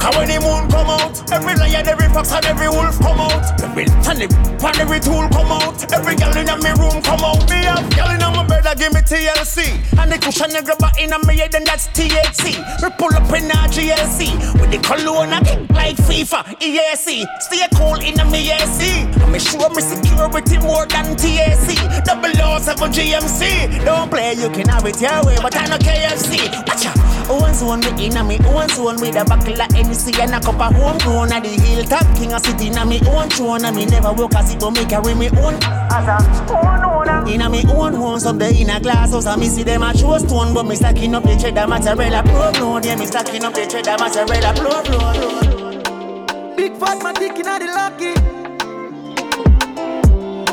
Cause 0.00 0.16
when 0.16 0.28
the 0.32 0.40
moon 0.40 0.64
come 0.72 0.88
out, 0.88 1.12
every 1.30 1.54
lion, 1.60 1.86
every 1.86 2.08
fox 2.08 2.32
and 2.32 2.44
every 2.46 2.68
wolf 2.72 2.98
come 3.00 3.20
out. 3.20 3.44
Every 3.60 3.84
tonic 4.00 4.32
and 4.32 4.76
every 4.80 4.98
tool 4.98 5.28
come 5.28 5.52
out. 5.52 5.76
Every 5.92 6.16
girl 6.16 6.32
in 6.32 6.48
my 6.48 6.72
room 6.80 7.02
come 7.04 7.20
out. 7.20 7.44
Me 7.52 7.60
have 7.68 7.84
girl 7.92 8.08
in 8.08 8.24
my 8.32 8.40
bed 8.48 8.64
that 8.64 8.78
give 8.78 8.94
me 8.96 9.04
TLC. 9.04 9.76
And 10.00 10.10
the 10.10 10.16
cushion 10.16 10.56
you 10.56 10.64
grab 10.64 10.80
in 10.96 11.12
my 11.12 11.34
head 11.36 11.54
and 11.54 11.66
that's 11.66 11.88
THC. 11.92 12.56
We 12.80 12.88
pull 12.96 13.12
up 13.12 13.28
in 13.28 13.52
our 13.52 13.68
GLC. 13.68 14.32
With 14.56 14.72
the 14.72 14.80
cologne 14.80 15.36
I 15.36 15.44
kick 15.44 15.68
like 15.68 15.96
FIFA, 16.08 16.48
EAC. 16.64 17.28
Stay 17.44 17.68
cool 17.76 18.00
in 18.00 18.16
my 18.16 18.40
AC. 18.40 19.04
Me 19.28 19.38
sure 19.38 19.68
me 19.68 19.82
security 19.84 20.56
more 20.64 20.86
than 20.88 21.12
TAC. 21.12 21.76
Double 22.08 22.32
O 22.40 22.58
seven 22.58 22.90
GMC. 22.90 23.84
Don't 23.84 24.08
play, 24.08 24.32
you 24.32 24.48
can 24.48 24.66
have 24.68 24.86
it 24.86 24.96
your 24.96 25.20
way, 25.28 25.36
but 25.42 25.54
I 25.54 25.66
no 25.68 25.76
KFC. 25.76 26.48
Watch 26.66 26.86
out. 26.88 27.19
Own 27.30 27.54
zone 27.54 27.78
me 27.80 28.06
in 28.06 28.16
a 28.16 28.24
me 28.24 28.38
own 28.46 28.68
zone 28.70 29.00
with 29.00 29.14
a 29.14 29.24
buckle 29.24 29.62
of 29.62 29.68
NC 29.70 30.18
and 30.18 30.34
a 30.34 30.40
cup 30.40 30.58
of 30.58 30.74
homegrown 30.74 31.30
at 31.30 31.44
the 31.44 31.48
hilltop. 31.48 32.02
King 32.16 32.32
of 32.32 32.42
city 32.44 32.66
in 32.66 32.76
a 32.76 32.84
me 32.84 33.00
own 33.06 33.30
throne 33.30 33.64
and 33.64 33.76
me 33.76 33.86
never 33.86 34.12
walk 34.12 34.34
as 34.34 34.52
it 34.52 34.58
but 34.58 34.72
me 34.72 34.84
carry 34.84 35.14
me 35.14 35.28
own 35.38 35.54
as 35.62 36.08
a 36.10 36.18
own 36.50 36.82
owner. 36.82 37.30
In 37.30 37.42
a 37.42 37.48
me 37.48 37.62
own 37.70 37.94
house 37.94 38.26
up 38.26 38.36
there 38.38 38.52
in 38.52 38.68
a 38.68 38.80
glass 38.80 39.12
house 39.12 39.26
and 39.26 39.40
me 39.40 39.46
see 39.46 39.62
them 39.62 39.82
a 39.84 39.96
show 39.96 40.18
stone 40.18 40.52
but 40.52 40.66
me 40.66 40.74
stacking 40.74 41.14
up 41.14 41.22
the 41.22 41.36
cheddar 41.36 41.68
mozzarella 41.68 42.24
pro 42.24 42.50
blood. 42.50 42.84
Yeah, 42.84 42.96
me 42.96 43.06
stacking 43.06 43.44
up 43.44 43.54
the 43.54 43.64
cheddar 43.64 43.96
mozzarella 44.00 44.52
pro 44.58 44.82
blood. 44.82 46.56
Big 46.56 46.74
fat 46.78 47.00
man 47.00 47.14
dick 47.14 47.38
inna 47.38 47.60
the 47.60 47.66
lucky. 47.70 48.14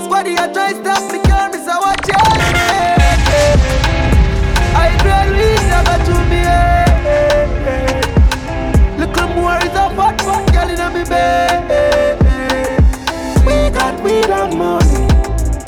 Squaddy 0.06 0.38
a 0.38 0.46
try 0.54 0.74
stop 0.78 1.02
me, 1.12 1.18
girl, 1.26 1.50
me 1.50 1.58
say 1.58 1.78
watch 1.82 2.10
out. 2.14 2.38
I 4.78 4.96
dread 5.02 5.57
We 13.46 13.70
got 13.72 14.02
weed 14.04 14.30
and 14.30 14.58
money. 14.58 15.08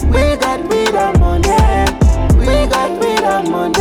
We 0.07 0.35
got 0.37 0.61
weed 0.69 0.95
and 0.95 1.19
money. 1.19 1.57
We 2.37 2.67
got 2.67 2.91
weed 2.99 3.23
and 3.23 3.49
money. 3.49 3.79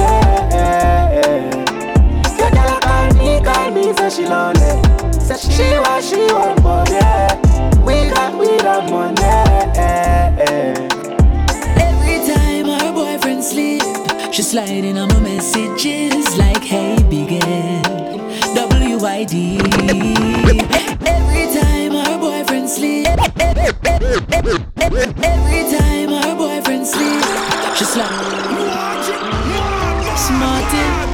Your 2.38 2.50
girl 2.50 2.78
call 2.80 3.14
me, 3.14 3.40
call 3.44 3.70
me, 3.70 3.92
say 3.94 4.10
she 4.10 4.26
lonely. 4.26 4.82
Say 5.20 5.36
she 5.38 5.78
want, 5.78 6.04
she 6.04 6.26
want 6.32 6.62
money. 6.62 7.00
We 7.82 8.08
got 8.10 8.34
weed 8.38 8.64
and 8.64 8.90
money. 8.90 9.18
Boyfriend 13.39 13.80
sleep, 13.80 14.32
She's 14.32 14.51
sliding 14.51 14.99
on 14.99 15.09
my 15.11 15.20
messages 15.20 16.36
like, 16.36 16.64
"Hey, 16.64 16.97
big 17.09 17.41
head, 17.41 17.84
W.I.D." 18.57 19.61
Every 21.07 21.47
time 21.55 21.93
her 21.93 22.18
boyfriend 22.18 22.68
sleep, 22.68 23.07
every 25.22 25.62
time 25.70 26.11
her 26.18 26.34
boyfriend 26.34 26.84
sleep, 26.84 27.22
she 27.76 27.84
slide. 27.84 28.49
Smarty 30.16 31.07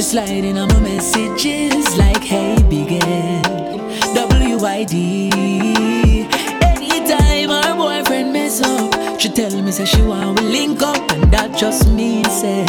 she 0.00 0.04
sliding 0.04 0.56
on 0.56 0.68
my 0.68 0.80
messages 0.80 1.98
like, 1.98 2.24
"Hey, 2.24 2.56
big 2.70 3.02
head, 3.02 3.44
W.I.D." 4.14 4.96
Anytime 6.62 7.50
her 7.50 7.74
boyfriend 7.76 8.32
mess 8.32 8.62
up, 8.62 9.20
she 9.20 9.28
tell 9.28 9.54
me 9.60 9.70
say 9.70 9.84
she 9.84 10.00
want 10.00 10.40
we 10.40 10.46
link 10.46 10.80
up, 10.82 10.96
and 11.12 11.30
that 11.30 11.54
just 11.54 11.86
means 11.88 12.32
say 12.40 12.64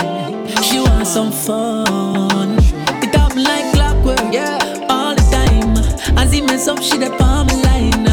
she 0.61 0.81
want 0.81 1.07
some 1.07 1.31
fun. 1.31 2.57
It 3.01 3.15
happen 3.15 3.43
like 3.43 3.67
clockwork, 3.75 4.33
yeah, 4.33 4.59
all 4.89 5.15
the 5.15 5.25
time. 5.31 5.71
As 6.17 6.33
he 6.33 6.41
mess 6.41 6.67
up, 6.67 6.81
she 6.81 6.97
the 6.97 7.11
palm 7.17 7.47
line. 7.47 8.07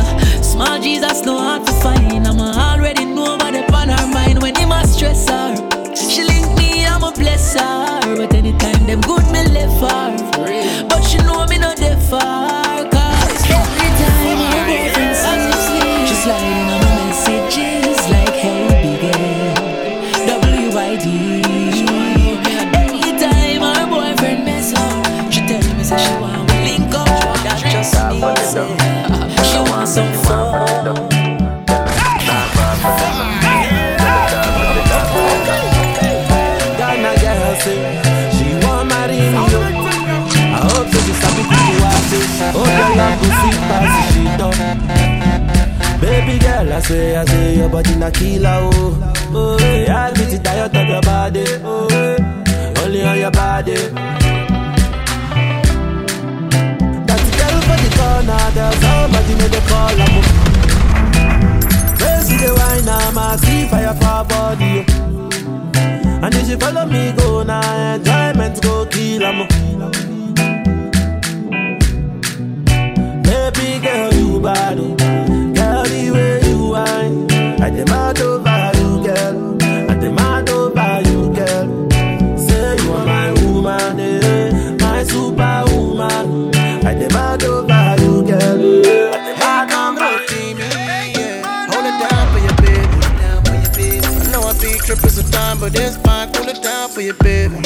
Small 0.44 0.78
Jesus 0.78 1.24
no 1.24 1.38
hard 1.38 1.67
me 9.80 10.17
I 46.78 46.80
say, 46.80 47.16
I 47.16 47.24
say 47.24 47.56
your 47.56 47.68
body 47.68 47.96
na 47.96 48.08
killer 48.08 48.60
oh. 48.62 48.94
Oh, 49.34 49.58
yeah, 49.58 50.06
I 50.06 50.12
get 50.14 50.32
it 50.32 50.42
diet 50.44 50.76
of 50.76 50.86
your 50.86 51.02
body. 51.02 51.44
Oh, 51.64 51.88
only 52.84 53.02
on 53.02 53.18
your 53.18 53.32
body. 53.32 53.74
That 57.08 57.22
girl 57.38 57.56
for 57.66 57.78
the 57.82 57.90
corner, 57.98 58.42
there's 58.54 58.76
somebody 58.78 59.34
made 59.40 59.50
the 59.50 59.60
call. 59.66 60.00
I'm 60.06 60.14
Crazy 61.98 62.36
the 62.46 62.50
wine, 62.54 62.88
I'm 62.88 63.18
a 63.18 63.36
see 63.38 63.66
fire 63.66 63.94
for 63.94 64.22
body. 64.30 64.86
And 66.22 66.32
if 66.32 66.46
she 66.46 66.54
follow 66.54 66.86
me, 66.86 67.10
go 67.16 67.42
now, 67.42 67.94
enjoyment 67.96 68.62
go 68.62 68.86
kill 68.86 69.24
'em. 69.24 69.48
Baby 73.24 73.80
girl, 73.84 74.14
you 74.14 74.40
bad, 74.40 74.78
oh. 74.78 75.37
I 77.68 77.70
demand 77.70 78.18
over 78.20 78.70
you, 78.78 79.04
girl. 79.04 79.62
I 79.90 79.94
demand 80.00 80.48
over 80.48 81.02
you, 81.04 81.28
girl. 81.34 81.90
Say 82.38 82.76
you 82.82 82.92
are 82.94 83.04
my 83.04 83.30
woman, 83.42 84.00
eh, 84.00 84.74
my 84.80 85.04
superwoman. 85.04 86.54
I 86.86 86.94
demand 86.94 87.42
over 87.44 87.96
you, 88.00 88.24
girl. 88.24 88.62
I 89.12 89.20
demand 89.28 89.72
over 89.76 90.16
you. 90.32 91.42
Hold 91.68 91.84
it 91.84 91.96
down 92.08 92.24
for 92.32 92.40
your 92.40 92.56
baby. 92.64 92.96
I 94.02 94.32
know 94.32 94.44
I 94.48 94.54
be 94.54 94.78
tripping 94.78 95.10
sometimes, 95.10 95.60
but 95.60 95.78
it's 95.78 95.98
fine. 95.98 96.32
Cool 96.32 96.48
it 96.48 96.62
down 96.62 96.88
for 96.88 97.02
your 97.02 97.16
baby. 97.16 97.60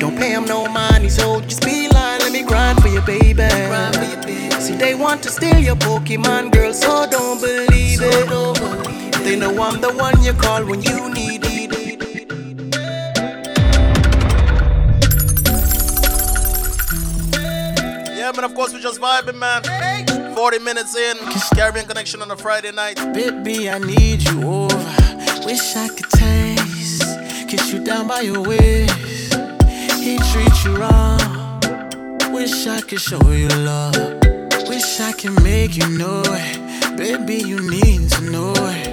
Don't 0.00 0.18
pay 0.18 0.32
him 0.32 0.44
no 0.44 0.68
money, 0.68 1.08
so 1.08 1.40
just 1.40 1.64
be 1.64 1.88
lying. 1.88 2.20
Let 2.20 2.32
me 2.32 2.42
grind 2.42 2.82
for 2.82 2.88
your 2.88 3.06
baby. 3.06 3.48
See, 4.60 4.76
they 4.76 4.94
want 4.94 5.22
to 5.22 5.30
steal 5.30 5.58
your 5.58 5.76
Pokemon 5.76 6.52
girl, 6.52 6.74
so 6.74 7.06
know 9.42 9.60
I'm 9.60 9.80
the 9.80 9.92
one 9.94 10.22
you 10.22 10.32
call 10.34 10.64
when 10.64 10.82
you 10.82 11.12
need 11.12 11.40
it. 11.42 11.72
Yeah, 18.16 18.30
man, 18.36 18.44
of 18.44 18.54
course, 18.54 18.72
we 18.72 18.80
just 18.80 19.00
vibing, 19.00 19.38
man. 19.38 19.64
40 20.36 20.58
minutes 20.60 20.96
in, 20.96 21.16
Caribbean 21.56 21.86
Connection 21.86 22.22
on 22.22 22.30
a 22.30 22.36
Friday 22.36 22.70
night. 22.70 22.96
Baby, 23.12 23.68
I 23.68 23.78
need 23.80 24.22
you 24.22 24.48
over. 24.48 24.76
Wish 25.44 25.74
I 25.74 25.88
could 25.88 26.10
taste. 26.10 27.02
Kiss 27.48 27.72
you 27.72 27.84
down 27.84 28.06
by 28.06 28.20
your 28.20 28.42
waist. 28.42 29.34
He 29.98 30.18
treats 30.30 30.64
you 30.64 30.76
wrong. 30.76 31.18
Wish 32.32 32.68
I 32.68 32.80
could 32.80 33.00
show 33.00 33.28
you 33.32 33.48
love. 33.48 33.96
Wish 34.68 35.00
I 35.00 35.10
could 35.18 35.42
make 35.42 35.76
you 35.76 35.88
know 35.98 36.22
it. 36.26 36.96
Baby, 36.96 37.38
you 37.38 37.58
need 37.68 38.08
to 38.10 38.20
know 38.30 38.52
it. 38.56 38.91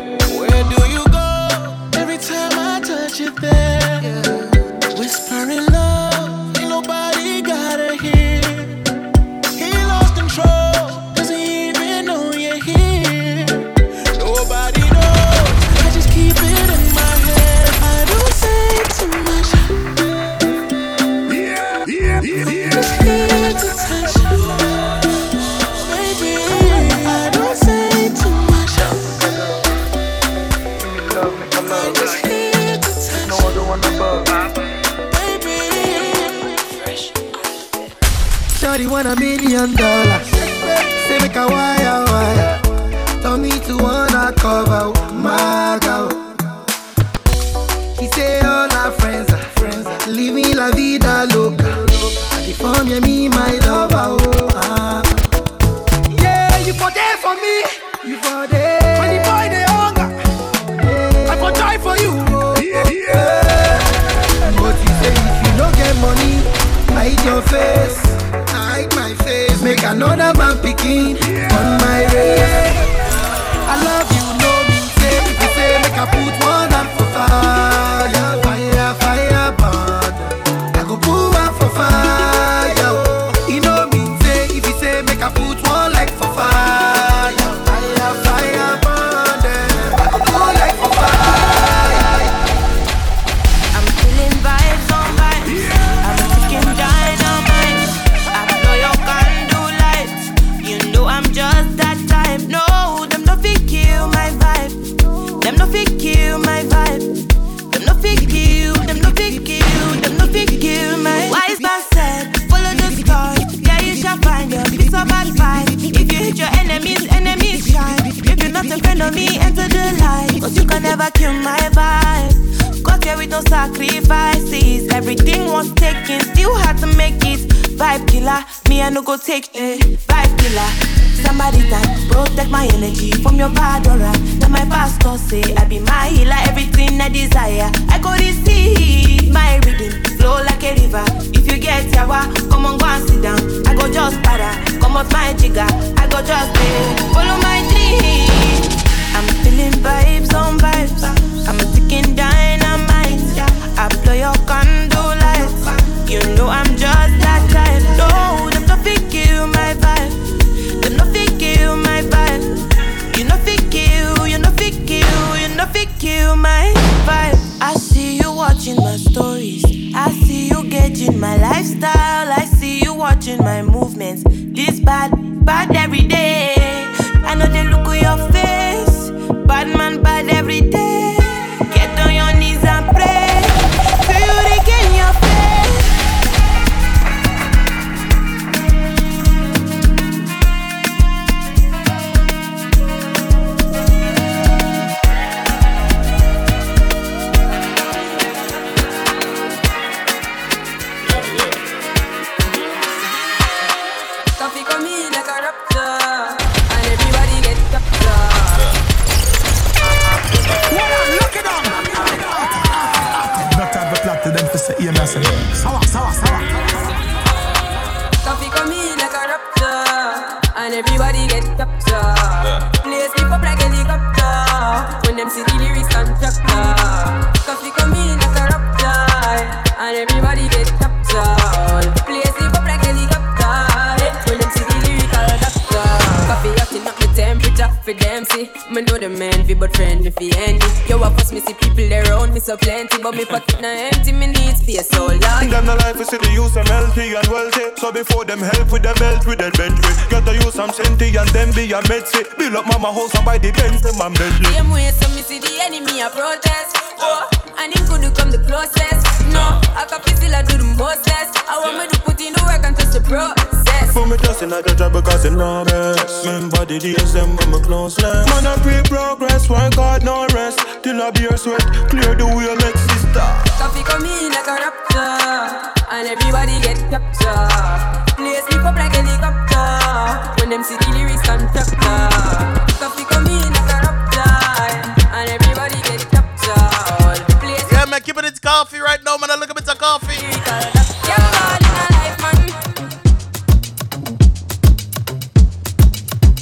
coffee 288.60 288.80
right 288.80 289.02
now, 289.06 289.16
man. 289.16 289.32
i 289.32 289.36
A 289.36 289.54
bit 289.54 289.70
of 289.70 289.78
coffee. 289.78 290.22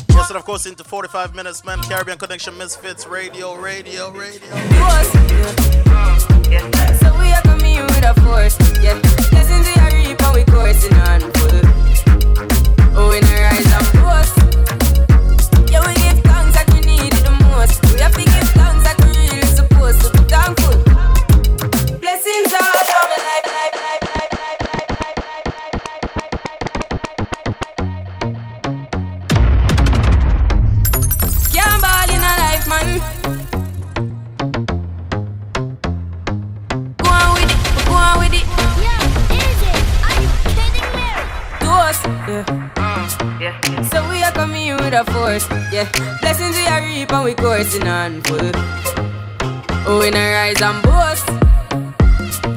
Yes, 0.10 0.30
and 0.30 0.38
of 0.38 0.44
course, 0.44 0.66
into 0.66 0.84
45 0.84 1.36
minutes, 1.36 1.64
man. 1.64 1.78
Caribbean 1.84 2.18
Connection 2.18 2.58
Misfits 2.58 3.06
Radio, 3.06 3.54
radio, 3.54 4.10
radio. 4.10 4.50
So 7.02 7.14
we 7.20 7.30
with 7.86 8.04
a 8.04 8.16
force. 8.26 8.58
Yeah, 8.82 8.98
listen 9.32 9.62
to 9.68 9.72
your 9.78 9.90
coursing 10.46 10.94
on. 11.06 11.22
Oh, 12.98 13.12
in 13.12 13.24
the 13.26 13.36
rise 13.46 13.68
force. 13.92 14.37
forcing 47.58 47.88
on 47.88 48.22
full. 48.22 48.52
Oh, 49.88 50.00
when 50.00 50.16
I 50.16 50.32
rise 50.34 50.62
and 50.62 50.80
boast, 50.84 51.28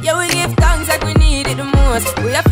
yeah, 0.05 0.19
we 0.19 0.29
give 0.29 0.53
thanks 0.57 0.89
like 0.89 1.03
we 1.05 1.15
need 1.15 1.47
it 1.47 1.57
the 1.57 1.65
most. 1.65 2.19
We 2.19 2.33
have 2.33 2.45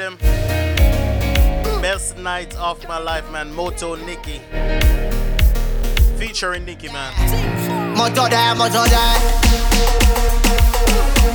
rhythm. 0.00 0.16
Best 1.80 2.18
night 2.18 2.54
of 2.56 2.86
my 2.88 2.98
life, 2.98 3.30
man. 3.30 3.52
Moto 3.52 3.94
Nikki. 3.96 4.40
Featuring 6.18 6.64
Nikki, 6.64 6.88
man. 6.88 7.12
Moto 7.96 8.28
die, 8.28 8.54
moto 8.54 8.84
die. 8.86 9.18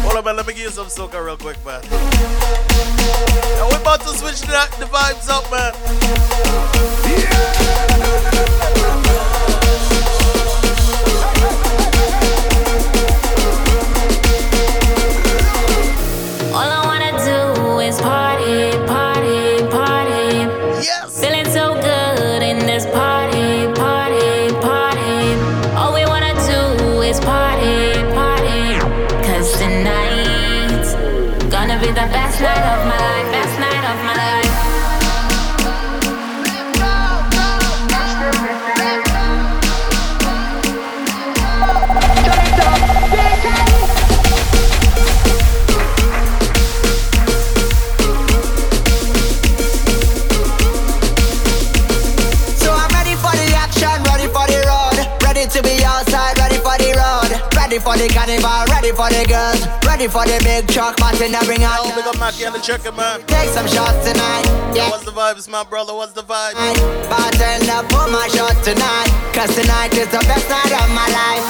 Hold 0.04 0.18
up, 0.18 0.26
man. 0.26 0.36
Let 0.36 0.48
me 0.48 0.54
give 0.54 0.64
you 0.64 0.70
some 0.70 0.88
soca 0.88 1.24
real 1.24 1.38
quick, 1.38 1.64
man. 1.66 1.82
Now 3.58 3.70
we're 3.70 3.82
about 3.82 4.02
to 4.02 4.10
switch 4.10 4.42
the, 4.42 4.68
the 4.80 4.86
vibes 4.86 5.30
up, 5.30 5.50
man. 5.52 5.74
Yeah. 7.10 9.25
The 58.08 58.14
carnival, 58.14 58.66
ready 58.70 58.92
for 58.92 59.10
the 59.10 59.26
girls, 59.26 59.66
ready 59.86 60.08
for 60.08 60.26
the 60.26 60.38
big 60.44 60.68
truck, 60.68 60.98
party 60.98 61.30
now 61.30 61.44
bring 61.46 61.64
out. 61.64 61.86
Yo, 61.86 61.96
big 61.96 62.06
up 62.06 62.20
Mackie 62.20 62.44
and 62.44 62.54
the 62.54 62.60
chicken, 62.60 62.96
man. 62.96 63.22
Take 63.26 63.50
some 63.50 63.68
shots 63.68 63.98
tonight. 64.06 64.46
Yeah. 64.76 64.90
What's 64.90 65.06
the 65.06 65.12
vibes, 65.12 65.50
my 65.50 65.64
brother? 65.64 65.94
What's 65.94 66.14
the 66.14 66.22
vibe? 66.22 66.54
Bartender, 67.10 67.82
pour 67.90 68.08
my 68.10 68.28
shot 68.30 68.56
tonight, 68.64 69.10
cause 69.34 69.54
tonight 69.56 69.94
is 69.98 70.10
the 70.10 70.22
best 70.30 70.50
night 70.50 70.74
of 70.82 70.90
my 70.94 71.08
life. 71.10 71.46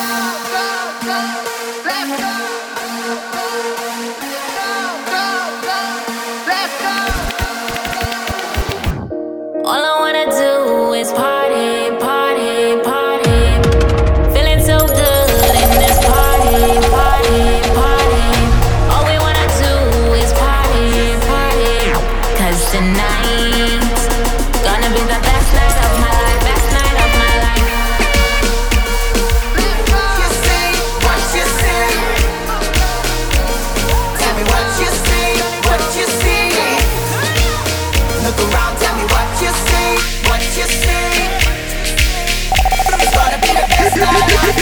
All 9.65 9.83
I 9.83 9.99
wanna 9.99 10.25
do 10.29 10.93
is 10.93 11.11
party, 11.11 11.45
party, 11.45 11.84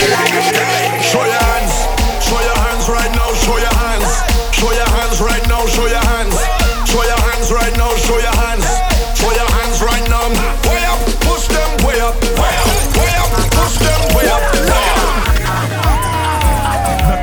Show 0.04 1.24
your 1.24 1.40
hands, 1.40 1.72
show 2.20 2.36
your 2.36 2.58
hands 2.60 2.88
right 2.92 3.12
now, 3.16 3.32
show 3.40 3.56
your 3.56 3.72
hands. 3.72 4.20
Show 4.52 4.72
your 4.72 4.90
hands 4.90 5.20
right 5.20 5.48
now, 5.48 5.64
show 5.66 5.86
your 5.86 6.04
hands. 6.12 6.36
Show 6.84 7.02
your 7.02 7.20
hands 7.24 7.48
right 7.50 7.76
now, 7.78 7.88
show 7.96 8.18
your 8.18 8.36
hands. 8.36 8.66
Show 9.16 9.32
your 9.32 9.48
hands 9.56 9.80
right 9.80 10.04
now. 10.12 10.28
Way 10.68 10.84
up, 10.84 11.00
push 11.24 11.48
them 11.48 11.70
way 11.86 12.00
up, 12.04 12.12
way 12.36 12.52
up, 12.52 12.68
way 13.00 13.16
up, 13.16 13.32
push 13.56 13.80
them 13.80 14.00
way 14.12 14.28
up. 14.28 14.44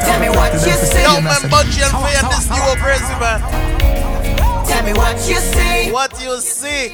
Tell 0.02 0.20
me 0.20 0.30
what 0.30 0.54
you 0.54 0.74
see. 0.74 1.04
Yo, 1.04 1.22
man, 1.22 1.42
Bunji 1.54 1.86
and 1.86 1.94
Faye 2.02 2.18
this 2.34 2.50
duo 2.50 2.74
crazy, 2.82 3.16
man. 3.22 3.40
Tell 4.66 4.84
me 4.84 4.94
what 4.94 5.18
you 5.30 5.38
see. 5.38 5.92
What 5.92 6.18
you 6.22 6.40
see? 6.42 6.90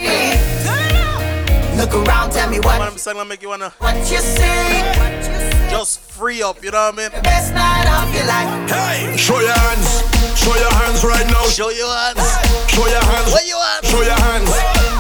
Look 1.77 1.93
around, 1.93 2.31
tell 2.31 2.49
me 2.49 2.57
what. 2.57 2.79
What 2.79 2.89
I'm 2.91 2.97
saying, 2.97 3.17
I 3.17 3.23
make 3.23 3.41
you 3.41 3.49
uh. 3.49 3.57
wanna 3.57 3.69
What 3.79 3.95
you 4.11 4.17
see. 4.19 4.81
just 5.69 5.99
free 5.99 6.41
up, 6.41 6.63
you 6.63 6.71
know 6.71 6.89
what 6.89 6.99
I 6.99 7.09
mean? 7.09 7.21
Best 7.23 7.53
night 7.53 7.85
of 7.85 8.09
your 8.13 8.25
life. 8.25 8.49
Hey, 8.69 9.15
show 9.17 9.39
your 9.39 9.53
hands, 9.53 10.01
show 10.37 10.55
your 10.57 10.73
hands 10.73 11.03
right 11.05 11.27
now. 11.29 11.45
Show 11.47 11.69
your 11.69 11.87
hands. 11.89 12.25
Show 12.73 12.85
your 12.87 13.03
hands. 13.03 13.29
Where 13.33 13.45
you 13.45 13.57
at? 13.57 13.85
Show 13.85 14.01
your 14.01 14.17
hands. 14.17 14.49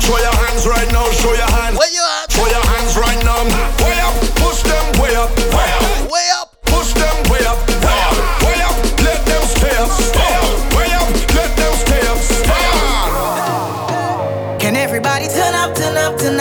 Show 0.05 0.17
your 0.17 0.33
hands 0.33 0.63
right 0.67 0.89
now. 0.93 1.05
Show 1.11 1.33
your 1.33 1.49
hands. 1.49 1.77
Where 1.77 1.91
you 1.93 2.03
at? 2.21 2.31
Show 2.31 2.47
your 2.47 2.65
hands 2.73 2.93
right 2.97 3.19
now. 3.25 3.41
Way 3.83 3.97
up, 4.01 4.15
push 4.41 4.61
them 4.63 4.85
way 5.01 5.13
up, 5.17 5.29
way 5.53 5.69
up, 5.77 6.11
Way 6.13 6.27
up. 6.39 6.47
push 6.65 6.93
them 6.93 7.17
way 7.29 7.43
up, 7.45 7.57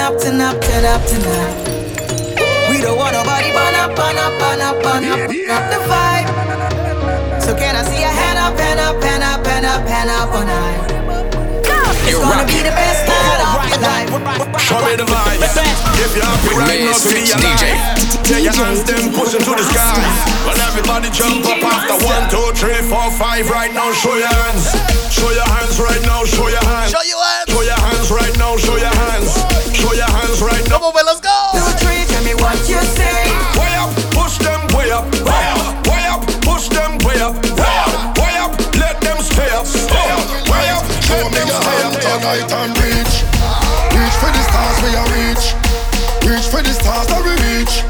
up, 0.07 0.23
turn 0.23 0.41
up, 0.41 0.55
turn 0.63 0.85
up, 0.87 1.03
turn 1.11 1.27
up? 1.27 1.51
We 2.71 2.79
don't 2.79 2.95
want 2.95 3.19
nobody 3.19 3.51
burn 3.51 3.75
up, 3.75 3.91
burn 3.99 4.15
up, 4.15 4.39
burn 4.39 4.63
up, 4.63 4.79
burn 4.79 5.03
up, 5.03 5.19
burn 5.27 5.51
up 5.51 5.65
the 5.67 5.81
vibe. 5.91 6.31
So 7.43 7.51
can 7.59 7.75
I 7.75 7.83
see 7.83 8.07
a 8.07 8.13
hand 8.15 8.39
up, 8.39 8.55
hand 8.55 8.79
up, 8.79 9.03
hand 9.03 9.25
up, 9.27 9.43
hand 9.43 9.67
up, 9.67 9.83
hand 9.83 10.11
up 10.11 10.31
all 10.31 10.47
night? 10.47 10.95
It's 12.07 12.23
gonna 12.23 12.47
be 12.47 12.63
the 12.63 12.71
best 12.71 13.03
night 13.11 13.41
of 13.51 13.67
your 13.67 13.83
life. 13.83 14.63
Show 14.63 14.79
me 14.87 14.95
the 14.95 15.11
vibe. 15.11 15.43
If 15.43 16.15
you're 16.15 16.23
happy 16.23 16.55
right 16.55 16.87
now, 16.87 16.95
to 16.95 17.11
be 17.11 17.27
Misfits 17.27 17.35
alive, 17.35 17.59
DJ. 17.59 18.23
take 18.23 18.45
your 18.47 18.55
hands 18.55 18.87
then 18.87 19.11
push 19.11 19.35
them 19.35 19.43
to 19.43 19.59
the 19.59 19.67
sky. 19.67 19.91
When 20.47 20.55
everybody 20.63 21.11
jump 21.11 21.43
up 21.51 21.59
after 21.67 21.99
one, 22.07 22.31
two, 22.31 22.55
three, 22.55 22.79
four, 22.87 23.11
five. 23.11 23.51
Right 23.51 23.75
now, 23.75 23.91
show 23.91 24.15
your 24.15 24.31
hands. 24.31 24.71
Show 25.11 25.35
your 25.35 25.51
hands 25.51 25.81
right 25.83 26.03
now. 26.07 26.23
Show 26.23 26.47
your 26.47 26.63
hands. 26.63 26.95
Show 26.95 27.03
your 27.03 27.19
hands. 27.19 27.51
Show 27.51 27.63
your 27.63 27.81
hands 27.81 28.11
right 28.15 28.35
now. 28.39 28.57
Show 28.57 28.77
your 28.77 28.95
hands. 28.95 29.56
Show 29.87 29.95
your 29.95 30.11
hands 30.11 30.43
right 30.43 30.66
now. 30.66 30.82
Come 30.82 30.91
on, 30.91 30.95
man, 30.99 31.07
let's 31.07 31.22
go. 31.22 31.30
Two, 31.55 31.62
three, 31.78 32.03
tell 32.11 32.18
me 32.26 32.34
what 32.43 32.59
you 32.66 32.74
see. 32.99 33.07
Way 33.55 33.70
up, 33.78 33.95
push 34.18 34.34
them 34.43 34.59
way 34.74 34.91
up, 34.91 35.07
way 35.22 35.47
up, 35.55 35.87
way 35.87 36.03
up, 36.11 36.26
push 36.43 36.66
them 36.66 36.99
way 37.07 37.14
up, 37.22 37.39
way 37.55 37.78
up, 37.87 38.18
way 38.18 38.34
up, 38.34 38.51
let 38.82 38.99
them 38.99 39.22
stay 39.22 39.47
up, 39.55 39.62
stay 39.62 40.11
up, 40.11 40.26
way 40.51 40.74
up, 40.74 40.82
let 41.07 41.30
them 41.30 41.47
stay 41.47 41.78
up. 41.87 41.95
tonight 42.03 42.51
and 42.51 42.74
reach. 42.82 43.14
Reach 43.95 44.16
for 44.18 44.30
the 44.34 44.43
stars 44.51 44.76
we 44.82 44.91
are 44.91 45.07
reach. 45.14 45.55
Reach 46.26 46.51
for 46.51 46.66
the 46.66 46.74
stars 46.74 47.07
that 47.07 47.22
we 47.22 47.39
reach. 47.47 47.87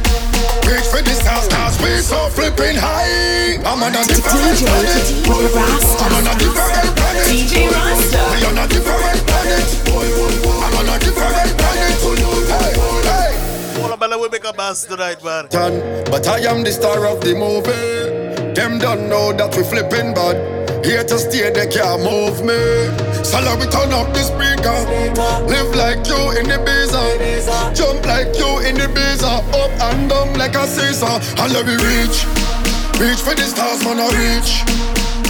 Reach 0.68 0.84
for 0.92 1.01
the 1.01 1.16
stars 1.16 1.49
cause 1.49 1.80
we 1.80 1.97
so 2.05 2.28
flipping 2.28 2.76
high. 2.76 3.57
I'm 3.64 3.80
on 3.80 3.97
a 3.97 4.05
different 4.05 4.53
planet. 4.61 5.01
I'm 5.32 6.12
on 6.12 6.28
a 6.28 6.34
different 6.36 6.92
planet. 6.92 7.24
DJ 7.24 7.72
Rasta. 7.72 8.20
We 8.36 8.44
on 8.44 8.61
a 8.61 8.68
different 8.68 9.16
planet. 9.24 9.86
We 14.27 14.31
make 14.31 14.45
a 14.45 14.53
bass 14.53 14.85
tonight, 14.85 15.22
man. 15.22 15.47
But 16.11 16.27
I 16.27 16.41
am 16.51 16.64
the 16.64 16.72
star 16.72 17.07
of 17.07 17.20
the 17.20 17.39
movie. 17.39 18.51
Them 18.59 18.81
don't 18.81 19.09
know 19.09 19.33
that 19.33 19.55
we 19.55 19.62
flipping 19.62 20.14
bad. 20.14 20.35
Here 20.85 21.05
to 21.05 21.16
stay, 21.16 21.47
they 21.55 21.70
can't 21.70 22.03
move 22.03 22.43
me. 22.43 22.59
So 23.22 23.39
let 23.39 23.55
me 23.62 23.70
turn 23.70 23.95
up 23.95 24.11
the 24.11 24.27
speaker. 24.27 24.74
Live 25.47 25.70
like 25.79 26.03
you 26.11 26.18
in 26.43 26.51
the 26.51 26.59
bizarre. 26.59 27.70
Jump 27.70 28.03
like 28.03 28.35
you 28.35 28.66
in 28.66 28.74
the 28.74 28.91
bizarre. 28.91 29.47
Up 29.55 29.70
and 29.95 30.11
down 30.11 30.35
like 30.35 30.59
a. 30.59 30.66
And 30.66 31.53
let 31.55 31.62
me 31.62 31.79
reach. 31.79 32.27
Reach 32.99 33.22
for 33.22 33.39
the 33.39 33.47
stars, 33.47 33.79
man, 33.87 34.03
I 34.03 34.11
reach. 34.11 34.66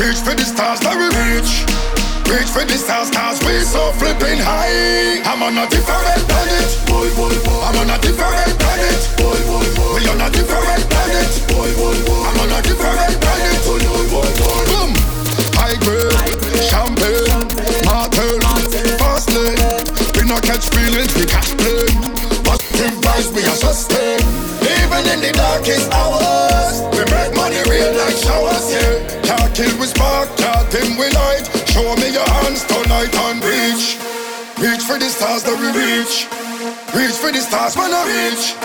Reach 0.01 0.25
for 0.25 0.33
the 0.33 0.47
stars, 0.49 0.81
let 0.81 0.97
me 0.97 1.13
reach. 1.13 1.96
Reach 2.27 2.51
for 2.51 2.67
the 2.67 2.75
stars, 2.75 3.11
cause 3.11 3.39
we 3.47 3.61
so 3.63 3.93
flipping 4.03 4.43
high. 4.43 5.23
I'm 5.23 5.43
on 5.43 5.57
a 5.59 5.67
different 5.71 6.27
planet. 6.27 6.67
Boy, 6.91 7.07
boy, 7.15 7.31
boy. 7.47 7.63
I'm 7.63 7.79
on 7.79 7.91
a 7.91 7.99
different 8.03 8.51
planet. 8.59 9.01
Boy, 9.15 9.39
boy, 9.47 9.67
boy. 9.79 9.95
We 9.95 10.11
on 10.11 10.21
a 10.21 10.29
different 10.35 10.83
planet. 10.91 11.31
Boy, 11.55 11.71
boy, 11.79 11.95
boy. 12.03 12.27
I'm 12.27 12.39
on 12.43 12.51
a 12.51 12.59
different 12.67 13.15
planet. 13.23 13.57
Boy, 13.63 13.79
boy, 13.79 14.11
boy. 14.11 14.63
Boom. 14.67 14.91
High 15.55 15.79
grade, 15.87 16.67
champagne, 16.67 17.47
Martell, 17.87 18.43
fast 18.99 19.31
lane. 19.31 19.87
We 20.19 20.27
no 20.27 20.43
catch 20.43 20.67
feelings, 20.75 21.15
we 21.15 21.31
catch 21.31 21.55
play. 21.55 21.87
Positive 22.43 22.95
vibes, 23.07 23.31
we 23.35 23.47
are 23.47 23.55
sustain. 23.55 24.19
Even 24.67 25.07
in 25.15 25.23
the 25.23 25.31
darkest 25.31 25.91
hours, 25.95 26.56
Show 31.77 31.93
me 32.01 32.09
your 32.09 32.25
hands 32.41 32.65
tonight 32.65 33.13
and 33.13 33.45
reach. 33.45 34.01
Reach 34.57 34.81
for 34.89 34.97
the 34.97 35.13
stars 35.13 35.45
that 35.45 35.61
we 35.61 35.69
reach. 35.77 36.25
Reach 36.97 37.21
for 37.21 37.29
the 37.29 37.45
stars 37.45 37.77
when 37.77 37.93
I 37.93 38.01
reach. 38.09 38.57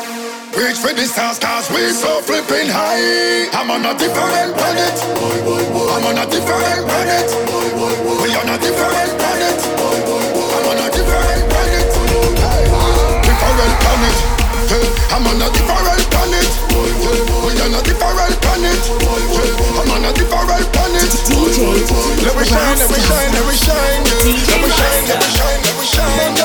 Reach 0.56 0.80
for 0.80 0.96
the 0.96 1.04
stars 1.04 1.36
cause 1.36 1.68
we 1.76 1.92
so 1.92 2.24
flipping 2.24 2.72
high. 2.72 3.52
I'm 3.52 3.68
on 3.68 3.84
a 3.84 3.92
different 4.00 4.56
planet. 4.56 4.96
I'm 5.12 6.08
on 6.08 6.24
a 6.24 6.26
different 6.32 6.88
planet. 6.88 7.28
We 8.24 8.32
on 8.32 8.48
a 8.48 8.56
different 8.64 9.12
planet. 9.20 9.60
I'm 9.60 10.72
on 10.72 10.80
a 10.80 10.88
different 10.96 11.52
planet. 11.52 11.92
Different 13.28 13.76
planet. 13.84 14.16
I'm 15.12 15.28
on 15.28 15.36
a 15.36 15.52
different 15.52 16.04
planet. 16.16 16.48
We 17.44 17.60
on 17.60 17.76
a 17.76 17.80
different 17.84 18.40
planet. 18.40 18.80
I'm 18.88 20.00
on 20.00 20.06
a 20.08 20.16
different 20.16 20.64
planet. 20.72 21.41
Let 21.52 21.60
me 21.60 21.84
shine, 22.48 22.80
let 22.80 22.88
me 22.88 22.96
shine, 22.96 23.28
let 23.36 23.44
me 23.44 23.52
shine. 23.52 24.08
Let 24.08 24.24
me 24.64 24.72
shine, 24.72 25.04
let 25.04 25.20
me 25.20 25.28
shine, 25.36 25.60
let 25.60 25.76
me 25.76 25.84
shine. 25.84 26.16
Let 26.16 26.32
me 26.32 26.40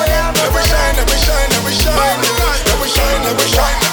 shine, 2.91 3.07
let 3.15 3.37
me 3.37 3.45
shine. 3.47 3.87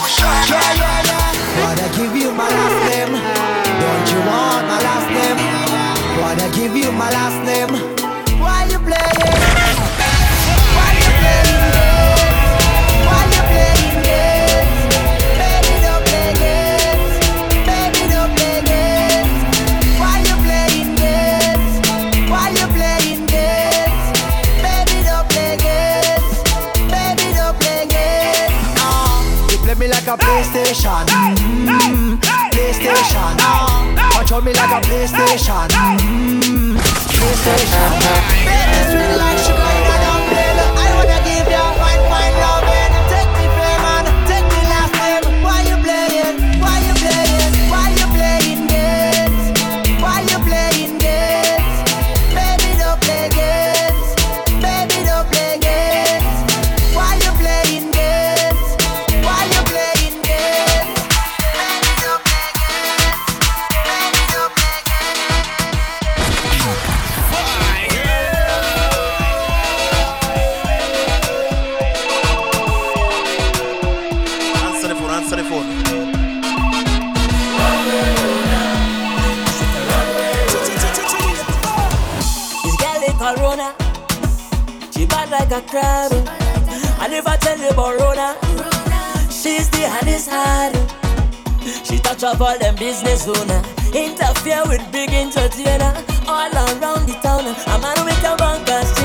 Wanna 1.62 1.86
give 1.96 2.16
you 2.16 2.32
my 2.32 2.48
last 2.48 2.78
name? 2.90 3.12
Don't 3.80 4.10
you 4.10 4.18
want 4.26 4.66
my 4.66 4.80
last 4.82 5.08
name? 5.08 5.38
Wanna 6.20 6.48
give 6.50 6.74
you 6.76 6.90
my 6.90 7.08
last 7.10 7.38
name? 7.46 7.93
PlayStation. 30.64 31.04
Mm-hmm. 31.06 32.14
PlayStation. 32.52 33.32
Control 34.16 34.40
me 34.40 34.52
like 34.54 34.70
a 34.70 34.86
PlayStation. 34.86 35.68
Mm-hmm. 35.68 36.76
PlayStation. 36.76 37.90
Baby, 38.46 38.80
sweet 38.90 39.16
like 39.18 39.38
sugar. 39.38 39.63
a 85.54 85.62
crab. 85.62 86.10
I 86.98 87.06
never 87.08 87.36
tell 87.38 87.56
you 87.56 87.68
about 87.68 88.00
Rona. 88.00 88.34
She's 89.30 89.70
the 89.70 89.86
hottest 89.86 90.28
heart. 90.28 90.74
She 91.86 91.98
touch 91.98 92.24
up 92.24 92.40
all 92.40 92.58
them 92.58 92.74
business 92.74 93.28
owner. 93.28 93.62
Interfere 93.94 94.62
with 94.66 94.82
big 94.90 95.10
entertainer 95.10 95.94
all 96.26 96.50
around 96.50 97.06
the 97.06 97.14
town. 97.22 97.46
A 97.46 97.78
man 97.78 98.04
with 98.04 98.24
a 98.24 98.34
bankers. 98.36 99.03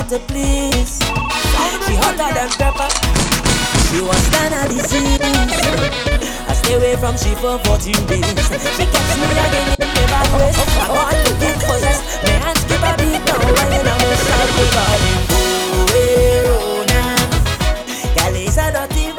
hard 0.00 0.08
to 0.08 0.18
please. 0.32 0.98
She 1.86 1.94
hotter 2.00 2.30
than 2.32 2.50
pepper. 2.56 2.88
She 3.88 4.00
was 4.00 4.22
done 4.30 4.52
a 4.52 4.68
disease. 4.68 5.20
I 5.20 6.52
stay 6.54 6.74
away 6.74 6.96
from 6.96 7.16
she 7.16 7.34
for 7.36 7.58
14 7.58 8.06
days. 8.06 8.24
She 8.76 8.84
catch 8.86 9.12
me 9.20 9.26
again 9.28 9.68
in 9.68 9.88
the 9.92 10.04
bad 10.08 10.28
ways. 10.38 10.56
I 10.56 10.88
want 10.88 11.16
to 11.26 11.32
get 11.40 11.56
possessed. 11.60 12.02
My 12.24 12.30
hands 12.40 12.62
keep 12.64 12.80
a 12.80 12.92
beat 12.96 13.20
now. 13.26 13.40
Why 13.40 13.66
you 13.76 13.82
not 13.84 14.00
shout 14.24 14.50
about 14.64 15.04
it? 15.10 15.20
Oh, 15.30 15.86
hey, 15.92 16.38
eh, 16.38 16.56
oh, 16.56 16.84
nah. 16.90 17.18
Girl, 18.16 18.36
it's 18.36 18.56
a 18.56 18.72
dirty 18.72 19.09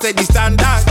Say 0.00 0.12
the 0.12 0.22
standard. 0.22 0.89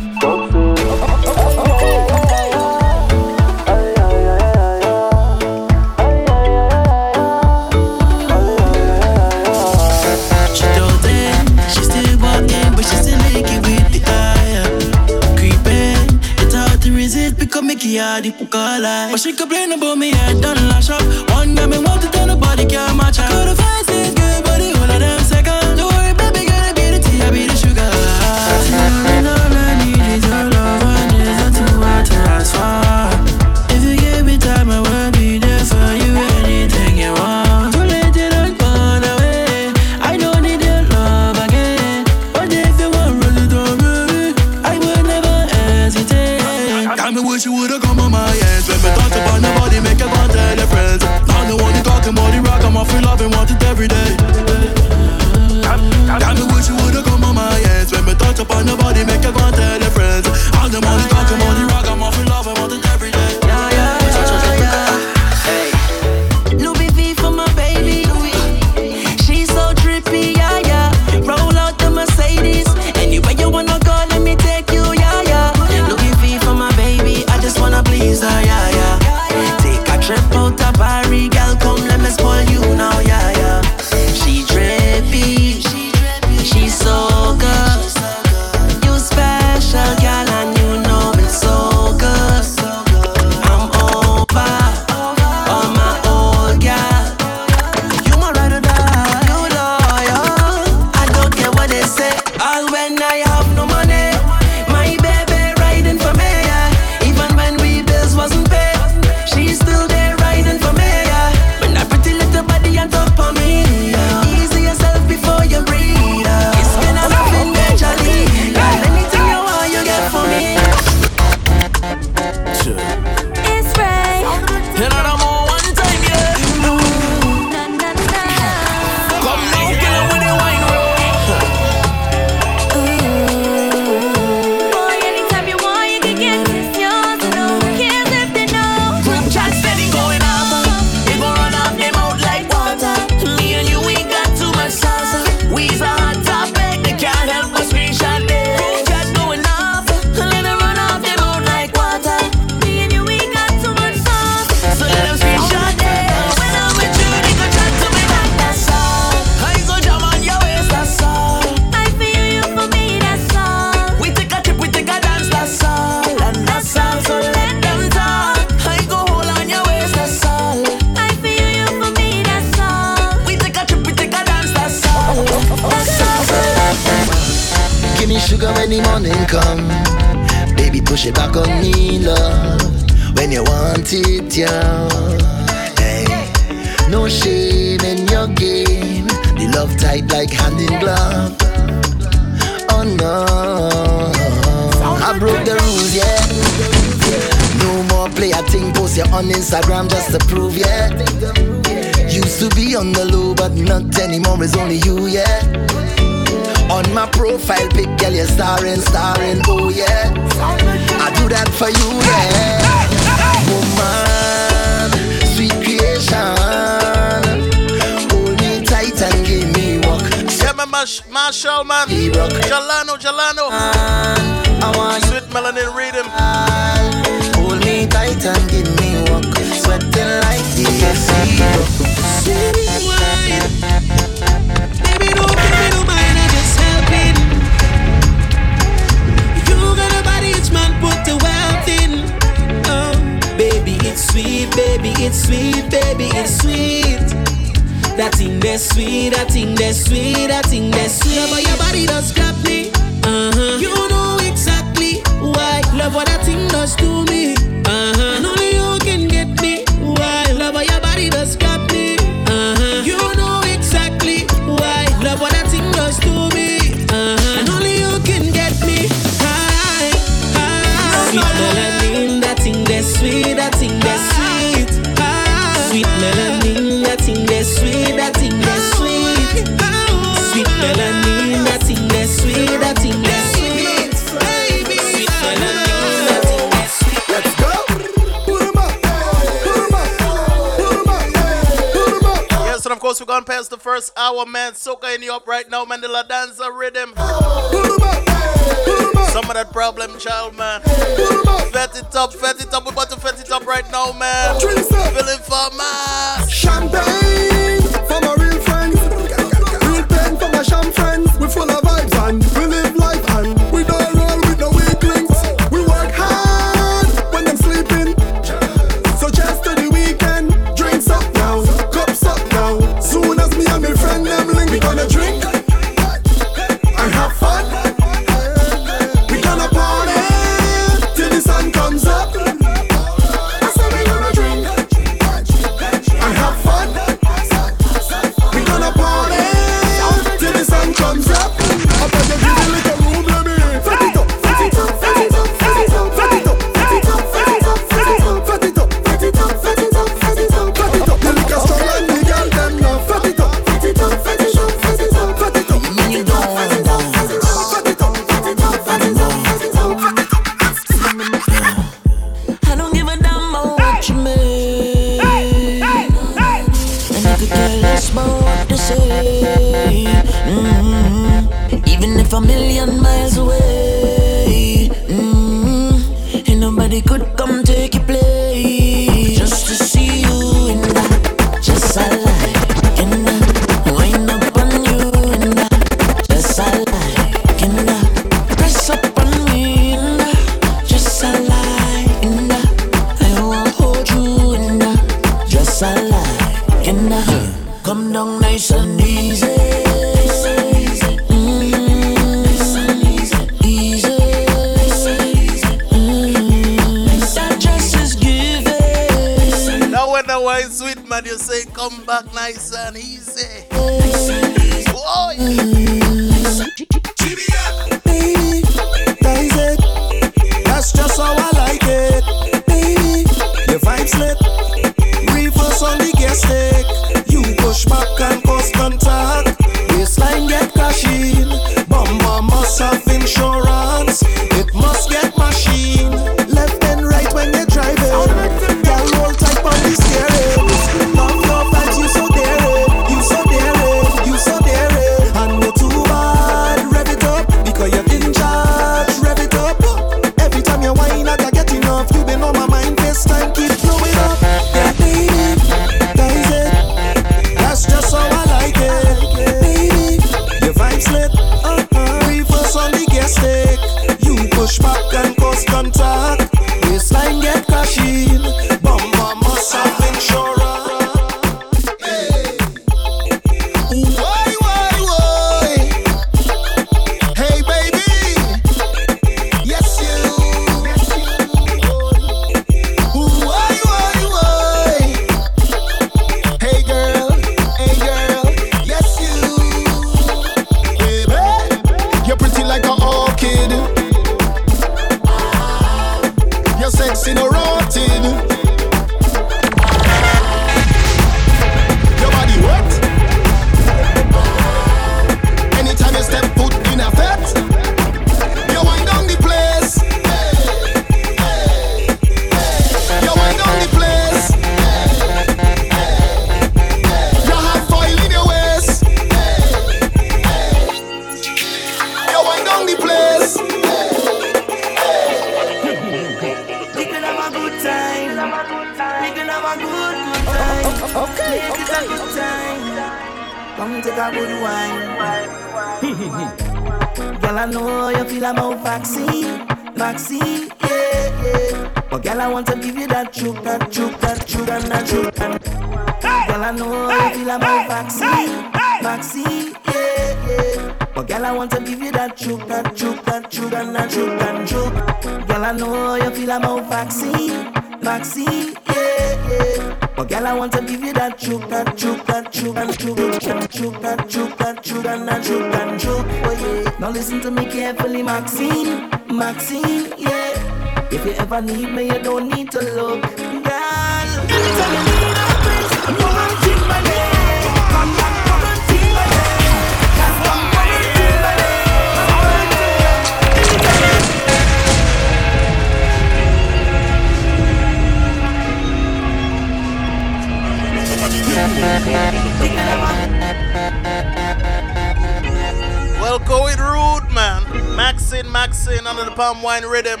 The 599.18 599.24
palm 599.24 599.42
wine 599.42 599.64
rhythm. 599.64 600.00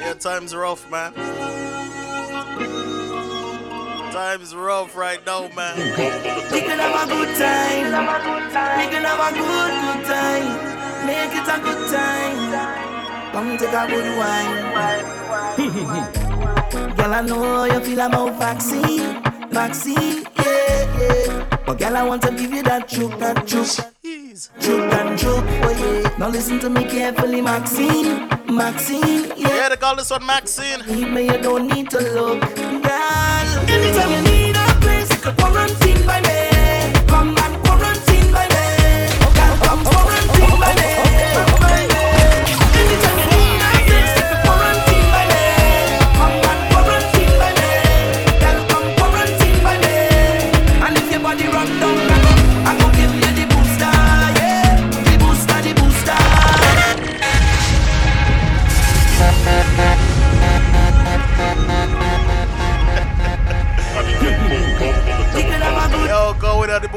Yeah, 0.00 0.14
time's 0.18 0.52
rough, 0.52 0.90
man. 0.90 1.14
Time's 4.10 4.52
rough 4.52 4.96
right 4.96 5.24
now, 5.24 5.48
man. 5.54 5.76
We 5.78 6.60
can 6.62 6.76
have 6.80 7.08
a 7.08 7.14
good 7.14 7.36
time. 7.38 7.92
We 8.80 8.88
can 8.90 9.04
have 9.04 9.20
a 9.20 9.30
good, 9.38 9.72
good 9.84 10.04
time. 10.10 11.06
Make 11.06 11.36
it 11.38 11.46
a 11.46 11.58
good 11.62 11.88
time. 11.92 12.52
Come 13.30 13.56
take 13.58 13.72
a 13.72 13.86
good 13.86 14.18
wine. 14.18 14.72
Girl, 16.96 17.14
I 17.14 17.20
know 17.20 17.64
you 17.66 17.78
feel 17.78 18.00
about 18.00 18.38
vaccine, 18.40 19.22
vaccine, 19.52 20.26
yeah, 20.36 20.98
yeah. 20.98 21.58
But 21.64 21.78
girl, 21.78 21.96
I 21.96 22.02
want 22.02 22.22
to 22.22 22.32
give 22.32 22.52
you 22.52 22.64
that 22.64 22.88
chook, 22.88 23.16
that 23.20 23.46
chook 24.60 24.92
and 24.92 25.18
chook, 25.18 25.44
oh 25.62 26.02
yeah. 26.02 26.18
Now 26.18 26.28
listen 26.28 26.58
to 26.60 26.70
me 26.70 26.84
carefully, 26.84 27.40
Maxine, 27.40 28.28
Maxine, 28.46 29.32
yeah. 29.36 29.48
Yeah, 29.48 29.68
they 29.68 29.76
call 29.76 29.96
this 29.96 30.10
one 30.10 30.24
Maxine. 30.26 30.80
Need 30.86 31.12
me, 31.12 31.24
you 31.26 31.38
don't 31.38 31.66
need 31.68 31.90
to 31.90 31.98
look, 31.98 32.40
girl. 32.40 33.48
Anytime 33.68 34.10
you 34.12 34.22
need 34.30 34.56
a 34.56 34.66
place, 34.80 35.10
you 35.10 35.20
can 35.20 35.36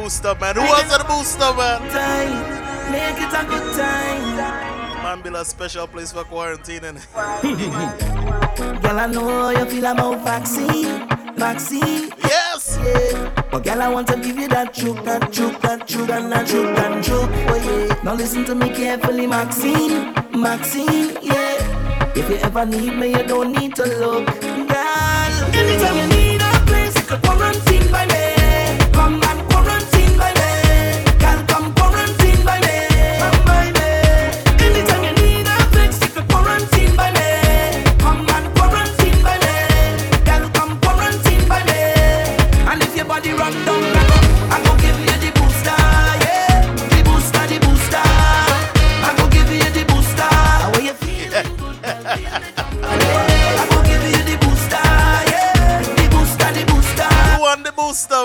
booster, 0.06 0.36
man. 0.40 0.56
Who 0.56 0.62
was 0.62 0.98
the 0.98 1.04
booster, 1.04 1.52
man? 1.58 1.82
Time, 1.90 2.92
make 2.92 3.18
it 3.18 3.34
a 3.34 3.44
good 3.50 3.76
time. 3.76 4.38
Man, 5.02 5.22
build 5.24 5.36
a 5.36 5.44
special 5.44 5.88
place 5.88 6.12
for 6.12 6.24
quarantining. 6.24 7.02
Girl, 8.84 9.00
I 9.00 9.08
know 9.08 9.50
you 9.50 9.66
feel 9.66 9.86
about 9.86 10.24
vaccine, 10.24 11.08
vaccine. 11.36 12.12
Yes. 12.22 12.78
Yeah. 12.84 13.32
But 13.52 13.64
girl, 13.64 13.82
I 13.82 13.90
want 13.90 14.08
to 14.10 14.18
give 14.18 14.38
you 14.38 14.48
that 14.50 14.76
chook, 14.76 15.04
that 15.06 15.34
chook, 15.34 15.60
that 15.62 15.88
chook, 15.88 16.10
and 16.10 16.32
that 16.32 16.46
chook, 16.48 16.78
and 16.78 17.04
chook. 17.04 17.30
Oh 17.50 17.56
yeah. 17.56 18.04
Now 18.04 18.14
listen 18.14 18.46
to 18.46 18.54
me 18.54 18.70
carefully, 18.70 19.26
Maxine, 19.26 20.14
Maxine. 20.40 21.18
Yeah. 21.24 22.12
If 22.16 22.30
you 22.30 22.36
ever 22.38 22.64
need 22.66 22.96
me, 22.96 23.08
you 23.10 23.24
don't 23.24 23.54
need 23.54 23.76
to 23.78 23.86
look, 23.86 24.28
girl. 24.28 25.34
Anytime 25.58 25.98
you 25.98 26.08
need 26.16 26.42
a 26.42 26.52
place, 26.68 26.96
you 26.96 27.08
can 27.08 27.22
quarantine 27.22 27.92
by 27.92 28.06
me. 28.06 28.35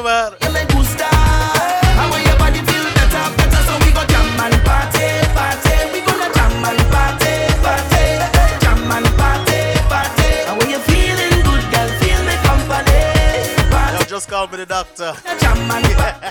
The 0.02 0.08
booster, 0.08 0.30
man? 0.30 0.32
You 0.42 0.52
make 0.52 0.68
booster. 0.68 1.04
How 1.04 2.16
your 2.16 2.36
body 2.38 2.60
feel 2.60 2.84
better, 2.94 3.36
better? 3.36 3.62
So 3.66 3.74
we 3.84 3.92
go 3.92 4.04
jam 4.06 4.40
and 4.40 4.56
party, 4.64 5.06
party. 5.34 5.74
We 5.92 6.00
gonna 6.00 6.32
jam 6.32 6.64
and 6.64 6.80
party, 6.90 7.32
party. 7.64 8.04
Jam 8.60 8.90
and 8.90 9.06
party, 9.18 9.60
party. 9.88 10.30
How 10.46 10.56
you 10.68 10.78
feeling 10.88 11.42
good, 11.44 11.64
girl? 11.72 11.90
Feel 12.00 12.20
me 12.24 12.34
company. 12.44 13.00
Yo, 13.98 14.04
just 14.08 14.28
call 14.28 14.46
me 14.48 14.56
the 14.58 14.66
doctor. 14.66 15.12
Jam 15.38 15.70
and 15.70 15.86
party. 15.96 16.30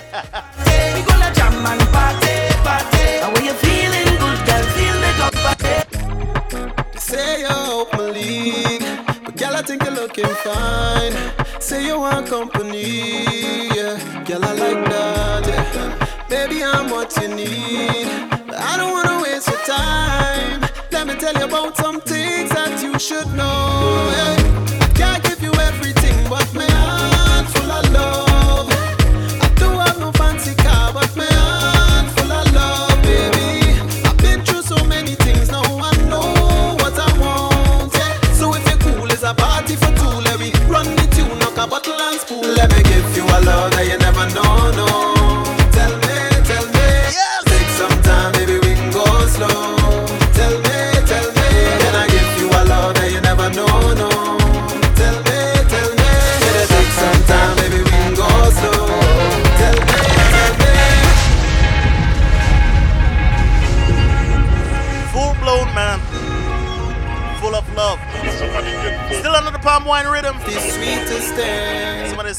We 0.96 1.02
gonna 1.06 1.30
jam 1.34 1.66
and 1.66 1.82
party, 1.94 2.36
party. 2.66 3.06
How 3.22 3.34
you 3.44 3.54
feeling 3.54 4.12
good, 4.18 4.40
girl? 4.48 4.66
Feel 4.76 4.96
me 5.04 5.12
company. 5.22 5.76
They 6.94 7.00
say 7.00 7.42
you're 7.42 7.52
out 7.52 7.94
my 7.94 8.10
league, 8.10 8.86
but 9.24 9.36
girl, 9.38 9.56
I 9.56 9.62
think 9.62 9.84
you're 9.84 9.94
looking 9.94 10.26
fine. 10.44 11.39
Say 11.60 11.86
you 11.86 12.00
want 12.00 12.28
company, 12.28 13.26
yeah. 13.76 14.24
Girl, 14.26 14.44
I 14.44 14.54
like 14.54 14.86
that, 14.90 15.48
yeah. 15.48 16.26
Baby, 16.30 16.64
I'm 16.64 16.90
what 16.90 17.16
you 17.22 17.28
need, 17.28 18.08
but 18.48 18.56
I 18.58 18.78
don't 18.78 18.92
wanna 18.92 19.22
waste 19.22 19.48
your 19.50 19.60
time. 19.66 20.62
Let 20.92 21.08
me 21.08 21.16
tell 21.16 21.34
you 21.34 21.46
about 21.46 21.76
some 21.78 22.02
things 22.02 22.50
that 22.52 22.82
you 22.82 22.98
should 22.98 23.28
know. 23.34 24.12
yeah. 24.16 24.49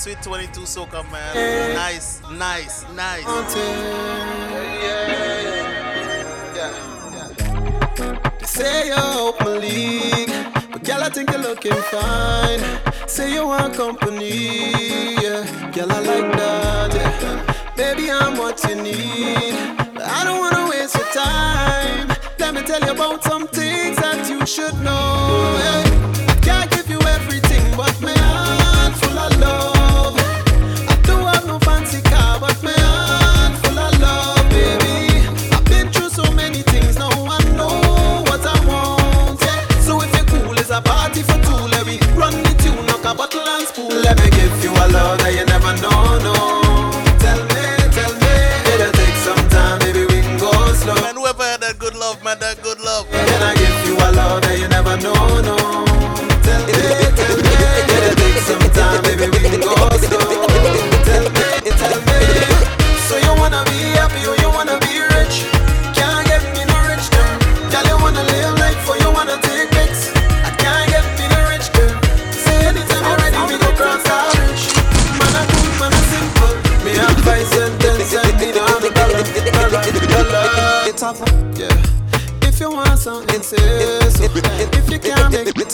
Sweet 0.00 0.22
22 0.22 0.60
soca, 0.62 1.02
man. 1.12 1.74
Nice, 1.74 2.22
nice, 2.32 2.86
nice. 2.94 3.22
They 8.38 8.46
say 8.46 8.86
you're 8.86 9.34
my 9.40 9.58
league, 9.58 10.30
but 10.72 10.82
girl, 10.84 10.96
Girl, 10.96 11.02
I 11.02 11.10
think 11.10 11.30
you're 11.30 11.40
looking 11.40 11.82
fine. 11.92 12.60
Say 13.06 13.34
you 13.34 13.46
want 13.46 13.74
company, 13.74 14.72
yeah. 15.20 15.70
Girl, 15.74 15.92
I 15.92 16.00
like 16.00 16.32
that, 16.32 16.94
yeah. 16.94 17.74
Baby, 17.76 18.10
I'm 18.10 18.38
what 18.38 18.64
you 18.64 18.76
need. 18.76 19.54
But 19.92 20.04
I 20.04 20.24
don't 20.24 20.40
wanna 20.40 20.70
waste 20.70 20.96
your 20.96 21.04
time. 21.12 22.08
Let 22.38 22.54
me 22.54 22.62
tell 22.62 22.80
you 22.80 22.92
about 22.92 23.22
some 23.22 23.46
things 23.48 23.98
that 23.98 24.30
you 24.30 24.46
should 24.46 24.80
know. 24.80 25.58
Yeah. 25.58 26.19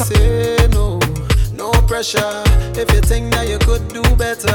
It, 0.01 0.05
say 0.05 0.69
no. 0.69 0.99
No 1.53 1.71
pressure. 1.87 2.43
If 2.75 2.93
you 2.93 3.01
think 3.01 3.33
that 3.35 3.49
you 3.49 3.59
could 3.59 3.89
do 3.89 4.03
better, 4.17 4.49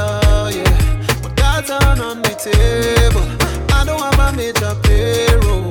yeah. 0.50 1.22
But 1.22 1.36
God's 1.36 1.70
on 1.70 2.00
on 2.00 2.22
the 2.22 2.34
table. 2.34 3.26
I 3.74 3.84
don't 3.84 4.00
have 4.00 4.18
a 4.18 4.36
major 4.36 4.74
payroll, 4.82 5.68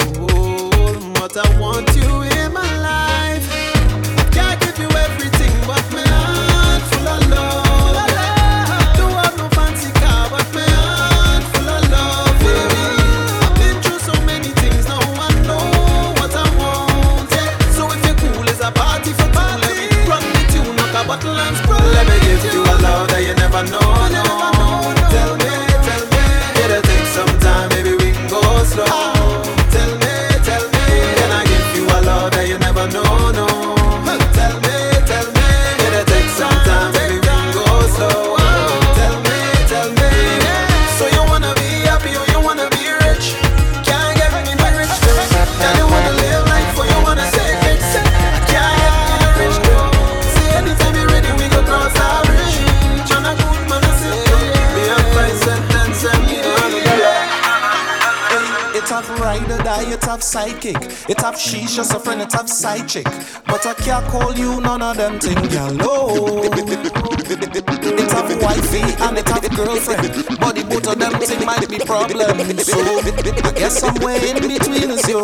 but 1.14 1.38
I 1.38 1.60
want 1.60 1.91
psychic. 60.62 61.10
It 61.10 61.20
have 61.22 61.36
sheesh, 61.36 61.76
just 61.76 61.94
a 61.94 62.00
friend, 62.00 62.22
it 62.22 62.32
have 62.34 62.50
side 62.50 62.88
chick. 62.88 63.06
But 63.46 63.66
I 63.66 63.74
can't 63.74 64.06
call 64.08 64.34
you 64.34 64.62
none 64.62 64.82
of 64.82 64.98
them 64.98 65.20
thing, 65.20 65.38
hello. 65.50 66.42
It 66.44 68.12
have 68.12 68.42
wifey 68.42 68.82
and 69.04 69.18
it 69.18 69.28
have 69.28 69.56
girlfriend. 69.56 70.26
But 70.40 70.56
the 70.56 70.64
both 70.70 70.88
of 70.88 71.00
them 71.00 71.20
thing 71.22 71.46
might 71.46 71.68
be 71.70 71.80
problem. 71.80 72.58
So 72.60 72.78
I 72.78 73.52
guess 73.56 73.80
somewhere 73.80 74.24
in 74.24 74.48
between 74.48 74.92
is 74.92 75.08
you. 75.08 75.22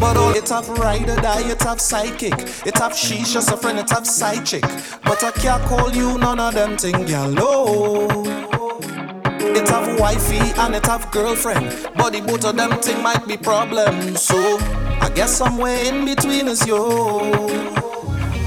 But 0.00 0.16
oh, 0.16 0.22
all 0.22 0.34
it 0.34 0.48
have 0.48 0.68
ride 0.68 1.08
or 1.08 1.16
die, 1.16 1.50
it 1.50 1.62
have 1.62 1.80
psychic. 1.80 2.32
It 2.66 2.78
have 2.78 2.92
sheesh, 2.92 3.32
just 3.34 3.50
a 3.50 3.56
friend, 3.56 3.78
it 3.78 3.90
have 3.90 4.06
side 4.06 4.46
chick. 4.46 4.62
But 5.04 5.22
I 5.22 5.30
can't 5.32 5.62
call 5.64 5.92
you 5.92 6.18
none 6.18 6.40
of 6.40 6.54
them 6.54 6.76
thing, 6.76 7.06
hello. 7.06 8.08
It 8.24 8.29
have 9.70 9.98
wifey 9.98 10.42
and 10.60 10.74
it 10.74 10.86
have 10.86 11.10
girlfriend. 11.10 11.88
But 11.96 12.12
the 12.12 12.20
both 12.20 12.44
of 12.44 12.56
them 12.56 12.78
thing 12.80 13.02
might 13.02 13.26
be 13.26 13.36
problem. 13.36 14.16
So 14.16 14.58
I 15.00 15.10
guess 15.14 15.32
somewhere 15.36 15.78
in 15.84 16.04
between 16.04 16.48
is 16.48 16.66
you. 16.66 16.76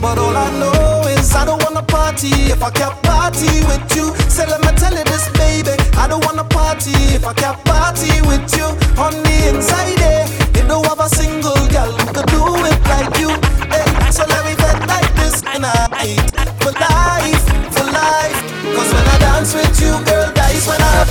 But 0.02 0.18
all 0.20 0.36
I 0.36 0.50
know 0.60 1.08
is 1.08 1.34
I 1.34 1.46
don't 1.46 1.64
wanna 1.64 1.84
party 1.84 2.28
if 2.52 2.62
I 2.62 2.70
can't 2.72 3.02
party 3.04 3.64
with 3.72 3.96
you. 3.96 4.14
Say 4.30 4.46
let 4.46 4.62
me 4.62 4.72
tell 4.76 4.94
you 4.94 5.04
this, 5.06 5.30
baby. 5.40 5.76
I 5.96 6.08
don't 6.08 6.24
wanna 6.26 6.44
party 6.44 6.92
if 7.16 7.26
I 7.26 7.34
can't 7.34 7.58
party 7.64 8.12
with 8.28 8.46
you. 8.58 8.68
On 9.00 9.14
the 9.24 9.36
inside, 9.48 10.00
eh, 10.02 10.28
you 10.56 10.68
don't 10.68 10.86
have 10.88 11.00
a 11.00 11.10
single 11.10 11.56
girl 11.72 11.92
who 11.96 12.06
could 12.14 12.28
do 12.28 12.44
it 12.68 12.80
like 12.92 13.16
you. 13.18 13.32
Hey, 13.72 13.88
so 14.12 14.26
let 14.28 14.44
me 14.44 14.54
get 14.60 14.78
like 14.92 15.10
this 15.16 15.42
tonight. 15.42 16.20
For 16.60 16.74
life, 16.76 17.44
for 17.72 17.88
life. 17.88 18.40
Cause 18.76 18.92
when 18.94 19.08
I 19.08 19.18
dance 19.20 19.54
with 19.56 19.80
you, 19.80 19.94
girl, 20.04 20.23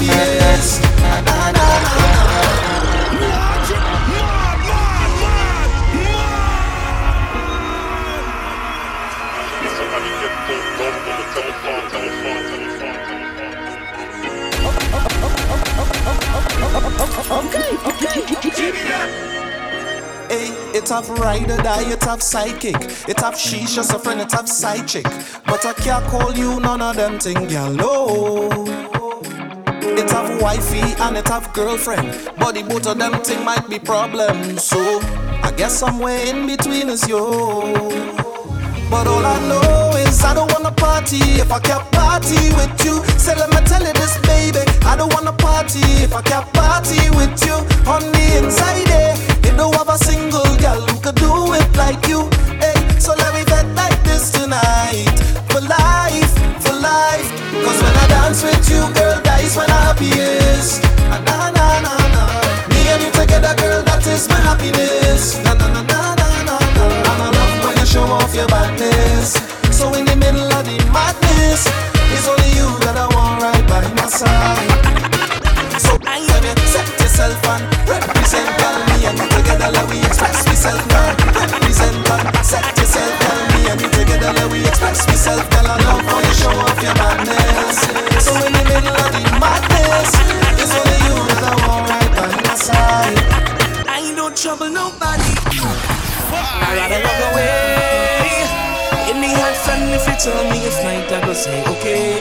that 0.06 0.28
happiest. 0.42 0.82
Na, 1.00 1.20
na, 1.20 1.52
na, 1.52 1.62
okay. 17.32 17.72
Hey, 20.28 20.48
it 20.74 20.90
die, 21.62 21.92
it 21.92 22.02
have 22.04 22.22
psychic. 22.22 22.76
It 23.08 23.20
have 23.20 23.38
she's 23.38 23.74
just 23.74 23.92
a 23.92 23.98
friend, 23.98 24.20
it 24.20 24.32
have 24.32 24.48
side 24.48 24.88
chick. 24.88 25.04
But 25.46 25.64
I 25.66 25.74
can't 25.74 26.04
call 26.06 26.32
you 26.34 26.58
none 26.60 26.80
of 26.80 26.96
them 26.96 27.18
thing, 27.18 27.48
hello. 27.50 28.81
It 30.02 30.10
have 30.10 30.42
wifey 30.42 30.82
and 31.00 31.16
it 31.16 31.28
have 31.28 31.52
girlfriend. 31.52 32.10
But 32.36 32.56
the 32.56 32.64
both 32.64 32.88
of 32.88 32.98
them 32.98 33.22
thing 33.22 33.44
might 33.44 33.70
be 33.70 33.78
problem. 33.78 34.58
So 34.58 34.98
I 35.44 35.52
guess 35.56 35.78
somewhere 35.78 36.18
in 36.26 36.44
between 36.44 36.88
is 36.88 37.06
you. 37.06 37.22
But 38.90 39.06
all 39.06 39.24
I 39.24 39.38
know 39.46 39.96
is 39.96 40.24
I 40.24 40.34
don't 40.34 40.50
wanna 40.52 40.72
party 40.72 41.22
if 41.38 41.52
I 41.52 41.60
can't 41.60 41.86
party 41.92 42.50
with 42.58 42.84
you. 42.84 42.98
Say 43.16 43.36
let 43.36 43.50
me 43.50 43.60
tell 43.64 43.80
you 43.80 43.92
this, 43.92 44.18
baby. 44.26 44.66
I 44.82 44.96
don't 44.96 45.14
wanna 45.14 45.34
party 45.34 45.78
if 46.02 46.12
I 46.12 46.22
can't 46.22 46.52
party 46.52 46.98
with 47.14 47.38
you. 47.46 47.54
On 47.86 48.02
the 48.02 48.42
inside, 48.42 48.90
eh, 48.90 49.14
you 49.44 49.56
don't 49.56 49.72
have 49.76 49.88
a 49.88 49.98
single 49.98 50.50
girl 50.58 50.82
who 50.82 50.98
could 51.00 51.14
do 51.14 51.54
it 51.54 51.76
like 51.76 52.08
you. 52.08 52.28
Dance 58.32 58.44
with 58.44 58.70
you, 58.70 58.80
girl, 58.94 59.20
that 59.24 59.40
is 59.44 59.56
when 59.56 59.68
I'm 59.70 59.92
happiest. 59.92 60.80
Ah, 61.12 61.20
Na 61.26 61.50
na 61.52 61.80
na 61.84 61.94
na. 62.14 62.22
Me 62.72 62.80
and 62.88 63.02
you 63.02 63.10
together, 63.12 63.54
girl, 63.60 63.82
that 63.82 64.06
is 64.06 64.28
my 64.28 64.36
happiness. 64.36 64.91
trouble 94.42 94.70
nobody. 94.70 95.30
I 96.66 96.74
gotta 96.74 96.98
walk 97.06 97.20
away. 97.30 98.42
In 99.08 99.16
the 99.22 99.30
hot 99.38 99.54
sun, 99.54 99.80
if 99.94 100.02
you 100.08 100.16
tell 100.18 100.42
me 100.50 100.58
it's 100.66 100.82
night, 100.82 101.12
I 101.12 101.24
go 101.24 101.32
say 101.32 101.62
okay. 101.74 102.18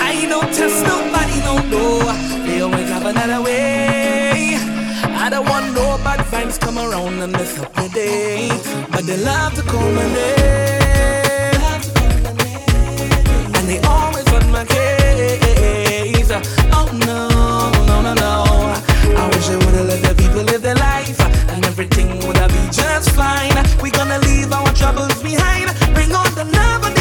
I 0.00 0.26
don't 0.28 0.52
trust 0.52 0.82
nobody, 0.82 1.38
no 1.46 1.54
no. 1.70 1.84
They 2.44 2.60
always 2.62 2.88
have 2.88 3.06
another 3.06 3.40
way. 3.44 4.58
I 5.06 5.30
don't 5.30 5.48
want 5.48 5.72
no 5.72 5.98
bad 6.02 6.18
vibes 6.32 6.58
come 6.58 6.78
around 6.78 7.22
and 7.22 7.30
mess 7.30 7.60
up 7.60 7.76
my 7.76 7.86
day. 7.86 8.50
But 8.90 9.06
they 9.06 9.18
love 9.18 9.54
to 9.54 9.62
call 9.62 9.88
my 9.92 10.06
name, 10.18 11.60
and 13.54 13.68
they 13.70 13.78
always 13.86 14.26
want 14.32 14.48
my 14.50 14.64
case. 14.64 16.32
Oh 16.74 16.90
no, 17.06 17.28
no, 17.86 18.02
no, 18.02 18.14
no. 18.14 18.34
I 19.16 19.28
wish 19.32 19.46
they 19.46 19.54
would've 19.54 19.86
let 19.86 20.02
that 20.02 20.19
people 20.30 20.44
live 20.44 20.62
their 20.62 20.76
life, 20.76 21.20
and 21.50 21.64
everything 21.64 22.08
would 22.26 22.38
be 22.48 22.68
just 22.70 23.10
fine. 23.10 23.54
We're 23.82 23.90
gonna 23.90 24.18
leave 24.20 24.52
our 24.52 24.72
troubles 24.74 25.20
behind, 25.22 25.70
bring 25.94 26.14
on 26.14 26.26
another 26.38 26.94
day. 26.94 26.99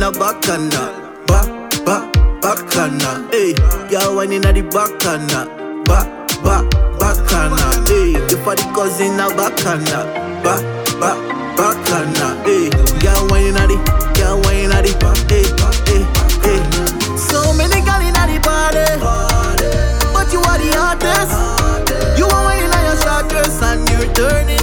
inna 0.00 0.10
bacana, 0.12 0.82
ba 1.26 1.44
ba 1.84 2.10
bacana, 2.40 3.30
hey. 3.32 3.52
Girl 3.90 4.16
whining 4.16 4.42
inna 4.42 4.50
the 4.50 4.62
bacana, 4.62 5.44
ba 5.84 6.08
ba 6.42 6.64
bacana, 6.98 7.68
hey. 7.86 8.16
If 8.32 8.48
I 8.48 8.54
the 8.54 8.64
cousin 8.74 9.12
inna 9.12 9.28
bacana, 9.28 10.08
ba 10.42 10.56
ba 10.96 11.10
bacana, 11.54 12.40
hey. 12.48 12.70
Girl 13.00 13.28
whining 13.28 13.48
inna 13.48 13.66
the, 13.68 13.76
girl 14.16 14.40
whining 14.40 14.72
inna 14.72 14.80
the, 14.80 14.92
hey 15.28 15.44
hey 15.84 16.02
hey. 16.48 17.18
So 17.18 17.52
many 17.52 17.84
girls 17.84 18.00
inna 18.00 18.24
the 18.24 18.40
party, 18.40 18.80
party, 19.04 19.68
but 20.16 20.32
you 20.32 20.40
are 20.40 20.56
the 20.56 20.72
hottest. 20.80 21.28
hottest. 21.28 22.18
You 22.18 22.24
are 22.24 22.44
whining 22.44 22.70
like 22.70 22.86
your 22.88 22.96
short 23.04 23.28
dress 23.28 23.62
and 23.62 23.86
you're 23.90 24.14
turning. 24.14 24.59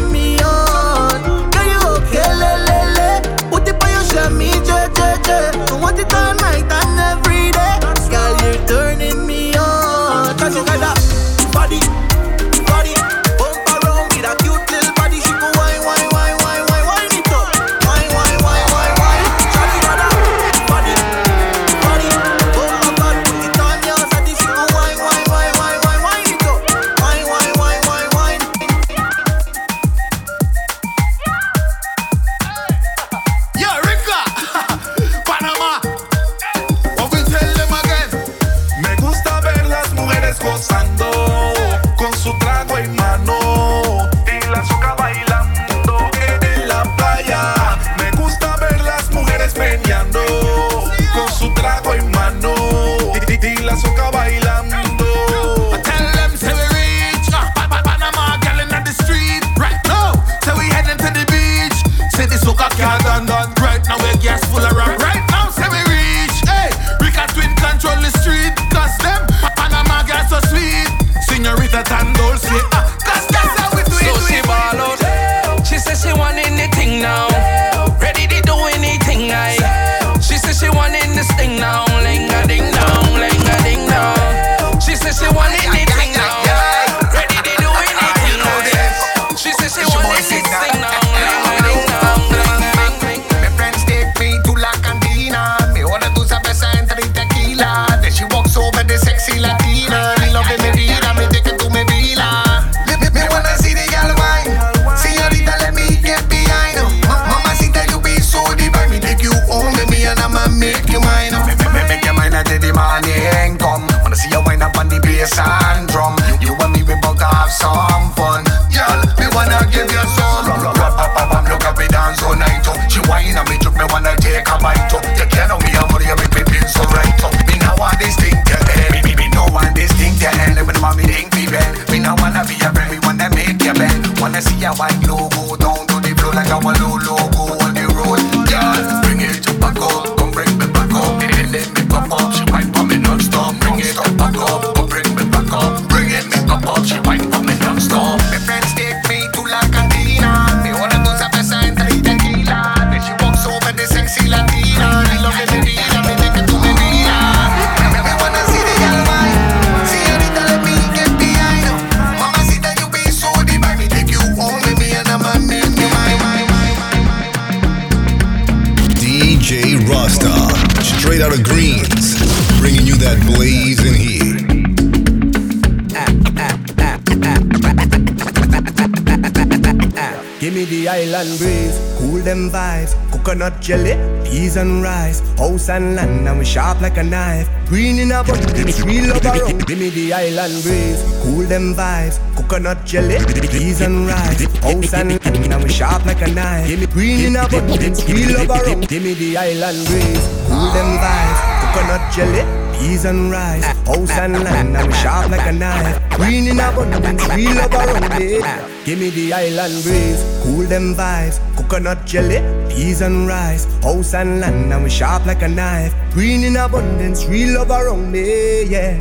Coconut 183.27 183.59
jelly, 183.59 183.91
peas 184.23 184.55
and 184.55 184.81
rice. 184.81 185.19
House 185.37 185.67
and 185.67 185.97
land, 185.97 186.25
and 186.29 186.39
we 186.39 186.45
sharp 186.45 186.79
like 186.79 186.95
a 186.95 187.03
knife. 187.03 187.49
Green 187.65 187.99
in 187.99 188.13
abundance, 188.13 188.81
we 188.85 189.01
love 189.01 189.25
around. 189.25 189.67
Give 189.67 189.77
me 189.77 189.89
the 189.89 190.13
island 190.13 190.63
breeze, 190.63 191.03
cool 191.23 191.43
them 191.43 191.75
vibes. 191.75 192.21
Coconut 192.37 192.85
jelly, 192.85 193.17
peas 193.49 193.81
and 193.81 194.07
rice. 194.07 194.45
House 194.63 194.93
and 194.93 195.21
land, 195.25 195.53
and 195.53 195.61
we 195.61 195.67
sharp 195.69 196.05
like 196.05 196.21
a 196.21 196.31
knife. 196.31 196.69
Give 196.69 196.79
me 196.79 196.85
green 196.85 197.25
in 197.25 197.35
abundance, 197.35 198.07
we 198.07 198.27
love 198.31 198.49
around. 198.49 198.87
Give 198.87 199.03
me 199.03 199.13
the 199.13 199.35
island 199.35 199.85
breeze, 199.87 200.25
cool 200.47 200.71
them 200.71 200.97
vibes. 200.97 201.39
Coconut 201.75 202.13
jelly. 202.13 202.63
Peas 202.79 203.05
and 203.05 203.31
rice, 203.31 203.65
house 203.87 204.11
and 204.11 204.43
land, 204.43 204.77
and 204.77 204.87
we 204.87 204.93
sharp 204.93 205.31
like 205.31 205.47
a 205.47 205.51
knife. 205.51 205.99
Green 206.11 206.47
in 206.47 206.59
abundance, 206.59 207.27
we 207.35 207.47
love 207.47 207.73
around 207.73 208.21
it. 208.21 208.85
Give 208.85 208.99
me 208.99 209.09
the 209.09 209.33
island 209.33 209.83
breeze, 209.83 210.23
cool 210.43 210.63
them 210.63 210.93
vibes. 210.93 211.41
Coconut 211.67 212.05
jelly, 212.05 212.39
peas 212.69 213.01
and 213.01 213.27
rice, 213.27 213.65
house 213.83 214.13
and 214.13 214.39
land, 214.39 214.71
and 214.71 214.83
we 214.85 214.89
sharp 214.89 215.25
like 215.25 215.41
a 215.41 215.49
knife. 215.49 215.93
Green 216.13 216.45
in 216.45 216.55
abundance, 216.55 217.25
real 217.25 217.55
love 217.55 217.71
around 217.71 218.09
me, 218.09 218.63
yeah. 218.63 218.97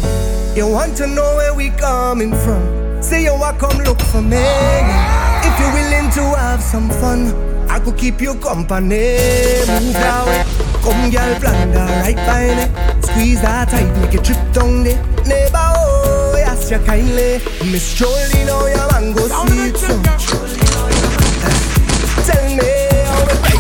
You 0.53 0.67
want 0.67 0.97
to 0.97 1.07
know 1.07 1.37
where 1.37 1.55
we 1.55 1.71
coming 1.71 2.35
from? 2.35 3.01
Say 3.01 3.23
you 3.23 3.35
want 3.35 3.61
come 3.61 3.79
look 3.85 4.01
for 4.01 4.21
me. 4.21 4.43
If 5.47 5.61
you're 5.61 5.73
willing 5.75 6.11
to 6.11 6.23
have 6.37 6.61
some 6.61 6.91
fun, 6.91 7.31
I 7.71 7.79
could 7.79 7.97
keep 7.97 8.21
you 8.21 8.35
company. 8.35 9.15
Move 9.69 9.93
now. 9.95 10.67
Come 10.83 11.11
girl, 11.11 11.41
plunder 11.41 11.79
right 11.79 12.15
by 12.15 12.47
me 12.55 13.03
Squeeze 13.03 13.43
that 13.43 13.69
tight, 13.69 13.91
make 14.01 14.15
it 14.15 14.25
trip 14.25 14.39
down 14.53 14.85
there 14.85 15.03
Neighbor, 15.27 15.59
oh, 15.59 16.35
yes, 16.37 16.71
you 16.71 16.79
kindly 16.79 17.41
Miss 17.73 17.93
Jolie, 17.95 18.45
know 18.47 18.61
oh, 18.63 18.67
your 18.69 18.93
mango 18.93 19.27
sweet 19.27 19.77
so 19.77 20.46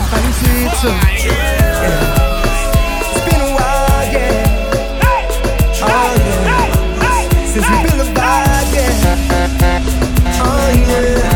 it 0.06 0.12
ripe 0.12 0.24
and 0.24 0.34
sweet 0.34 0.70
so 0.80 0.88
yeah. 0.88 2.14
Spin 3.16 3.40
wild, 3.54 4.12
yeah 4.12 4.44
Oh, 5.82 5.88
yeah 6.18 7.46
Since 7.46 7.66
we 7.68 7.76
built 7.82 8.00
a 8.00 8.12
vibe, 8.12 8.74
yeah 8.74 9.82
Oh, 10.42 10.68
yeah 10.88 11.35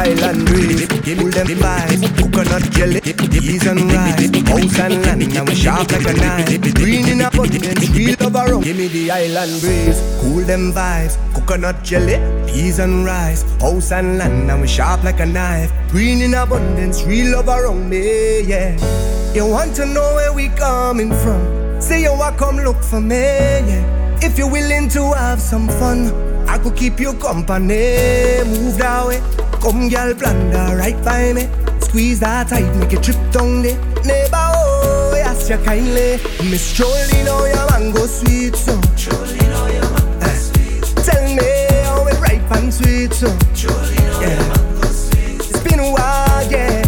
Island 0.00 0.46
breeze, 0.46 0.86
me 1.02 1.30
them 1.30 1.48
vibes. 1.48 2.00
Coconut 2.16 2.70
jelly, 2.70 3.00
peas 3.00 3.66
and 3.66 3.90
rice. 3.92 4.30
House 4.48 4.78
and 4.78 5.02
land, 5.04 5.34
now 5.34 5.44
sharp 5.46 5.90
like 5.90 6.06
a 6.06 6.12
knife. 6.14 6.74
Green 6.74 7.08
in 7.08 7.20
abundance, 7.20 7.90
we 7.90 8.14
love 8.16 8.36
around. 8.36 8.62
Give 8.62 8.76
me 8.76 8.88
the 8.88 9.10
island 9.10 9.60
breeze, 9.60 10.00
cool 10.20 10.44
them 10.44 10.72
vibes. 10.72 11.16
Coconut 11.34 11.82
jelly, 11.82 12.16
peas 12.46 12.78
and 12.78 13.04
rice. 13.04 13.42
House 13.60 13.92
and 13.92 14.18
land, 14.18 14.46
we 14.60 14.68
sharp 14.68 15.02
like 15.02 15.20
a 15.20 15.26
knife. 15.26 15.72
Green 15.90 16.22
in 16.22 16.34
abundance, 16.34 17.02
we 17.04 17.24
love 17.24 17.48
around 17.48 17.90
me, 17.90 17.98
eh, 17.98 18.40
yeah. 18.46 19.34
You 19.34 19.46
want 19.46 19.74
to 19.76 19.86
know 19.86 20.14
where 20.14 20.32
we 20.32 20.48
coming 20.50 21.10
from? 21.10 21.80
Say 21.80 22.02
you 22.02 22.12
want 22.12 22.38
come 22.38 22.56
look 22.56 22.82
for 22.82 23.00
me, 23.00 23.16
yeah. 23.16 24.18
If 24.20 24.36
you're 24.36 24.50
willing 24.50 24.88
to 24.90 25.12
have 25.12 25.40
some 25.40 25.68
fun, 25.68 26.27
I 26.48 26.58
could 26.58 26.74
keep 26.76 26.98
you 26.98 27.12
company. 27.14 28.42
Move 28.46 28.78
that 28.78 29.06
way. 29.06 29.20
Come, 29.60 29.88
girl, 29.88 30.14
plunder 30.14 30.76
right 30.76 30.98
by 31.04 31.32
me. 31.32 31.42
Eh. 31.42 31.78
Squeeze 31.80 32.20
that 32.20 32.48
tight, 32.48 32.74
make 32.76 32.92
it 32.92 33.02
trip 33.02 33.16
down 33.30 33.62
there. 33.62 33.78
Neighbor, 34.04 34.36
oh, 34.54 35.12
eh, 35.14 35.18
yes, 35.18 35.48
you 35.48 35.58
kindly. 35.58 36.18
Miss 36.50 36.72
Jolie, 36.72 37.22
know 37.24 37.40
oh, 37.40 37.46
your 37.46 37.66
mango 37.70 38.06
sweet, 38.06 38.54
so. 38.56 38.80
Jolie, 38.96 39.38
know 39.48 39.66
oh, 39.66 39.72
your 39.72 39.88
mango 39.92 40.24
uh, 40.24 40.28
sweet. 40.34 40.84
Tell 41.04 41.24
me 41.36 41.50
how 41.84 42.06
it 42.06 42.18
ripe 42.20 42.50
and 42.56 42.72
sweet, 42.72 43.12
so. 43.12 43.28
Jolie, 43.54 43.96
know 43.96 44.16
oh, 44.16 44.20
yeah. 44.22 44.28
your 44.36 44.48
mango 44.48 44.86
sweet. 44.88 45.40
It's 45.50 45.60
been 45.64 45.80
a 45.80 45.90
while, 45.90 46.50
yeah. 46.50 46.82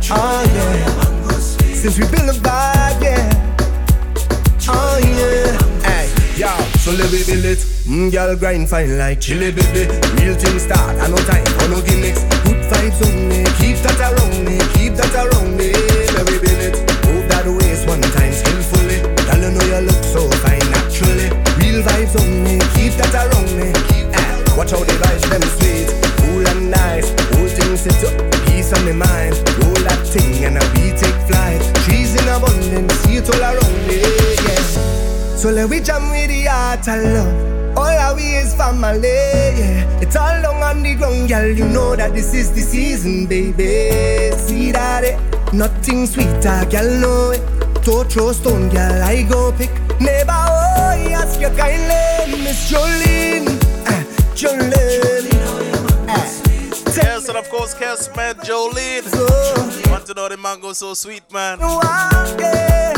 Jolie, 0.00 0.20
oh, 0.20 0.74
yeah. 0.78 1.38
Since 1.74 1.98
we 1.98 2.04
built 2.06 2.28
a 2.28 2.38
vibe, 2.40 3.02
yeah. 3.02 3.17
So 6.88 6.96
let 6.96 7.12
me 7.12 7.20
build 7.20 7.44
it. 7.44 7.60
Mm, 7.84 8.10
girl 8.10 8.34
grind 8.36 8.68
fine 8.68 8.96
like 8.96 9.20
chili 9.20 9.52
baby. 9.52 9.84
Real 10.16 10.34
thing 10.34 10.58
start, 10.58 10.96
I 10.96 11.08
no 11.08 11.16
time 11.28 11.44
for 11.60 11.68
no 11.68 11.84
gimmicks. 11.84 12.24
Good 12.48 12.64
vibes 12.64 13.00
on 13.04 13.28
me, 13.28 13.44
keep 13.60 13.76
that 13.84 14.00
around 14.00 14.40
me, 14.48 14.56
keep 14.72 14.96
that 14.96 15.12
around 15.12 15.52
me. 15.52 15.68
Baby, 16.16 16.40
build 16.40 16.62
it. 16.64 16.76
Move 17.04 17.28
that 17.28 17.44
waist 17.44 17.84
one 17.84 18.00
time 18.16 18.32
skillfully. 18.32 19.04
Girl, 19.04 19.36
you 19.36 19.50
know 19.52 19.64
you 19.68 19.80
look 19.84 20.00
so 20.00 20.24
fine 20.40 20.64
naturally. 20.72 21.28
Real 21.60 21.84
vibes 21.84 22.16
on 22.16 22.28
me, 22.44 22.56
keep 22.72 22.96
that 22.96 23.12
around 23.12 23.52
me. 23.52 23.68
Eh, 24.16 24.56
watch 24.56 24.72
how 24.72 24.80
the 24.80 24.96
vibes 24.96 25.28
them 25.28 25.44
sweet, 25.60 25.92
cool 26.24 26.40
and 26.40 26.72
nice. 26.72 27.12
Whole 27.36 27.52
thing 27.52 27.76
set 27.76 28.00
up, 28.00 28.16
peace 28.48 28.72
on 28.72 28.80
my 28.88 28.96
mind. 28.96 29.36
Roll 29.60 29.76
that 29.84 30.00
thing 30.08 30.40
and 30.40 30.56
we 30.72 30.96
take 30.96 31.20
flight. 31.28 31.60
Trees 31.84 32.16
in 32.16 32.24
abundance, 32.32 32.96
see 33.04 33.20
it 33.20 33.28
all 33.28 33.44
around 33.44 33.76
me. 33.84 34.00
Yeah. 34.40 34.97
So 35.38 35.50
let 35.50 35.70
we 35.70 35.78
jam 35.80 36.10
with 36.10 36.28
the 36.30 36.44
heart 36.50 36.88
of 36.88 36.98
love. 37.14 37.78
All 37.78 37.84
our 37.86 38.16
we 38.16 38.24
is 38.34 38.54
family, 38.56 39.08
yeah. 39.08 40.00
It's 40.00 40.16
all 40.16 40.40
long 40.42 40.62
on 40.64 40.82
the 40.82 40.94
ground, 40.96 41.28
girl. 41.28 41.46
You 41.46 41.64
know 41.68 41.94
that 41.94 42.12
this 42.12 42.34
is 42.34 42.50
the 42.52 42.60
season, 42.60 43.26
baby. 43.26 44.36
See 44.36 44.72
that 44.72 45.04
it? 45.04 45.54
Nothing 45.54 46.06
sweeter, 46.06 46.66
girl, 46.68 46.90
know 47.00 47.30
it. 47.30 47.84
To 47.84 48.02
throw 48.04 48.32
stone, 48.32 48.68
girl, 48.68 49.02
I 49.02 49.22
go 49.22 49.52
pick. 49.52 49.70
Neighbor, 50.00 50.32
oh, 50.34 51.14
ask 51.14 51.40
you 51.40 51.50
kindly, 51.50 52.42
Miss 52.42 52.70
Jolene, 52.70 53.46
uh, 53.86 54.02
Jolene. 54.34 55.32
Uh, 56.08 56.94
yes, 56.96 57.28
and 57.28 57.38
of 57.38 57.48
course, 57.48 57.74
Cass 57.74 58.10
man, 58.16 58.34
Jolene. 58.36 59.04
So, 59.04 59.90
Want 59.90 60.04
to 60.06 60.14
know 60.14 60.28
the 60.28 60.36
mango 60.36 60.72
so 60.72 60.94
sweet, 60.94 61.22
man? 61.32 61.58
yeah. 61.60 62.97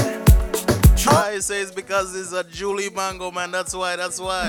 Try 1.01 1.39
say 1.39 1.63
it's 1.63 1.71
because 1.71 2.15
it's 2.15 2.33
a 2.33 2.45
Julie 2.45 2.91
mango, 2.91 3.31
man. 3.31 3.51
That's 3.51 3.75
why, 3.75 3.97
that's 3.97 4.21
why. 4.21 4.47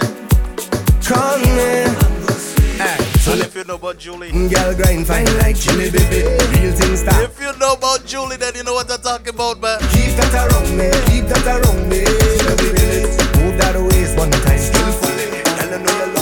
Come 1.02 1.44
in. 1.44 1.88
Hey, 2.76 2.98
so 3.23 3.32
if 3.40 3.56
you 3.56 3.64
know 3.64 3.76
about 3.76 3.98
Julie, 3.98 4.32
girl 4.32 4.76
grind 4.76 5.07
fine 5.07 5.26
like 5.38 5.56
chili, 5.56 5.90
baby. 5.90 6.28
Real 6.52 6.73
thing 6.76 6.98
start. 6.98 7.23
If 7.23 7.40
you 7.40 7.57
know 7.57 7.73
about 7.73 8.06
Julie, 8.06 8.36
then 8.36 8.53
you 8.56 8.64
know 8.64 8.73
what 8.73 8.91
I'm 8.91 8.99
talking 8.99 9.34
about, 9.34 9.61
man. 9.61 9.80
Keep 9.95 10.18
that 10.19 10.34
around 10.36 10.76
me, 10.76 10.91
keep 11.07 11.26
that 11.32 11.48
around 11.48 11.88
me. 11.88 12.03
Move 13.40 13.57
that 13.60 13.80
waist 13.80 14.18
one 14.18 14.32
time 14.32 14.60
skillfully. 14.60 15.32
Girl, 15.56 15.72
I 15.72 15.78
know 15.80 16.06
you 16.06 16.14
love 16.14 16.20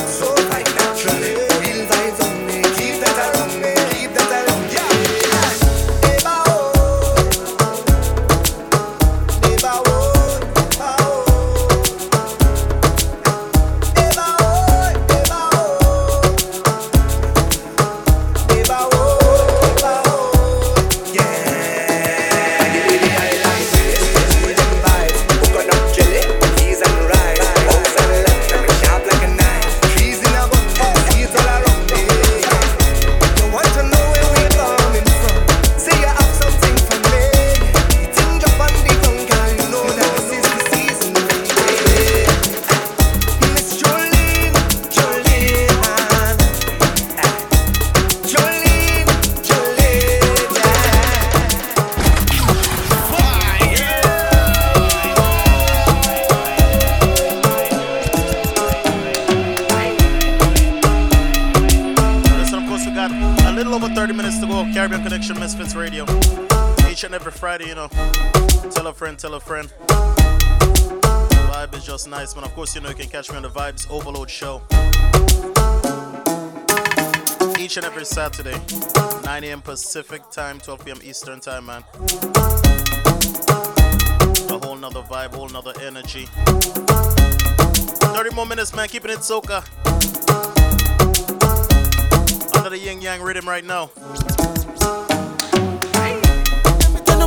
Saturday, 78.31 78.61
9 79.25 79.43
a.m. 79.43 79.59
Pacific 79.59 80.21
time, 80.29 80.59
12 80.59 80.85
p.m. 80.85 80.99
Eastern 81.03 81.39
time, 81.39 81.65
man. 81.65 81.83
another 84.77 85.01
vibe, 85.01 85.33
whole 85.33 85.49
another 85.49 85.73
energy. 85.81 86.27
30 88.13 88.35
more 88.35 88.45
minutes, 88.45 88.75
man, 88.75 88.87
keeping 88.87 89.09
it 89.09 89.19
soca. 89.19 89.65
Under 92.55 92.69
the 92.69 92.77
yin 92.77 93.01
yang 93.01 93.19
rhythm 93.23 93.49
right 93.49 93.65
now. 93.65 93.87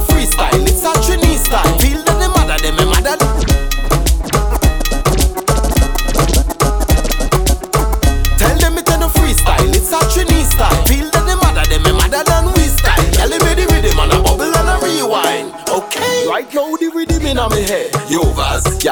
freestyle, 0.07 0.62
it's 0.66 0.85
a 0.85 0.93
Trini 1.03 1.37
style. 1.37 1.79
Feel 1.79 2.03
that 2.05 2.19
the 2.20 2.29
mother, 2.29 2.59
them 2.62 2.79
a 2.79 2.87
mother. 2.87 3.22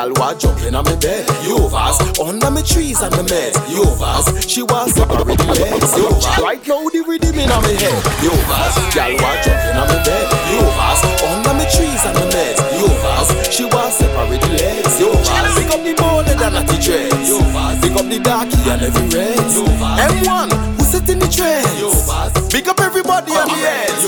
Yovas, 0.00 0.06
y'all 0.06 0.12
wa 0.16 0.34
jumping 0.34 0.74
on 0.74 0.84
my 0.84 0.96
bed. 0.96 1.26
Yovas, 1.44 2.00
under 2.20 2.50
my 2.50 2.62
trees 2.62 3.00
and 3.02 3.12
the 3.12 3.22
meds. 3.22 3.56
Yovas, 3.68 4.48
she 4.48 4.62
was 4.62 4.94
separate 4.94 5.38
the 5.38 5.46
legs. 5.46 5.92
Yovas, 5.92 6.38
right 6.42 6.66
now 6.66 6.88
the 6.88 7.04
rhythm 7.06 7.38
in 7.38 7.48
my 7.48 7.60
head. 7.60 8.02
Yovas, 8.24 8.74
y'all 8.96 9.12
wa 9.20 9.30
jumping 9.44 9.76
on 9.76 9.88
my 9.88 10.00
bed. 10.04 10.26
Yovas, 10.56 11.00
under 11.28 11.54
my 11.54 11.64
trees 11.68 12.02
and 12.06 12.16
the 12.16 12.26
meds. 12.32 12.60
Yovas, 12.80 13.52
she 13.52 13.64
was 13.64 13.92
separate 13.98 14.40
the 14.40 14.48
legs. 14.56 15.00
Yovas, 15.00 15.56
pick 15.60 15.68
up 15.68 15.82
the 15.84 15.94
bone 15.94 16.24
and 16.24 16.40
the 16.40 16.48
natty 16.48 16.78
dreads. 16.80 17.28
Yovas, 17.28 17.82
pick 17.82 17.92
up 17.92 18.06
the 18.08 18.18
darkie 18.20 18.70
and 18.70 18.82
every 18.82 19.06
red. 19.12 19.36
M1, 19.36 20.48
who 20.78 20.84
sit 20.84 21.08
in 21.10 21.18
the. 21.18 21.30
Yovas, 21.30 22.50
pick 22.50 22.68
up 22.68 22.80
everybody 22.80 23.32
on 23.32 23.48
the 23.48 23.68
ends. 23.68 24.00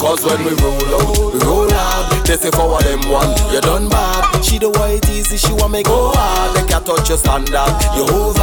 Cause 0.00 0.24
when 0.24 0.42
we 0.44 0.52
roll 0.62 0.94
out, 0.96 1.34
we 1.34 1.38
roll 1.40 1.69
They 2.30 2.36
say 2.36 2.50
forward 2.54 2.86
them 2.86 3.02
one, 3.10 3.26
you 3.50 3.58
done 3.60 3.88
bad. 3.90 4.22
She 4.38 4.62
the 4.62 4.70
white 4.70 5.02
easy, 5.10 5.34
she 5.36 5.50
want 5.50 5.72
me 5.74 5.82
go 5.82 6.14
hard. 6.14 6.54
They 6.54 6.62
can't 6.62 6.86
touch 6.86 7.08
your 7.10 7.18
standard, 7.18 7.50
you 7.98 8.06
over. 8.06 8.38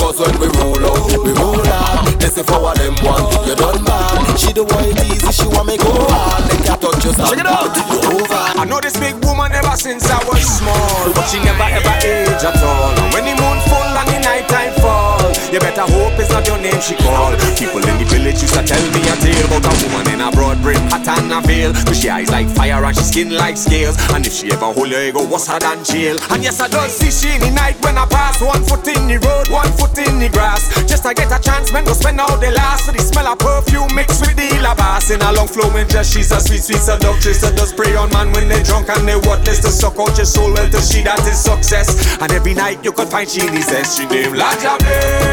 Cause 0.00 0.16
when 0.16 0.40
we 0.40 0.48
roll 0.56 0.80
out, 0.80 1.04
we 1.20 1.36
roll 1.36 1.60
out. 1.60 2.16
They 2.16 2.32
say 2.32 2.40
forward 2.40 2.80
them 2.80 2.96
one, 3.04 3.28
you 3.44 3.52
done 3.52 3.84
bad. 3.84 4.40
She 4.40 4.56
the 4.56 4.64
white 4.64 4.96
easy, 5.12 5.28
she 5.36 5.44
want 5.52 5.68
me 5.68 5.76
go 5.76 5.92
hard. 6.08 6.48
They 6.48 6.64
can't 6.64 6.80
touch 6.80 7.04
your 7.04 7.12
standard, 7.12 7.44
Check 7.44 7.44
it 7.44 7.52
out. 7.52 7.76
you 7.76 8.24
over. 8.24 8.40
I 8.56 8.64
know 8.64 8.80
this 8.80 8.96
big 8.96 9.20
woman 9.20 9.52
ever 9.52 9.76
since 9.76 10.08
I 10.08 10.16
was 10.24 10.40
small, 10.40 11.12
but 11.12 11.28
she 11.28 11.36
never 11.44 11.68
ever 11.68 11.92
age 12.08 12.40
at 12.40 12.56
all. 12.64 12.96
And 12.96 13.12
when 13.12 13.28
the 13.28 13.36
moon 13.36 13.60
full 13.68 13.84
and 14.00 14.08
the 14.16 14.18
night 14.24 14.48
time 14.48 14.72
fall, 14.80 15.25
you 15.52 15.60
better 15.60 15.86
hope 15.86 16.18
it's 16.18 16.30
not 16.30 16.46
your 16.46 16.58
name 16.58 16.80
she 16.80 16.94
call. 16.96 17.32
People 17.54 17.82
in 17.84 17.96
the 17.98 18.06
village 18.08 18.42
used 18.42 18.54
to 18.54 18.62
tell 18.62 18.82
me 18.90 19.00
a 19.06 19.14
tale 19.22 19.46
about 19.46 19.66
a 19.66 19.72
woman 19.86 20.06
in 20.14 20.20
a 20.20 20.30
broad 20.32 20.60
brim 20.62 20.80
hat 20.90 21.06
and 21.06 21.32
a 21.32 21.40
veil, 21.46 21.72
but 21.86 21.94
she 21.94 22.08
eyes 22.08 22.30
like 22.30 22.48
fire 22.56 22.82
and 22.84 22.96
she 22.96 23.04
skin 23.04 23.30
like 23.30 23.56
scales. 23.56 23.96
And 24.12 24.26
if 24.26 24.32
she 24.32 24.50
ever 24.50 24.72
hold 24.72 24.90
your 24.90 25.02
ego, 25.02 25.24
what's 25.26 25.46
her 25.46 25.58
than 25.58 25.84
jail? 25.84 26.18
And 26.30 26.42
yes, 26.42 26.60
I 26.60 26.68
don't 26.68 26.90
see 26.90 27.10
she 27.10 27.34
in 27.34 27.40
the 27.40 27.50
night 27.50 27.76
when 27.84 27.98
I 27.98 28.06
pass. 28.06 28.40
One 28.40 28.62
foot 28.64 28.86
in 28.88 29.06
the 29.06 29.18
road, 29.22 29.48
one 29.48 29.70
foot 29.78 29.96
in 29.98 30.18
the 30.18 30.28
grass. 30.28 30.68
Just 30.86 31.04
to 31.04 31.14
get 31.14 31.30
a 31.30 31.38
chance, 31.38 31.72
man, 31.72 31.84
go 31.84 31.92
spend 31.92 32.20
all 32.20 32.38
the 32.38 32.50
last. 32.50 32.86
So 32.86 32.92
the 32.92 33.00
smell 33.00 33.26
of 33.26 33.38
perfume 33.38 33.94
mixed 33.94 34.20
with 34.20 34.36
the 34.36 34.48
labas. 34.60 35.10
In 35.14 35.22
a 35.22 35.32
long 35.32 35.48
flowing 35.48 35.86
dress, 35.86 36.12
she's 36.12 36.32
a 36.32 36.40
sweet, 36.40 36.62
sweet 36.62 36.82
seductress. 36.82 37.40
That 37.40 37.56
does 37.56 37.70
spray 37.70 37.94
on 37.94 38.10
man 38.10 38.32
when 38.32 38.48
they 38.48 38.62
drunk 38.62 38.88
and 38.88 39.06
they 39.06 39.16
worthless. 39.16 39.60
To 39.60 39.70
suck 39.70 39.98
out 39.98 40.16
your 40.16 40.26
soul, 40.26 40.52
well, 40.52 40.68
to 40.68 40.80
she 40.82 41.02
that 41.02 41.22
is 41.26 41.38
success. 41.38 42.18
And 42.20 42.32
every 42.32 42.54
night 42.54 42.84
you 42.84 42.92
could 42.92 43.08
find 43.08 43.28
she 43.28 43.46
in 43.46 43.54
his 43.54 43.70
She 43.94 44.06
named 44.06 44.34
Laja 44.36 44.78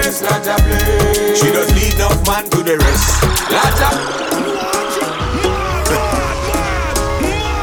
Bliss, 0.04 0.22
Laja 0.22 0.58
Bliss. 0.68 1.40
She 1.40 1.50
does 1.52 1.72
lead 1.76 1.98
no 1.98 2.10
man 2.28 2.44
to 2.50 2.62
the 2.62 2.78
rest. 2.78 3.24
Laja 3.48 3.90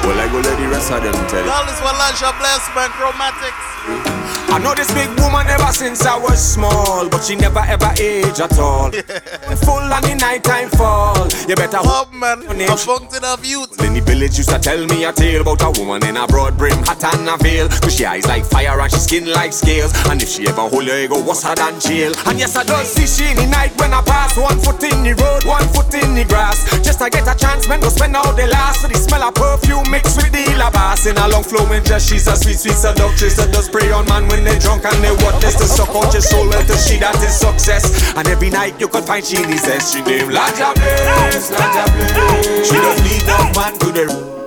Well, 0.07 0.19
I 0.19 0.27
go 0.33 0.39
let 0.41 0.57
the 0.59 0.69
rest 0.69 0.91
of 0.91 1.03
them 1.03 1.13
tell 1.29 1.45
you. 1.45 1.51
All 1.51 1.67
this 1.67 1.81
one, 1.83 1.95
Lansha 1.97 2.33
Bless, 2.39 2.65
man, 2.75 2.89
Chromatics. 2.97 4.20
I 4.51 4.59
know 4.59 4.75
this 4.75 4.93
big 4.93 5.09
woman 5.21 5.47
ever 5.47 5.73
since 5.73 6.05
I 6.05 6.19
was 6.19 6.41
small, 6.43 7.09
but 7.09 7.23
she 7.23 7.37
never 7.37 7.61
ever 7.61 7.93
age 8.01 8.41
at 8.41 8.59
all. 8.59 8.91
Full 9.63 9.87
on 9.95 10.03
the 10.03 10.17
night 10.19 10.43
time 10.43 10.69
fall. 10.71 11.29
You 11.49 11.55
better 11.55 11.79
hope, 11.79 12.13
man. 12.13 12.43
A 12.43 12.77
fountain 12.77 13.25
of 13.25 13.45
youth. 13.45 13.71
The 13.77 14.01
village 14.01 14.39
used 14.39 14.51
to 14.51 14.59
tell 14.59 14.85
me 14.87 15.05
a 15.05 15.13
tale 15.13 15.43
about 15.43 15.63
a 15.63 15.71
woman 15.79 16.05
in 16.07 16.17
a 16.17 16.27
broad 16.27 16.59
brim 16.59 16.83
hat 16.83 17.03
and 17.15 17.29
a 17.29 17.37
veil. 17.39 17.69
Cause 17.69 17.95
she 17.95 18.05
eyes 18.05 18.27
like 18.27 18.45
fire 18.45 18.81
and 18.81 18.91
she 18.91 18.99
skin 18.99 19.31
like 19.31 19.53
scales. 19.53 19.93
And 20.11 20.21
if 20.23 20.29
she 20.29 20.49
ever 20.49 20.67
hold 20.67 20.85
your 20.85 20.99
ego, 20.99 21.23
what's 21.23 21.43
her 21.45 21.55
than 21.55 21.79
jail? 21.79 22.13
And 22.27 22.39
yes, 22.39 22.57
I 22.57 22.65
don't 22.65 22.87
see 22.87 23.07
she 23.07 23.31
in 23.31 23.37
the 23.37 23.47
night 23.47 23.71
when 23.79 23.95
I 23.95 24.03
pass. 24.03 24.37
One 24.37 24.59
foot 24.59 24.83
in 24.83 25.03
the 25.03 25.15
road, 25.15 25.45
one 25.47 25.67
foot 25.71 25.95
in 25.95 26.15
the 26.15 26.25
grass. 26.25 26.67
Just 26.83 26.99
to 26.99 27.11
get 27.11 27.29
a 27.29 27.39
chance, 27.39 27.69
man, 27.69 27.81
go 27.81 27.89
spend 27.89 28.17
all 28.17 28.35
the 28.35 28.47
last. 28.47 28.83
So 28.83 28.89
the 28.89 28.99
smell 28.99 29.23
of 29.23 29.35
perfume 29.35 29.91
mixed 29.91 30.17
with 30.17 30.33
the 30.33 30.43
labas. 30.59 31.07
In 31.07 31.17
a 31.19 31.29
long 31.29 31.45
flowing 31.45 31.83
dress, 31.83 32.09
she's 32.09 32.27
a 32.27 32.35
sweet, 32.35 32.59
sweet 32.59 32.75
seductress 32.75 33.37
that 33.37 33.53
does 33.53 33.67
spray 33.67 33.91
on 33.93 34.07
man 34.07 34.27
when 34.29 34.40
they 34.45 34.59
drunk 34.59 34.85
and 34.85 35.03
they 35.05 35.11
worthless 35.11 35.55
to 35.57 35.65
suck 35.65 35.89
out 35.91 36.13
your 36.13 36.23
soul 36.23 36.49
to 36.51 36.77
she 36.77 36.99
that 36.99 37.17
is 37.23 37.37
success. 37.37 38.15
And 38.17 38.27
every 38.29 38.51
night 38.51 38.79
you 38.81 38.89
could 38.89 39.05
find 39.05 39.25
she 39.25 39.43
in 39.43 39.49
his 39.49 39.63
She 39.91 40.03
named 40.03 40.33
Laja 40.33 40.75
Bliss, 40.75 41.51
Laja 41.51 41.85
Bliss. 41.95 42.69
She 42.69 42.75
does 42.77 43.01
lead 43.03 43.23
that 43.27 43.53
man 43.57 43.79
to 43.81 43.93
the 43.93 44.07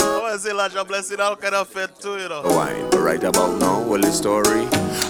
I 0.00 0.18
want 0.20 0.34
to 0.34 0.38
say 0.40 0.52
Lansha 0.52 0.86
Bless 0.86 1.10
it 1.10 1.20
all 1.20 1.36
kind 1.36 1.54
of 1.54 1.68
fit 1.68 1.90
too, 2.00 2.18
you 2.18 2.28
know. 2.28 2.42
wine. 2.44 2.88
But 2.90 3.00
right 3.00 3.22
about 3.22 3.58
now, 3.58 3.80
well, 3.82 4.00
the 4.00 4.10
story. 4.12 4.66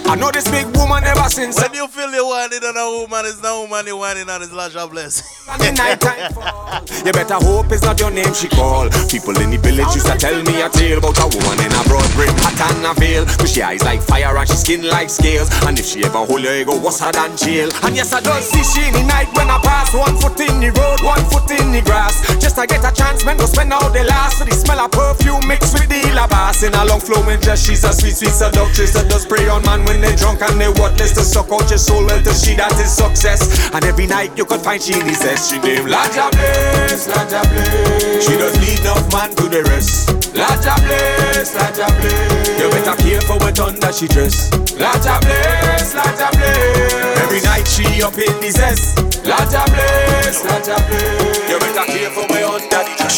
I 0.09 0.15
know 0.15 0.31
this 0.31 0.49
big 0.49 0.67
woman 0.77 1.03
ever 1.03 1.29
since. 1.29 1.61
When 1.61 1.75
you 1.75 1.89
feel 1.89 2.11
you 2.11 2.25
want 2.25 2.53
it 2.53 2.63
on 2.63 2.77
a 2.77 2.87
woman, 3.03 3.27
it's 3.27 3.43
no 3.43 3.63
woman 3.63 3.87
you 3.87 3.97
want 3.97 4.19
it 4.19 4.29
on, 4.31 4.41
it's 4.41 4.53
Lansha 4.53 4.89
Bless. 4.89 5.35
And 5.47 5.63
the 5.63 5.71
night 5.79 6.01
time 6.03 6.35
fall. 6.35 6.83
You 7.07 7.15
better 7.15 7.39
hope 7.39 7.71
it's 7.71 7.83
not 7.83 7.99
your 8.03 8.11
name 8.11 8.35
she 8.35 8.51
call. 8.51 8.91
People 9.07 9.39
in 9.39 9.55
the 9.55 9.59
village 9.63 9.95
used 9.95 10.11
to 10.11 10.19
tell 10.19 10.35
me 10.43 10.59
a 10.59 10.69
tale 10.69 10.99
about 10.99 11.15
a 11.23 11.27
woman 11.31 11.59
in 11.63 11.71
a 11.71 11.83
broad 11.87 12.07
brim 12.19 12.35
hat 12.43 12.59
and 12.67 12.83
a 12.83 12.91
veil. 12.99 13.23
Cause 13.39 13.55
she 13.55 13.63
eyes 13.63 13.83
like 13.87 14.03
fire 14.03 14.35
and 14.35 14.49
she 14.51 14.59
skin 14.59 14.83
like 14.91 15.07
scales. 15.07 15.47
And 15.63 15.79
if 15.79 15.87
she 15.87 16.03
ever 16.03 16.27
hold 16.27 16.43
your 16.43 16.51
ego, 16.51 16.75
what's 16.75 16.99
her 16.99 17.15
than 17.15 17.37
jail? 17.39 17.71
And 17.87 17.95
yes, 17.95 18.11
I 18.11 18.19
don't 18.19 18.43
see 18.43 18.63
she 18.63 18.91
in 18.91 18.95
the 18.95 19.07
night 19.07 19.31
when 19.39 19.47
I 19.47 19.63
pass. 19.63 19.95
One 19.95 20.19
foot 20.19 20.35
in 20.43 20.59
the 20.59 20.75
road, 20.75 20.99
one 21.07 21.23
foot 21.31 21.47
in 21.55 21.71
the 21.71 21.83
grass. 21.87 22.27
Just 22.43 22.59
to 22.59 22.67
get 22.67 22.83
a 22.83 22.91
chance, 22.91 23.23
men 23.25 23.39
go 23.39 23.47
spend 23.47 23.71
all 23.73 23.91
the 23.95 24.03
last. 24.03 24.39
So 24.39 24.45
the 24.45 24.55
smell 24.55 24.83
of 24.83 24.91
perfume 24.91 25.47
mixed 25.47 25.79
with 25.79 25.87
the 25.87 26.03
labas. 26.11 26.67
In 26.67 26.75
a 26.75 26.83
long 26.91 26.99
flowing 26.99 27.39
dress, 27.39 27.63
she's 27.63 27.87
a 27.87 27.95
sweet, 27.95 28.19
sweet 28.19 28.35
seductress 28.35 28.99
that 28.99 29.07
does 29.07 29.23
spray 29.23 29.47
on 29.47 29.63
man 29.63 29.87
when 29.87 29.96
they 30.01 30.15
drunk 30.17 30.43
and 30.43 30.61
they 30.61 30.69
worthless 30.69 31.13
to 31.15 31.23
suck 31.23 31.51
out 31.53 31.69
your 31.71 31.79
soul 31.79 32.05
well 32.07 32.21
to 32.23 32.33
she 32.35 32.55
that 32.57 32.73
is 32.81 32.93
success. 32.93 33.71
And 33.73 33.85
every 33.85 34.07
night 34.07 34.37
you 34.37 34.45
could 34.45 34.61
find 34.61 34.81
she 34.83 34.99
in 34.99 35.07
his 35.07 35.21
She 35.49 35.59
named 35.59 35.89
Laja 35.89 36.31
Bliss, 36.33 37.07
Laja 37.09 37.43
Bliss. 37.51 38.25
She 38.27 38.35
does 38.37 38.55
lead 38.61 38.81
enough 38.81 39.07
man 39.13 39.31
to 39.37 39.49
the 39.49 39.63
rest. 39.71 40.09
Laja 40.35 40.75
Bliss, 40.85 41.55
Laja 41.55 41.89
Bliss. 42.01 42.61
You 42.61 42.69
better 42.71 42.97
care 43.03 43.21
for 43.23 43.37
what 43.39 43.59
under 43.61 43.93
she 43.93 44.07
dress. 44.09 44.51
Laja 44.77 45.21
Bliss, 45.23 45.95
Laja 45.95 46.29
Bliss. 46.35 47.23
Every 47.25 47.41
night 47.41 47.67
she 47.67 48.03
up 48.03 48.17
in 48.19 48.35
the 48.41 48.51
zest. 48.51 48.97
Laja 49.25 49.65
Bliss, 49.71 50.43
Laja 50.45 50.77
Bliss. 50.89 51.51
You 51.51 51.59
better 51.59 51.87
care 51.89 52.11
for 52.11 52.25
what 52.29 52.43
under 52.43 52.83
the 52.85 52.95
dress. 52.99 53.17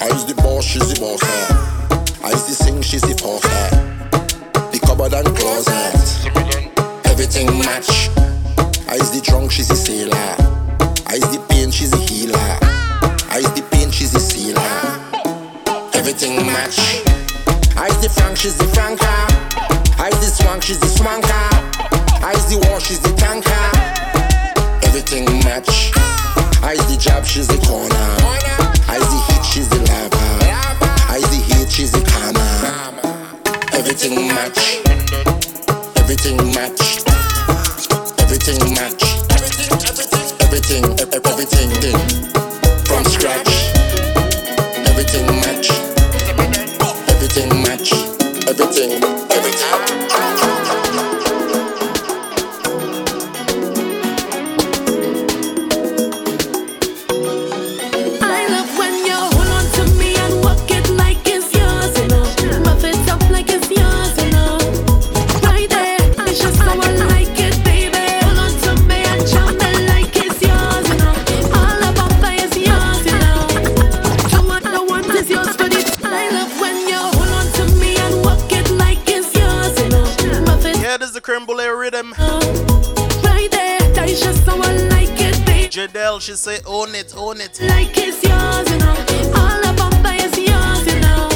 I 0.00 0.06
I's 0.10 0.24
the 0.26 0.34
boss, 0.34 0.64
she's 0.64 0.92
the 0.92 1.00
boss. 1.00 1.22
eh. 1.22 2.28
I's 2.28 2.46
the 2.46 2.54
sing, 2.54 2.82
she's 2.82 3.02
the 3.02 3.14
boss. 3.22 3.42
Cupboard 4.92 5.14
and 5.14 5.36
closet. 5.36 6.26
Everything 7.06 7.46
match. 7.60 8.10
I's 8.88 9.10
the 9.10 9.22
drunk, 9.24 9.50
she's 9.50 9.68
the 9.68 9.74
sailor. 9.74 10.36
I's 11.06 11.24
the 11.32 11.42
pain, 11.48 11.70
she's 11.70 11.92
the 11.92 11.96
healer. 11.96 12.58
I's 13.30 13.50
the 13.54 13.62
pain, 13.70 13.90
she's 13.90 14.12
the 14.12 14.20
sealer. 14.20 14.60
Everything 15.94 16.44
match. 16.44 16.78
I's 17.74 17.98
the 18.02 18.10
frank, 18.10 18.36
she's 18.36 18.58
the 18.58 18.68
franker. 18.74 19.20
I's 19.98 20.18
the 20.20 20.30
swank, 20.36 20.62
she's 20.62 20.80
the 20.80 20.92
swanker. 20.98 21.46
I's 22.22 22.44
the 22.50 22.58
war, 22.68 22.78
she's 22.78 23.00
the 23.00 23.12
tanker. 23.16 23.64
Everything 24.86 25.24
match. 25.40 25.92
I's 26.62 26.84
the 26.90 26.98
jab, 27.00 27.24
she's 27.24 27.48
the 27.48 27.60
corner. 27.64 28.08
I's 28.92 29.08
the 29.12 29.18
heat, 29.26 29.44
she's 29.52 29.68
the 29.70 29.80
lava. 29.88 30.24
I's 31.08 31.28
the 31.32 31.40
heat, 31.48 31.70
she's 31.70 31.92
the 31.92 32.04
karma. 32.04 32.42
Everything 33.72 34.28
match. 34.28 34.81
Everything 36.24 36.54
match. 36.54 37.02
Everything 38.20 38.74
match. 38.74 39.02
Everything, 40.40 40.84
e- 40.84 41.16
e- 41.16 41.20
everything 41.26 41.70
ding. 41.80 41.98
From 42.84 43.04
scratch. 43.06 43.61
Crimble 81.22 81.54
brulee 81.54 81.68
rhythm. 81.68 82.12
Right 82.18 83.48
there, 83.52 83.78
that 83.94 84.08
is 84.08 84.20
just 84.20 84.44
someone 84.44 84.88
like 84.88 85.08
it, 85.20 85.46
babe. 85.46 85.70
Jadelle, 85.70 86.20
she 86.20 86.32
say, 86.32 86.58
own 86.66 86.96
it, 86.96 87.14
own 87.16 87.40
it. 87.40 87.60
Like 87.60 87.96
it's 87.96 88.24
yours, 88.24 88.68
you 88.68 88.78
know. 88.78 88.96
All 89.38 89.64
of 89.64 89.76
Bamba 89.76 90.18
is 90.18 90.36
yours, 90.36 90.84
you 90.92 90.98
know. 91.00 91.28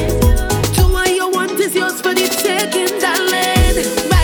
To 0.74 0.92
what 0.92 1.08
you 1.08 1.30
want 1.30 1.52
is 1.52 1.72
yours 1.72 2.00
for 2.00 2.14
the 2.14 2.26
taking, 2.42 2.98
darling. 2.98 4.15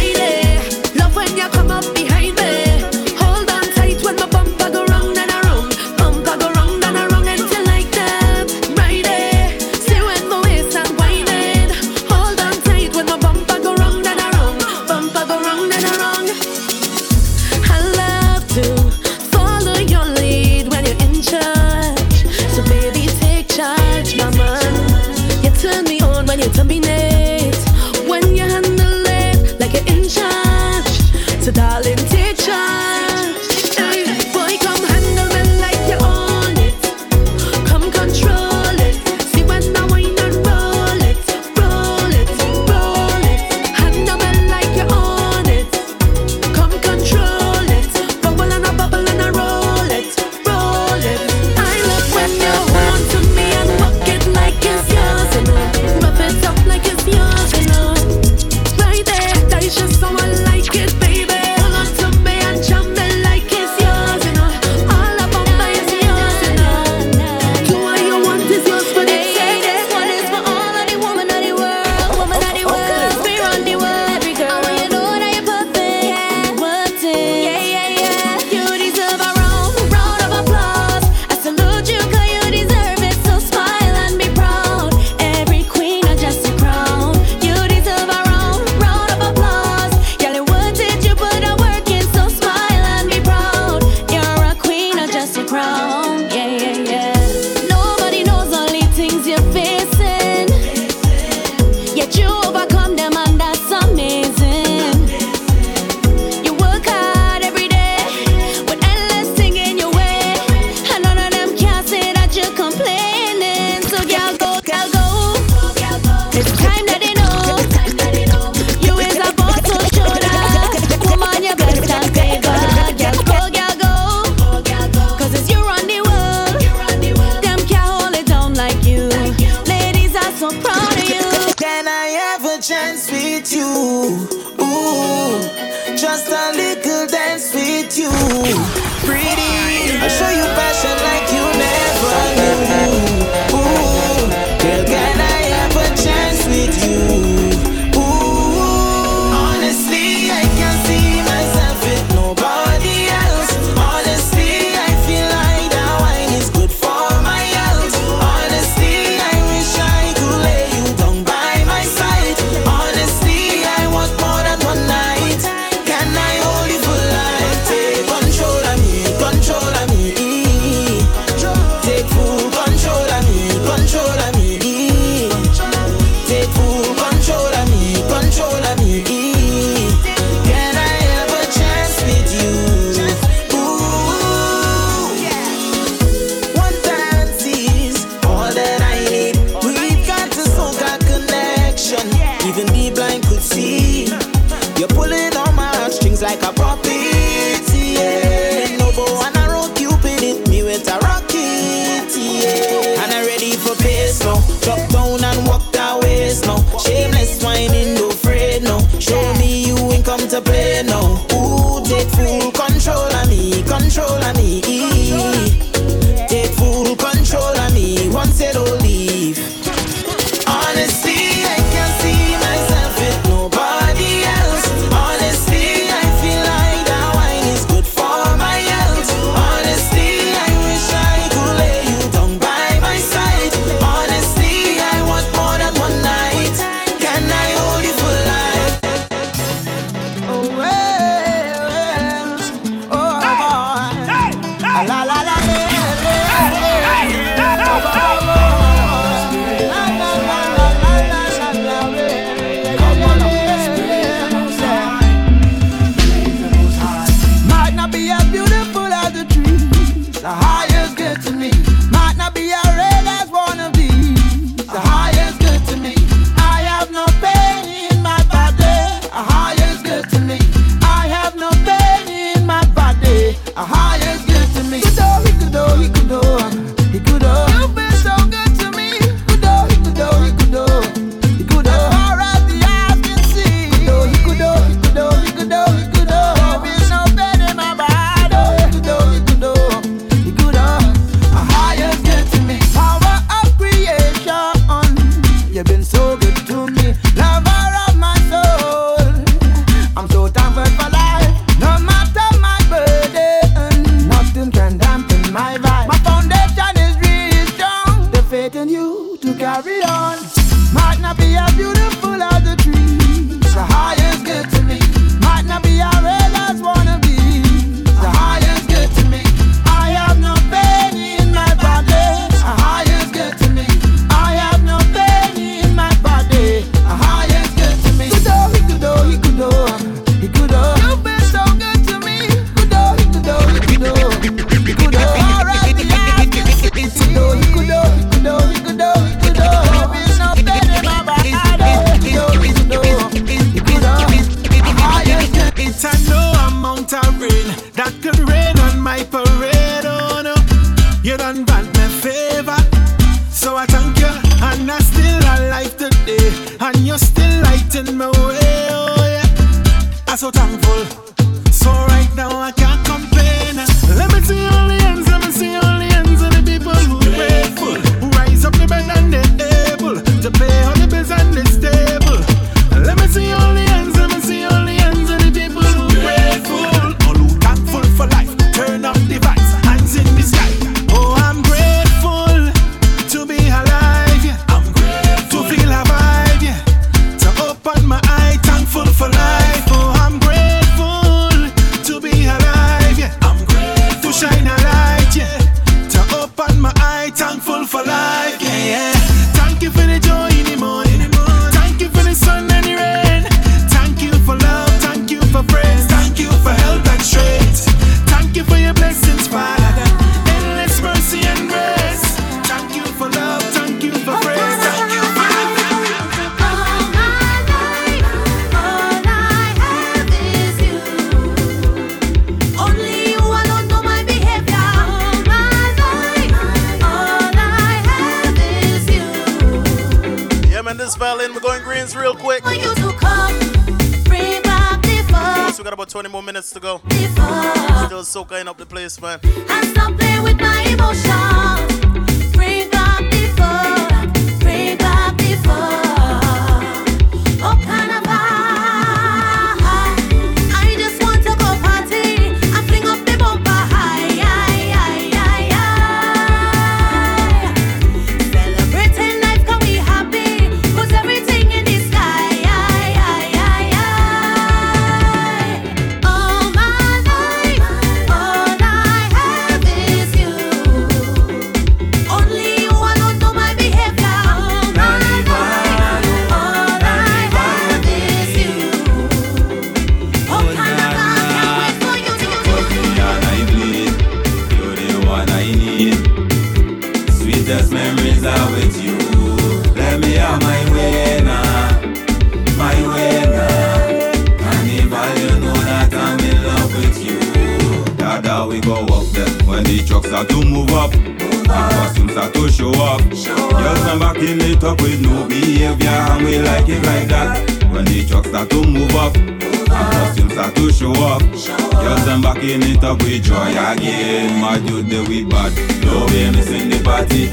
No 515.84 516.06
way 516.06 516.30
missing 516.30 516.68
the 516.70 516.80
party. 516.84 517.30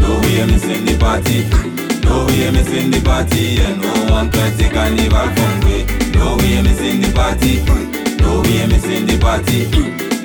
No 0.00 0.20
way 0.20 0.46
missing 0.46 0.84
the 0.84 0.96
party. 0.98 1.48
No 2.04 2.26
way 2.26 2.50
missing 2.50 2.90
the 2.90 3.00
party. 3.04 3.58
And 3.60 3.82
yeah, 3.82 3.92
no 3.92 4.12
one 4.12 4.30
can 4.30 4.56
take 4.56 4.72
carnival 4.72 5.28
from 5.36 5.54
me. 5.64 5.84
No 6.12 6.36
way 6.36 6.62
missing 6.62 7.00
the 7.00 7.12
party. 7.14 7.62
No 8.20 8.42
way 8.42 8.66
missing 8.66 9.06
the 9.06 9.18
party. 9.18 9.70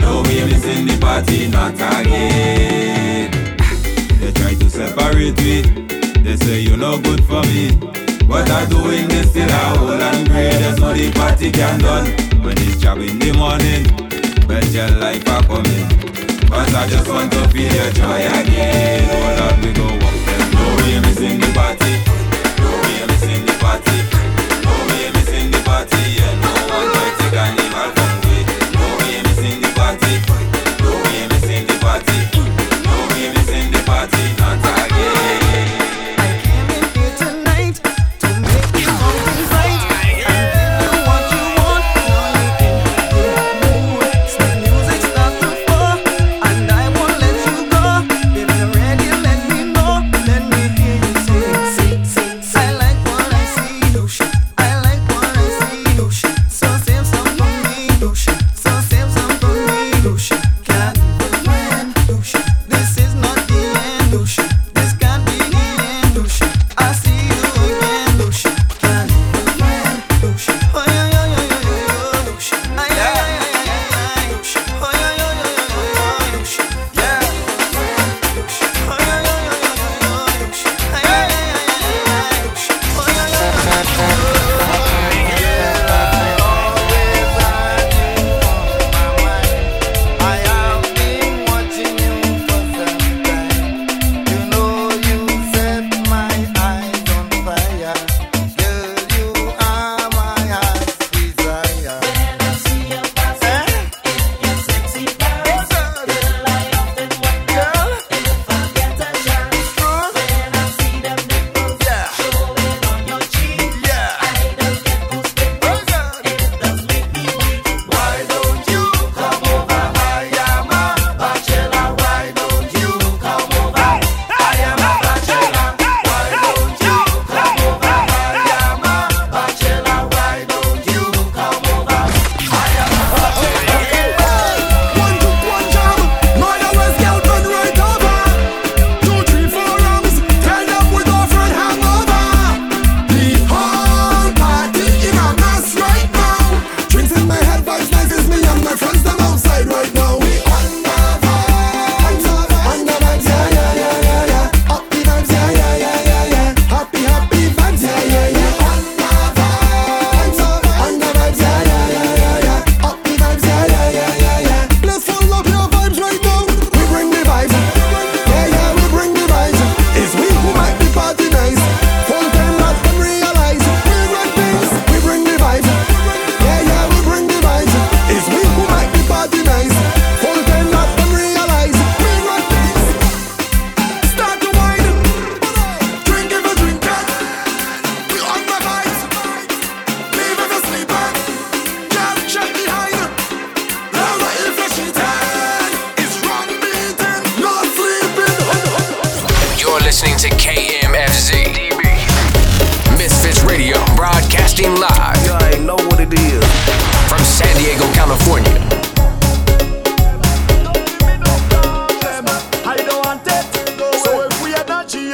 No 0.02 0.24
way 0.24 0.46
missing 0.46 0.86
the 0.86 0.98
party. 1.00 1.48
Not 1.48 1.76
again. 1.76 3.32
They 4.20 4.32
try 4.34 4.54
to 4.56 4.70
separate 4.70 5.38
me. 5.38 5.62
They 6.24 6.36
say 6.36 6.60
you're 6.62 6.78
not 6.78 7.04
good 7.04 7.24
for 7.24 7.42
me. 7.44 7.72
What 8.28 8.50
I 8.52 8.66
doing 8.66 9.10
is 9.12 9.30
still 9.30 9.50
a 9.50 9.78
whole 9.78 9.92
and 9.92 10.28
great. 10.28 10.52
There's 10.60 10.80
no 10.80 10.94
the 10.94 11.12
party 11.14 11.52
can 11.52 11.80
done. 11.80 12.06
When 12.44 12.58
it's 12.58 12.78
job 12.82 13.00
in 13.00 13.20
the 13.20 13.32
morning, 13.32 13.86
but 14.48 14.66
your 14.72 14.90
life 15.00 15.28
are 15.30 15.44
coming. 15.44 16.07
Cause 16.50 16.74
I 16.74 16.88
just 16.88 17.08
want 17.10 17.32
to 17.34 17.48
feel 17.50 17.72
your 17.74 17.92
joy 17.92 18.22
again. 18.26 19.10
Oh 19.12 19.36
Lord, 19.40 19.66
we 19.66 19.74
go 19.74 19.84
walk 19.84 20.18
them 20.26 20.52
No 20.54 20.66
way 20.82 21.00
missing 21.02 21.40
the 21.40 21.50
party. 21.54 21.94
No 22.62 22.70
way 22.82 23.06
missing 23.08 23.46
the 23.46 23.54
party. 23.60 24.17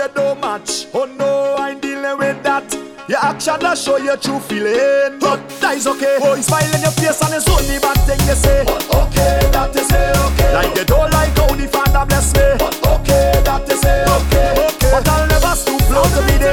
you 0.03 0.13
don't 0.13 0.39
match. 0.41 0.87
Oh 0.93 1.05
no, 1.05 1.55
I'm 1.57 1.79
dealing 1.79 2.17
with 2.17 2.43
that. 2.43 2.67
Your 3.07 3.19
action 3.19 3.55
will 3.61 3.75
show 3.75 3.97
your 3.97 4.17
true 4.17 4.39
feeling. 4.39 5.19
But 5.19 5.39
that 5.61 5.77
is 5.77 5.87
okay. 5.87 6.19
Oh, 6.21 6.35
you 6.35 6.43
smile 6.43 6.67
in 6.75 6.81
your 6.81 6.91
face 6.91 7.21
and 7.23 7.33
it's 7.33 7.47
only 7.47 7.79
bad 7.79 7.99
thing 8.03 8.19
you 8.27 8.35
say. 8.35 8.63
But 8.67 8.83
okay, 9.07 9.39
that 9.55 9.75
is 9.75 9.91
okay. 9.91 10.51
Like 10.53 10.75
you 10.75 10.85
don't 10.85 11.11
like 11.11 11.31
how 11.39 11.55
the 11.55 11.67
father 11.67 12.03
bless 12.05 12.35
me. 12.35 12.43
But 12.59 12.75
okay, 12.83 13.31
that 13.47 13.63
is 13.71 13.83
okay. 13.83 14.51
okay. 14.67 14.91
But 14.91 15.07
I'll 15.07 15.27
never 15.27 15.55
stoop 15.55 15.83
low 15.87 16.03
to 16.03 16.21
be 16.27 16.35
there. 16.35 16.51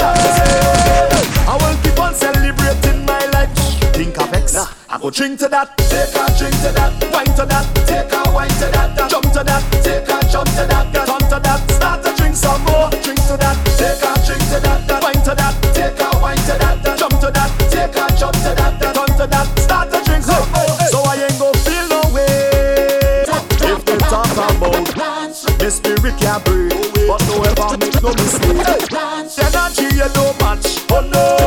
That 0.00 0.16
is 0.24 0.38
okay. 0.40 1.44
I 1.44 1.54
will 1.60 1.76
keep 1.84 1.98
on 2.00 2.14
celebrating 2.14 3.04
my 3.04 3.20
life. 3.36 3.52
Think 3.92 4.16
of 4.16 4.32
X. 4.32 4.54
Nah. 4.54 4.68
I 4.88 4.98
go 4.98 5.10
drink 5.10 5.38
to 5.40 5.48
that, 5.48 5.76
take 5.76 6.16
a 6.16 6.24
drink 6.38 6.56
to 6.64 6.70
that, 6.72 6.92
wine 7.12 7.34
to 7.36 7.44
that, 7.44 7.66
take 7.84 8.08
a 8.08 8.20
wine 8.32 8.48
to 8.62 8.68
that, 8.72 8.94
that 8.96 9.10
jump 9.10 9.26
to 9.32 9.42
that, 9.42 9.62
take 9.82 10.06
a 10.06 10.16
jump 10.30 10.48
to 10.54 10.64
that, 10.70 10.92
get 10.92 11.08
on 11.08 11.20
to 11.20 11.40
that, 11.42 11.60
start 11.70 12.02
to 12.04 12.14
drink 12.14 12.23
drink 12.34 12.36
some 12.36 12.64
more. 12.64 12.90
Drink 13.02 13.20
to 13.26 13.36
that, 13.38 13.56
take 13.78 14.02
a 14.02 14.12
drink 14.26 14.42
to 14.50 14.60
that, 14.60 14.86
that. 14.88 15.02
Wine 15.02 15.22
to 15.22 15.34
that, 15.34 15.54
take 15.74 16.00
a 16.00 16.10
wine 16.20 16.36
to 16.36 16.58
that, 16.58 16.82
that. 16.82 16.98
Jump 16.98 17.20
to 17.20 17.30
that, 17.30 17.50
take 17.70 17.94
a 17.94 18.04
jump 18.18 18.34
to 18.34 18.54
that, 18.54 18.80
that. 18.80 18.94
Turn 18.94 19.16
to 19.18 19.26
that, 19.26 19.58
start 19.58 19.90
to 19.92 20.02
drink 20.04 20.24
some 20.24 20.48
more. 20.50 20.74
So 20.90 20.98
I 21.02 21.16
ain't 21.16 21.38
gonna 21.38 21.58
feel 21.58 21.86
no 21.88 22.00
way. 22.12 23.24
If 23.26 23.84
they 23.84 23.98
talk 23.98 24.26
about 24.32 24.96
my 24.96 25.70
spirit 25.70 26.14
can't 26.18 26.44
breathe, 26.44 26.72
but 27.08 27.20
no 27.26 27.42
ever 27.42 27.78
make 27.78 28.02
no 28.02 28.10
mistake. 28.14 28.92
Energy 29.38 29.96
you 29.96 30.08
don't 30.12 30.38
match, 30.40 30.84
oh 30.90 31.00
no. 31.12 31.43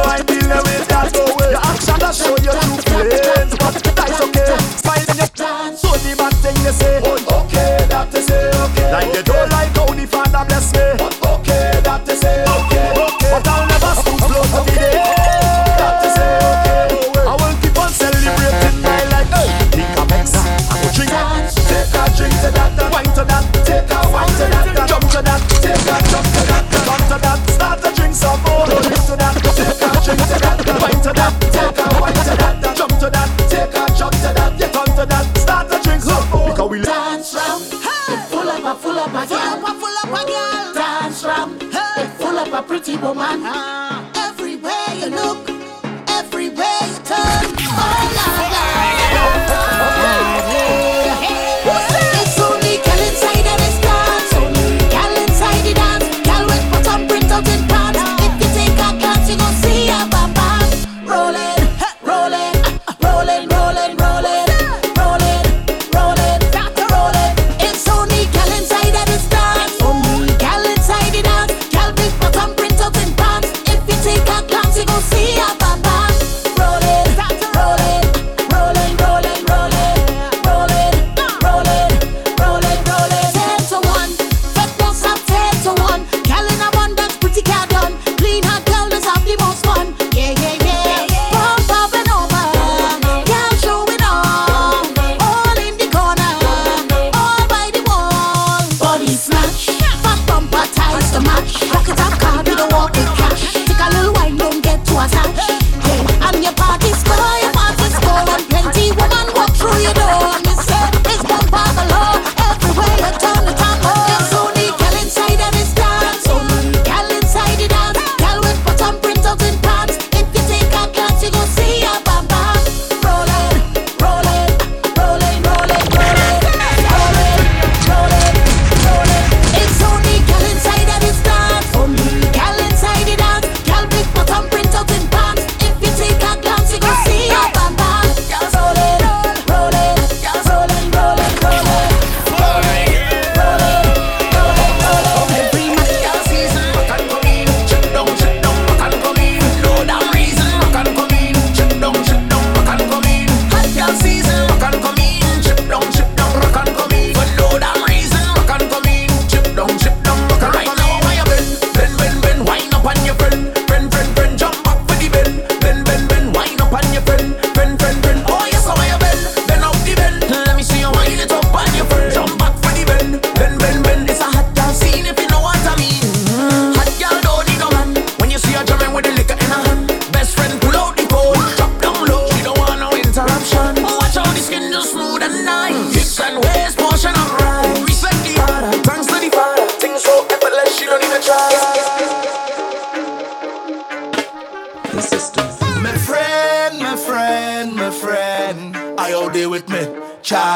Tipo 42.88 43.14
Man. 43.14 43.87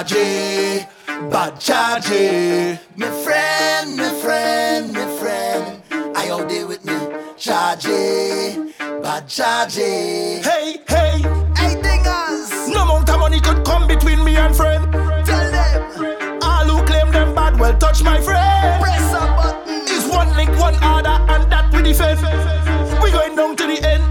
chargy, 0.03 0.88
bad 1.30 1.53
chargy. 1.56 2.80
my 2.95 3.10
friend, 3.23 3.98
my 3.98 4.10
friend, 4.22 4.94
my 4.94 5.18
friend. 5.18 5.82
I 6.15 6.30
all 6.30 6.45
day 6.48 6.64
with 6.64 6.84
me, 6.86 6.94
chargy, 7.38 8.73
bad 8.80 9.28
chargy. 9.28 10.41
Hey, 10.44 10.78
hey, 10.88 11.22
hey, 11.56 11.76
dingers. 11.82 12.73
No 12.73 12.84
amount 12.84 13.10
of 13.10 13.19
money 13.19 13.40
could 13.40 13.64
come 13.64 13.88
between 13.88 14.23
me 14.23 14.38
and 14.38 14.56
friend. 14.56 14.91
Tell 15.26 15.52
them 15.52 16.40
all 16.41 16.65
who 16.65 16.84
claim 16.86 17.11
them 17.11 17.36
bad 17.36 17.60
Well, 17.60 17.78
touch 17.78 18.02
my 18.03 18.19
friend. 18.22 18.82
Press 18.82 19.14
a 19.14 19.19
button. 19.19 19.82
It's 19.86 20.07
one 20.07 20.36
link, 20.36 20.49
one 20.60 20.76
order, 20.84 21.18
and 21.30 21.52
that 21.52 21.72
we 21.73 21.84
defend. 21.84 22.19
We 23.03 23.11
going 23.11 23.36
down 23.36 23.56
to 23.56 23.68
the 23.68 23.88
end. 23.88 24.11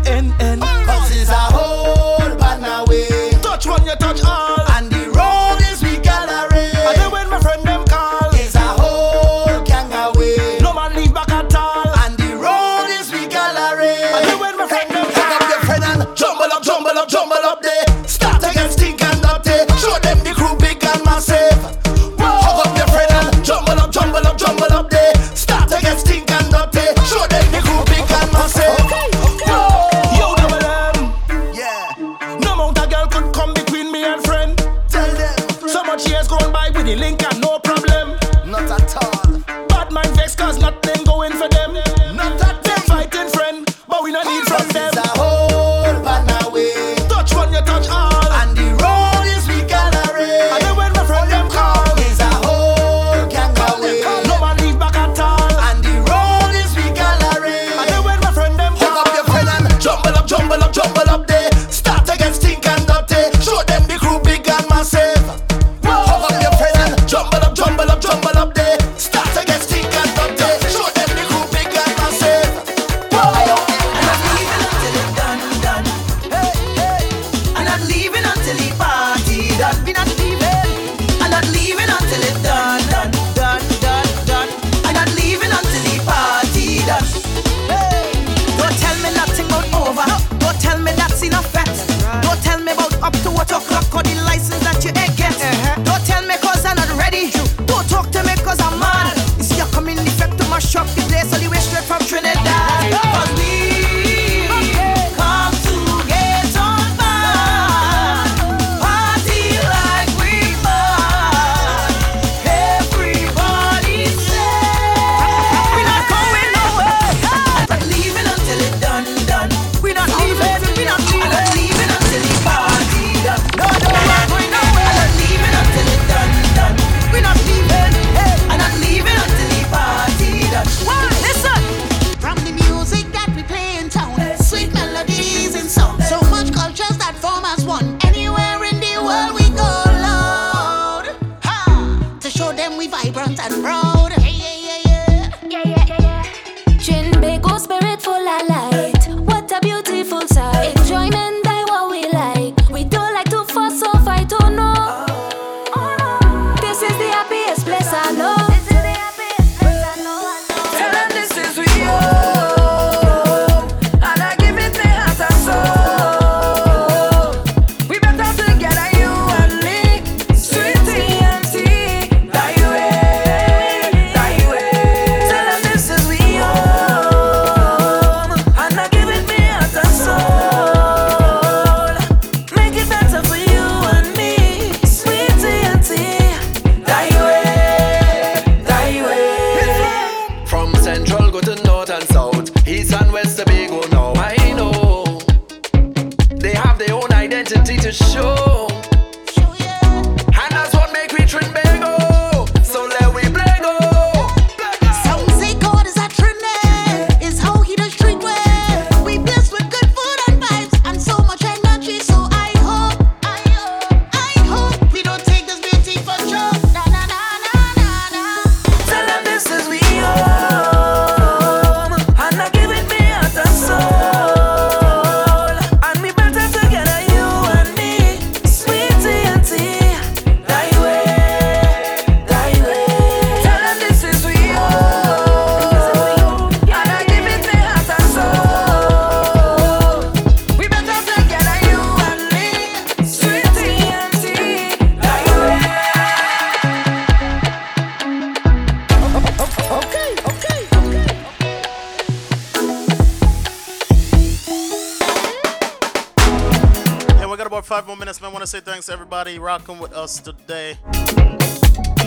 everybody 259.20 259.38
rocking 259.38 259.78
with 259.78 259.92
us 259.92 260.18
today. 260.18 260.78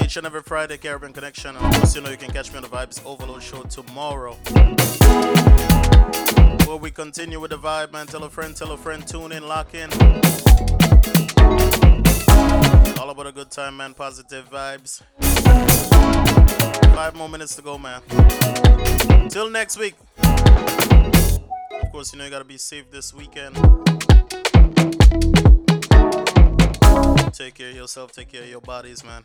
Each 0.03 0.17
and 0.17 0.25
every 0.25 0.41
Friday, 0.41 0.77
Caribbean 0.77 1.13
Connection. 1.13 1.55
And 1.55 1.63
of 1.63 1.73
course, 1.75 1.95
you 1.95 2.01
know 2.01 2.09
you 2.09 2.17
can 2.17 2.31
catch 2.31 2.49
me 2.49 2.57
on 2.57 2.63
the 2.63 2.69
Vibes 2.69 3.05
Overload 3.05 3.43
Show 3.43 3.61
tomorrow. 3.63 4.33
Where 6.65 6.77
we 6.77 6.89
continue 6.89 7.39
with 7.39 7.51
the 7.51 7.57
vibe, 7.57 7.91
man. 7.93 8.07
Tell 8.07 8.23
a 8.23 8.29
friend, 8.31 8.55
tell 8.55 8.71
a 8.71 8.77
friend, 8.77 9.07
tune 9.07 9.31
in, 9.31 9.47
lock 9.47 9.75
in. 9.75 9.93
All 12.99 13.11
about 13.11 13.27
a 13.27 13.31
good 13.31 13.51
time, 13.51 13.77
man. 13.77 13.93
Positive 13.93 14.49
vibes. 14.49 15.03
Five 16.95 17.13
more 17.15 17.29
minutes 17.29 17.55
to 17.57 17.61
go, 17.61 17.77
man. 17.77 18.01
Till 19.29 19.51
next 19.51 19.77
week. 19.77 19.93
Of 20.17 21.91
course, 21.91 22.11
you 22.11 22.17
know 22.17 22.25
you 22.25 22.31
gotta 22.31 22.43
be 22.43 22.57
safe 22.57 22.89
this 22.89 23.13
weekend. 23.13 23.55
Take 27.43 27.55
care 27.55 27.71
of 27.71 27.75
yourself. 27.75 28.13
Take 28.13 28.31
care 28.31 28.43
of 28.43 28.49
your 28.49 28.61
bodies, 28.61 29.03
man. 29.03 29.21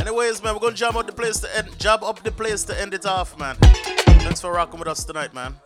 Anyways, 0.00 0.42
man, 0.42 0.54
we're 0.54 0.60
gonna 0.60 0.72
jam 0.72 0.96
up 0.96 1.06
the 1.06 1.12
place 1.14 1.40
to 1.40 1.54
end, 1.54 1.78
jab 1.78 2.02
up 2.02 2.22
the 2.22 2.32
place 2.32 2.64
to 2.64 2.80
end 2.80 2.94
it 2.94 3.04
off, 3.04 3.38
man. 3.38 3.56
Thanks 4.24 4.40
for 4.40 4.50
rocking 4.50 4.78
with 4.78 4.88
us 4.88 5.04
tonight, 5.04 5.34
man. 5.34 5.56